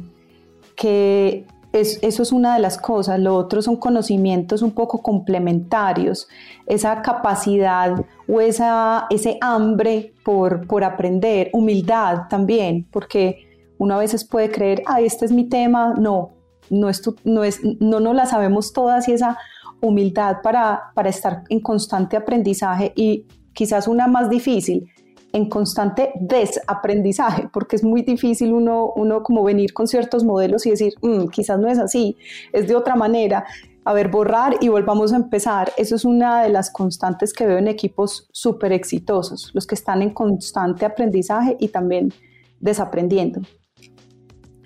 que 0.75 1.45
es, 1.73 1.99
eso 2.01 2.23
es 2.23 2.31
una 2.31 2.55
de 2.55 2.61
las 2.61 2.77
cosas. 2.77 3.19
Lo 3.19 3.35
otro 3.35 3.61
son 3.61 3.75
conocimientos 3.75 4.61
un 4.61 4.71
poco 4.71 5.01
complementarios, 5.01 6.27
esa 6.67 7.01
capacidad 7.01 8.05
o 8.27 8.39
esa, 8.39 9.07
ese 9.09 9.37
hambre 9.41 10.13
por, 10.23 10.67
por 10.67 10.83
aprender, 10.83 11.49
humildad 11.53 12.27
también, 12.29 12.87
porque 12.91 13.47
uno 13.77 13.95
a 13.95 13.99
veces 13.99 14.23
puede 14.23 14.51
creer, 14.51 14.83
ah, 14.85 15.01
este 15.01 15.25
es 15.25 15.31
mi 15.31 15.49
tema, 15.49 15.93
no, 15.97 16.31
no, 16.69 16.89
es 16.89 17.01
tu, 17.01 17.15
no, 17.23 17.43
es, 17.43 17.59
no 17.79 17.99
nos 17.99 18.15
la 18.15 18.25
sabemos 18.25 18.71
todas 18.71 19.07
y 19.09 19.13
esa 19.13 19.37
humildad 19.81 20.37
para, 20.41 20.91
para 20.93 21.09
estar 21.09 21.43
en 21.49 21.59
constante 21.59 22.15
aprendizaje 22.15 22.93
y 22.95 23.25
quizás 23.53 23.87
una 23.87 24.07
más 24.07 24.29
difícil, 24.29 24.89
en 25.33 25.49
constante 25.49 26.11
desaprendizaje, 26.19 27.49
porque 27.51 27.75
es 27.75 27.83
muy 27.83 28.03
difícil 28.03 28.53
uno, 28.53 28.93
uno 28.95 29.23
como 29.23 29.43
venir 29.43 29.73
con 29.73 29.87
ciertos 29.87 30.23
modelos 30.23 30.65
y 30.65 30.69
decir, 30.69 30.93
mm, 31.01 31.27
quizás 31.29 31.59
no 31.59 31.67
es 31.67 31.79
así, 31.79 32.15
es 32.53 32.67
de 32.67 32.75
otra 32.75 32.95
manera. 32.95 33.43
a 33.85 33.91
ver, 33.91 34.07
borrar 34.07 34.55
y 34.61 34.69
volvamos 34.69 35.11
a 35.11 35.17
empezar. 35.17 35.73
Eso 35.75 35.97
es 35.97 36.05
una 36.05 36.43
de 36.43 36.47
las 36.47 36.71
constantes 36.71 37.33
que 37.33 37.45
veo 37.45 37.57
en 37.57 37.67
equipos 37.67 38.29
súper 38.31 38.71
exitosos, 38.71 39.51
los 39.53 39.67
que 39.67 39.75
están 39.75 40.01
en 40.01 40.11
constante 40.11 40.85
aprendizaje 40.85 41.57
y 41.59 41.67
también 41.67 42.13
desaprendiendo. 42.61 43.41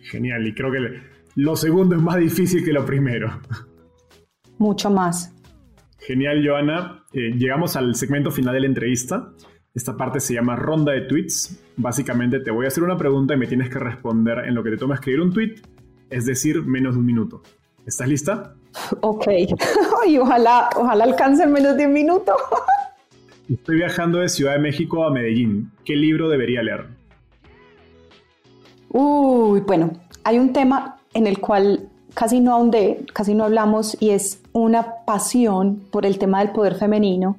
Genial, 0.03 0.45
y 0.45 0.53
creo 0.53 0.72
que 0.72 0.78
lo 1.34 1.55
segundo 1.55 1.95
es 1.95 2.01
más 2.03 2.18
difícil 2.18 2.63
que 2.63 2.72
lo 2.72 2.86
primero. 2.86 3.41
Mucho 4.59 4.91
más. 4.91 5.34
Genial, 5.97 6.47
Joana. 6.47 7.03
Eh, 7.11 7.32
llegamos 7.36 7.76
al 7.76 7.95
segmento 7.95 8.30
final 8.30 8.53
de 8.53 8.59
la 8.61 8.68
entrevista. 8.68 9.34
Esta 9.78 9.95
parte 9.95 10.19
se 10.19 10.34
llama 10.34 10.55
ronda 10.55 10.91
de 10.91 11.01
tweets. 11.01 11.55
Básicamente 11.75 12.39
te 12.39 12.49
voy 12.49 12.65
a 12.65 12.69
hacer 12.69 12.82
una 12.82 12.97
pregunta 12.97 13.36
y 13.36 13.38
me 13.38 13.45
tienes 13.45 13.69
que 13.69 13.78
responder 13.78 14.39
en 14.47 14.55
lo 14.55 14.63
que 14.63 14.71
te 14.71 14.78
toma 14.78 14.95
escribir 14.95 15.21
un 15.21 15.32
tweet, 15.32 15.61
es 16.09 16.25
decir, 16.25 16.63
menos 16.63 16.95
de 16.95 16.99
un 16.99 17.05
minuto. 17.05 17.43
¿Estás 17.86 18.07
lista? 18.07 18.55
Ok. 19.01 19.28
y 20.07 20.17
ojalá, 20.17 20.67
ojalá 20.75 21.03
alcance 21.03 21.43
en 21.43 21.51
menos 21.51 21.78
de 21.78 21.86
un 21.86 21.93
minuto. 21.93 22.34
Estoy 23.51 23.75
viajando 23.75 24.17
de 24.17 24.30
Ciudad 24.30 24.53
de 24.53 24.59
México 24.59 25.03
a 25.03 25.11
Medellín. 25.11 25.71
¿Qué 25.86 25.95
libro 25.95 26.28
debería 26.28 26.63
leer? 26.63 26.88
Uy, 28.89 29.59
bueno, 29.59 29.91
hay 30.23 30.39
un 30.39 30.53
tema 30.53 30.97
en 31.13 31.28
el 31.28 31.38
cual 31.38 31.88
casi 32.15 32.39
no 32.39 32.53
ahondé, 32.53 33.05
casi 33.13 33.36
no 33.36 33.43
hablamos 33.43 33.95
y 33.99 34.09
es 34.09 34.41
una 34.53 35.05
pasión 35.05 35.84
por 35.91 36.07
el 36.07 36.17
tema 36.17 36.39
del 36.39 36.51
poder 36.51 36.73
femenino 36.73 37.38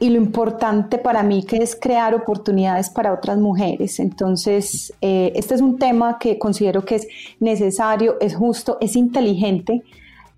y 0.00 0.10
lo 0.10 0.16
importante 0.16 0.98
para 0.98 1.22
mí 1.22 1.42
que 1.42 1.56
es 1.56 1.76
crear 1.76 2.14
oportunidades 2.14 2.90
para 2.90 3.12
otras 3.12 3.38
mujeres. 3.38 3.98
Entonces, 3.98 4.92
eh, 5.00 5.32
este 5.34 5.54
es 5.54 5.60
un 5.60 5.78
tema 5.78 6.18
que 6.18 6.38
considero 6.38 6.84
que 6.84 6.96
es 6.96 7.08
necesario, 7.40 8.16
es 8.20 8.36
justo, 8.36 8.78
es 8.80 8.94
inteligente 8.96 9.82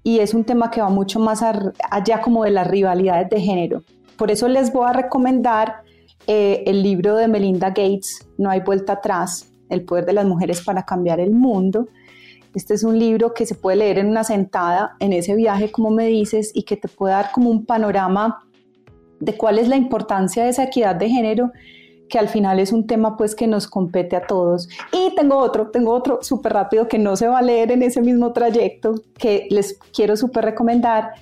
y 0.02 0.20
es 0.20 0.32
un 0.32 0.44
tema 0.44 0.70
que 0.70 0.80
va 0.80 0.88
mucho 0.88 1.20
más 1.20 1.42
allá 1.42 2.20
como 2.22 2.44
de 2.44 2.52
las 2.52 2.66
rivalidades 2.66 3.28
de 3.28 3.40
género. 3.40 3.82
Por 4.16 4.30
eso 4.30 4.48
les 4.48 4.72
voy 4.72 4.88
a 4.88 4.92
recomendar 4.92 5.82
eh, 6.26 6.64
el 6.66 6.82
libro 6.82 7.16
de 7.16 7.28
Melinda 7.28 7.68
Gates, 7.68 8.26
No 8.38 8.50
hay 8.50 8.60
vuelta 8.60 8.94
atrás, 8.94 9.52
el 9.68 9.84
poder 9.84 10.06
de 10.06 10.14
las 10.14 10.24
mujeres 10.24 10.62
para 10.62 10.84
cambiar 10.84 11.20
el 11.20 11.32
mundo. 11.32 11.88
Este 12.54 12.74
es 12.74 12.82
un 12.82 12.98
libro 12.98 13.34
que 13.34 13.46
se 13.46 13.54
puede 13.54 13.76
leer 13.76 13.98
en 13.98 14.08
una 14.08 14.24
sentada, 14.24 14.96
en 15.00 15.12
ese 15.12 15.36
viaje, 15.36 15.70
como 15.70 15.90
me 15.90 16.06
dices, 16.06 16.50
y 16.54 16.64
que 16.64 16.76
te 16.76 16.88
puede 16.88 17.14
dar 17.14 17.30
como 17.30 17.50
un 17.50 17.64
panorama 17.64 18.42
de 19.20 19.36
cuál 19.36 19.58
es 19.58 19.68
la 19.68 19.76
importancia 19.76 20.44
de 20.44 20.50
esa 20.50 20.64
equidad 20.64 20.96
de 20.96 21.08
género, 21.08 21.52
que 22.08 22.18
al 22.18 22.28
final 22.28 22.58
es 22.58 22.72
un 22.72 22.86
tema 22.86 23.16
pues 23.16 23.34
que 23.34 23.46
nos 23.46 23.68
compete 23.68 24.16
a 24.16 24.26
todos. 24.26 24.68
Y 24.92 25.14
tengo 25.14 25.36
otro, 25.38 25.70
tengo 25.70 25.92
otro 25.92 26.18
súper 26.22 26.52
rápido 26.52 26.88
que 26.88 26.98
no 26.98 27.14
se 27.16 27.28
va 27.28 27.38
a 27.38 27.42
leer 27.42 27.70
en 27.70 27.82
ese 27.82 28.00
mismo 28.00 28.32
trayecto, 28.32 28.94
que 29.16 29.46
les 29.50 29.78
quiero 29.94 30.16
súper 30.16 30.44
recomendar. 30.44 31.12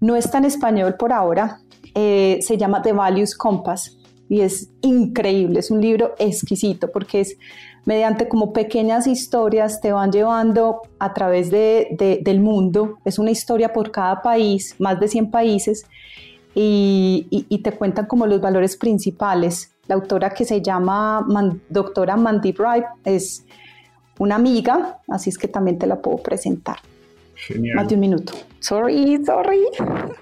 No 0.00 0.16
está 0.16 0.38
en 0.38 0.44
español 0.44 0.96
por 0.98 1.12
ahora, 1.12 1.60
eh, 1.94 2.38
se 2.42 2.58
llama 2.58 2.82
The 2.82 2.92
Values 2.92 3.34
Compass 3.34 3.96
y 4.28 4.40
es 4.40 4.70
increíble, 4.80 5.60
es 5.60 5.70
un 5.70 5.80
libro 5.80 6.14
exquisito 6.18 6.90
porque 6.90 7.20
es 7.20 7.36
mediante 7.84 8.28
como 8.28 8.52
pequeñas 8.52 9.06
historias 9.06 9.80
te 9.80 9.92
van 9.92 10.10
llevando 10.10 10.80
a 10.98 11.12
través 11.12 11.50
de, 11.50 12.18
del 12.22 12.40
mundo, 12.40 12.98
es 13.04 13.18
una 13.18 13.30
historia 13.30 13.72
por 13.72 13.90
cada 13.90 14.22
país, 14.22 14.74
más 14.78 14.98
de 14.98 15.08
100 15.08 15.30
países, 15.30 15.86
y, 16.54 17.26
y, 17.30 17.58
te 17.58 17.72
cuentan 17.72 18.06
como 18.06 18.26
los 18.26 18.40
valores 18.40 18.76
principales. 18.76 19.72
La 19.88 19.96
autora 19.96 20.30
que 20.30 20.44
se 20.44 20.62
llama 20.62 21.26
doctora 21.68 22.16
Mandy 22.16 22.52
Bright 22.52 22.84
es 23.04 23.44
una 24.18 24.36
amiga, 24.36 25.00
así 25.08 25.30
es 25.30 25.38
que 25.38 25.48
también 25.48 25.78
te 25.78 25.86
la 25.86 26.00
puedo 26.00 26.18
presentar. 26.18 26.76
Genial. 27.34 27.76
Más 27.76 27.88
de 27.88 27.94
un 27.96 28.00
minuto. 28.00 28.32
Sorry, 28.60 29.22
sorry. 29.24 29.60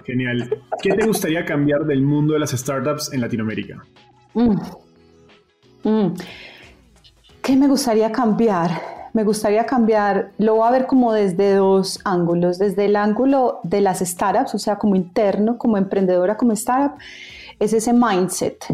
Genial. 0.05 0.61
¿Qué 0.81 0.93
te 0.93 1.05
gustaría 1.05 1.45
cambiar 1.45 1.85
del 1.85 2.01
mundo 2.01 2.33
de 2.33 2.39
las 2.39 2.51
startups 2.51 3.13
en 3.13 3.21
Latinoamérica? 3.21 3.83
Mm. 4.33 4.55
Mm. 5.83 6.13
¿Qué 7.41 7.55
me 7.55 7.67
gustaría 7.67 8.11
cambiar? 8.11 9.02
Me 9.13 9.23
gustaría 9.23 9.65
cambiar, 9.67 10.31
lo 10.39 10.55
voy 10.55 10.67
a 10.67 10.71
ver 10.71 10.87
como 10.87 11.13
desde 11.13 11.53
dos 11.53 11.99
ángulos, 12.03 12.57
desde 12.57 12.85
el 12.85 12.95
ángulo 12.95 13.59
de 13.61 13.79
las 13.79 13.99
startups, 13.99 14.55
o 14.55 14.57
sea, 14.59 14.77
como 14.77 14.95
interno, 14.95 15.59
como 15.59 15.77
emprendedora, 15.77 16.35
como 16.35 16.53
startup, 16.53 16.97
es 17.59 17.73
ese 17.73 17.93
mindset, 17.93 18.65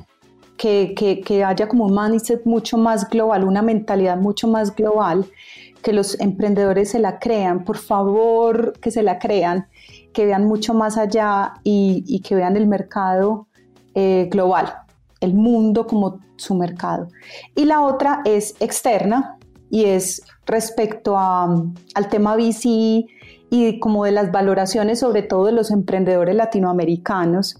que, 0.56 0.94
que, 1.26 1.44
haya 1.44 1.68
como 1.68 1.86
un 1.86 1.94
mindset 1.94 2.46
mucho 2.46 2.78
más 2.78 3.10
global, 3.10 3.44
una 3.44 3.62
mentalidad 3.62 4.16
mucho 4.16 4.48
más 4.48 4.74
global, 4.74 5.26
que 5.82 5.92
los 5.92 6.18
emprendedores 6.22 6.92
se 6.92 7.00
la 7.00 7.20
crean, 7.20 7.66
por 7.66 7.78
favor, 7.78 8.74
que 8.80 8.92
se 8.92 9.04
la 9.04 9.20
crean, 9.20 9.68
que 10.14 10.26
vean 10.26 10.46
mucho 10.46 10.74
más 10.74 10.98
allá 10.98 11.56
y, 11.64 12.04
y 12.08 12.22
que 12.22 12.36
vean 12.36 12.56
el 12.56 12.68
mercado 12.68 13.48
eh, 13.94 14.30
global, 14.32 14.74
el 15.20 15.34
mundo 15.34 15.86
como 15.86 16.20
su 16.38 16.56
mercado. 16.56 17.10
Y 17.56 17.66
la 17.66 17.82
otra 17.82 18.22
es 18.24 18.56
externa 18.62 19.39
y 19.70 19.86
es 19.86 20.24
respecto 20.46 21.18
al 21.18 22.10
tema 22.10 22.36
VC 22.36 23.06
y 23.52 23.80
como 23.80 24.06
de 24.06 24.12
las 24.12 24.32
valoraciones, 24.32 25.00
sobre 25.00 25.22
todo 25.24 25.46
de 25.46 25.52
los 25.52 25.72
emprendedores 25.72 26.36
latinoamericanos, 26.36 27.58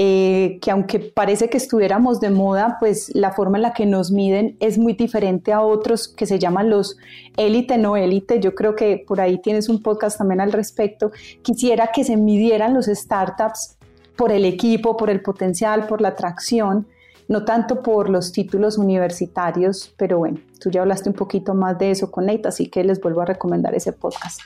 eh, 0.00 0.58
que 0.62 0.70
aunque 0.70 1.00
parece 1.00 1.50
que 1.50 1.56
estuviéramos 1.56 2.20
de 2.20 2.30
moda, 2.30 2.76
pues 2.78 3.10
la 3.16 3.32
forma 3.32 3.58
en 3.58 3.62
la 3.62 3.72
que 3.72 3.84
nos 3.84 4.12
miden 4.12 4.56
es 4.60 4.78
muy 4.78 4.92
diferente 4.92 5.52
a 5.52 5.60
otros 5.60 6.06
que 6.06 6.24
se 6.24 6.38
llaman 6.38 6.70
los 6.70 6.96
élite, 7.36 7.78
no 7.78 7.96
élite. 7.96 8.38
Yo 8.38 8.54
creo 8.54 8.76
que 8.76 9.04
por 9.04 9.20
ahí 9.20 9.38
tienes 9.38 9.68
un 9.68 9.82
podcast 9.82 10.18
también 10.18 10.40
al 10.40 10.52
respecto. 10.52 11.10
Quisiera 11.42 11.90
que 11.92 12.04
se 12.04 12.16
midieran 12.16 12.74
los 12.74 12.86
startups 12.86 13.76
por 14.16 14.30
el 14.30 14.44
equipo, 14.44 14.96
por 14.96 15.10
el 15.10 15.20
potencial, 15.20 15.88
por 15.88 16.00
la 16.00 16.08
atracción, 16.08 16.86
no 17.28 17.44
tanto 17.44 17.82
por 17.82 18.08
los 18.08 18.32
títulos 18.32 18.78
universitarios, 18.78 19.94
pero 19.96 20.18
bueno, 20.18 20.38
tú 20.60 20.70
ya 20.70 20.80
hablaste 20.80 21.10
un 21.10 21.14
poquito 21.14 21.54
más 21.54 21.78
de 21.78 21.90
eso 21.90 22.10
con 22.10 22.26
Nate, 22.26 22.48
así 22.48 22.68
que 22.68 22.82
les 22.82 23.00
vuelvo 23.00 23.20
a 23.20 23.26
recomendar 23.26 23.74
ese 23.74 23.92
podcast. 23.92 24.40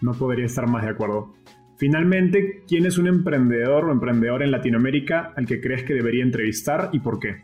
No 0.00 0.12
podría 0.12 0.46
estar 0.46 0.68
más 0.68 0.84
de 0.84 0.90
acuerdo. 0.90 1.32
Finalmente, 1.76 2.64
¿quién 2.66 2.86
es 2.86 2.98
un 2.98 3.06
emprendedor 3.06 3.84
o 3.84 3.92
emprendedor 3.92 4.42
en 4.42 4.50
Latinoamérica 4.50 5.32
al 5.36 5.46
que 5.46 5.60
crees 5.60 5.84
que 5.84 5.94
debería 5.94 6.24
entrevistar 6.24 6.90
y 6.92 7.00
por 7.00 7.20
qué? 7.20 7.42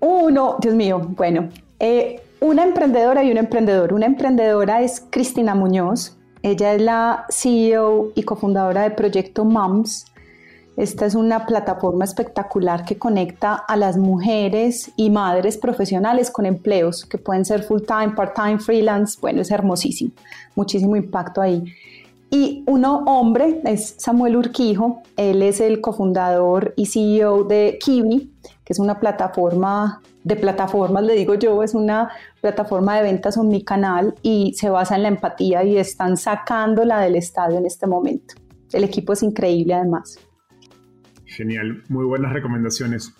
Uno, 0.00 0.56
Dios 0.60 0.74
mío, 0.74 1.00
bueno, 1.16 1.48
eh, 1.78 2.20
una 2.40 2.64
emprendedora 2.64 3.24
y 3.24 3.30
un 3.30 3.38
emprendedor. 3.38 3.92
Una 3.92 4.06
emprendedora 4.06 4.82
es 4.82 5.06
Cristina 5.10 5.54
Muñoz. 5.54 6.16
Ella 6.42 6.74
es 6.74 6.82
la 6.82 7.26
CEO 7.30 8.12
y 8.14 8.22
cofundadora 8.22 8.82
de 8.82 8.90
Proyecto 8.92 9.44
MOMS, 9.44 10.06
esta 10.76 11.04
es 11.04 11.14
una 11.14 11.46
plataforma 11.46 12.04
espectacular 12.04 12.84
que 12.84 12.96
conecta 12.96 13.54
a 13.54 13.76
las 13.76 13.96
mujeres 13.96 14.90
y 14.96 15.10
madres 15.10 15.58
profesionales 15.58 16.30
con 16.30 16.46
empleos 16.46 17.04
que 17.04 17.18
pueden 17.18 17.44
ser 17.44 17.62
full 17.62 17.82
time, 17.82 18.14
part 18.14 18.34
time, 18.34 18.58
freelance. 18.58 19.18
Bueno, 19.20 19.42
es 19.42 19.50
hermosísimo. 19.50 20.12
Muchísimo 20.54 20.96
impacto 20.96 21.42
ahí. 21.42 21.64
Y 22.30 22.62
uno 22.66 23.02
hombre 23.06 23.60
es 23.64 23.96
Samuel 23.98 24.36
Urquijo. 24.36 25.02
Él 25.16 25.42
es 25.42 25.60
el 25.60 25.80
cofundador 25.80 26.72
y 26.76 26.86
CEO 26.86 27.44
de 27.44 27.78
Kiwi, 27.82 28.30
que 28.64 28.72
es 28.72 28.78
una 28.78 29.00
plataforma 29.00 30.00
de 30.22 30.36
plataformas, 30.36 31.02
le 31.02 31.14
digo 31.14 31.34
yo, 31.34 31.62
es 31.62 31.74
una 31.74 32.10
plataforma 32.40 32.96
de 32.96 33.02
ventas 33.02 33.38
omnicanal 33.38 34.14
y 34.22 34.52
se 34.54 34.68
basa 34.68 34.96
en 34.96 35.02
la 35.02 35.08
empatía 35.08 35.64
y 35.64 35.78
están 35.78 36.16
sacándola 36.16 37.00
del 37.00 37.16
estadio 37.16 37.58
en 37.58 37.66
este 37.66 37.86
momento. 37.86 38.34
El 38.72 38.84
equipo 38.84 39.14
es 39.14 39.22
increíble 39.22 39.74
además. 39.74 40.18
Genial, 41.30 41.84
muy 41.88 42.04
buenas 42.04 42.32
recomendaciones. 42.32 43.14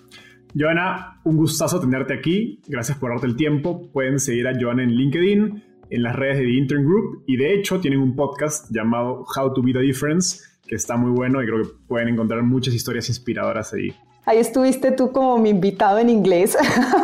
Joana, 0.58 1.20
un 1.24 1.36
gustazo 1.36 1.80
tenerte 1.80 2.12
aquí. 2.12 2.60
Gracias 2.66 2.98
por 2.98 3.10
darte 3.10 3.26
el 3.26 3.36
tiempo. 3.36 3.88
Pueden 3.92 4.18
seguir 4.18 4.48
a 4.48 4.52
Joana 4.60 4.82
en 4.82 4.90
LinkedIn, 4.90 5.62
en 5.90 6.02
las 6.02 6.16
redes 6.16 6.38
de 6.38 6.44
The 6.44 6.52
Intern 6.52 6.84
Group 6.84 7.24
y 7.26 7.36
de 7.36 7.54
hecho 7.54 7.80
tienen 7.80 8.00
un 8.00 8.16
podcast 8.16 8.68
llamado 8.70 9.24
How 9.36 9.54
to 9.54 9.62
Be 9.62 9.72
the 9.72 9.80
Difference 9.80 10.42
que 10.66 10.74
está 10.74 10.96
muy 10.96 11.10
bueno 11.10 11.42
y 11.42 11.46
creo 11.46 11.62
que 11.62 11.68
pueden 11.88 12.08
encontrar 12.08 12.42
muchas 12.42 12.74
historias 12.74 13.08
inspiradoras 13.08 13.72
ahí. 13.74 13.94
Ahí 14.24 14.38
estuviste 14.38 14.92
tú 14.92 15.10
como 15.10 15.38
mi 15.38 15.50
invitado 15.50 15.98
en 15.98 16.08
inglés. 16.08 16.56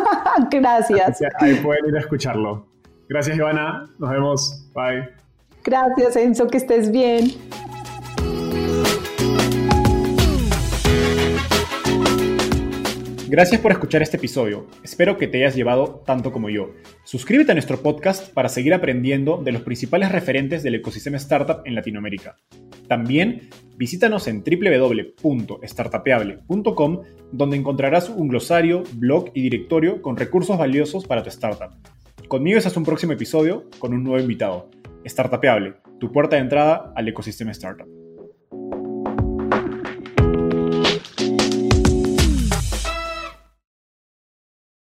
Gracias. 0.51 1.21
Ahí 1.41 1.55
pueden 1.57 1.87
ir 1.87 1.97
a 1.97 2.01
escucharlo. 2.01 2.69
Gracias, 3.09 3.39
Joana. 3.39 3.89
Nos 3.99 4.11
vemos. 4.11 4.71
Bye. 4.75 5.09
Gracias, 5.65 6.17
Enzo. 6.17 6.47
Que 6.47 6.59
estés 6.59 6.93
bien. 6.93 7.33
Gracias 13.29 13.61
por 13.61 13.73
escuchar 13.73 14.03
este 14.03 14.19
episodio. 14.19 14.69
Espero 14.85 15.19
que 15.19 15.27
te 15.27 15.39
hayas 15.39 15.57
llevado 15.57 16.05
tanto 16.07 16.31
como 16.31 16.49
yo. 16.49 16.71
Suscríbete 17.03 17.51
a 17.51 17.57
nuestro 17.57 17.83
podcast 17.83 18.33
para 18.33 18.49
seguir 18.49 18.73
aprendiendo 18.73 19.39
de 19.39 19.51
los 19.51 19.63
principales 19.63 20.13
referentes 20.13 20.63
del 20.63 20.77
ecosistema 20.77 21.17
startup 21.17 21.63
en 21.65 21.75
Latinoamérica. 21.75 22.37
También 22.87 23.49
visítanos 23.77 24.29
en 24.29 24.45
www.startapeable.com 24.45 27.03
donde 27.33 27.57
encontrarás 27.57 28.11
un 28.11 28.29
glosario, 28.29 28.85
blog 28.93 29.33
y 29.35 29.43
directorio 29.43 30.03
con 30.03 30.17
recursos 30.17 30.57
valiosos 30.57 31.05
para 31.05 31.25
tu 31.25 31.31
startup. 31.31 31.73
Conmigo 32.29 32.59
es 32.59 32.67
hasta 32.67 32.79
un 32.79 32.87
próximo 32.87 33.13
episodio 33.13 33.69
con 33.81 33.93
un 33.93 34.05
nuevo 34.05 34.21
invitado. 34.21 34.71
Startapeable, 35.05 35.75
tu 35.99 36.13
puerta 36.13 36.37
de 36.37 36.43
entrada 36.43 36.93
al 36.95 37.09
ecosistema 37.09 37.51
startup. 37.51 38.06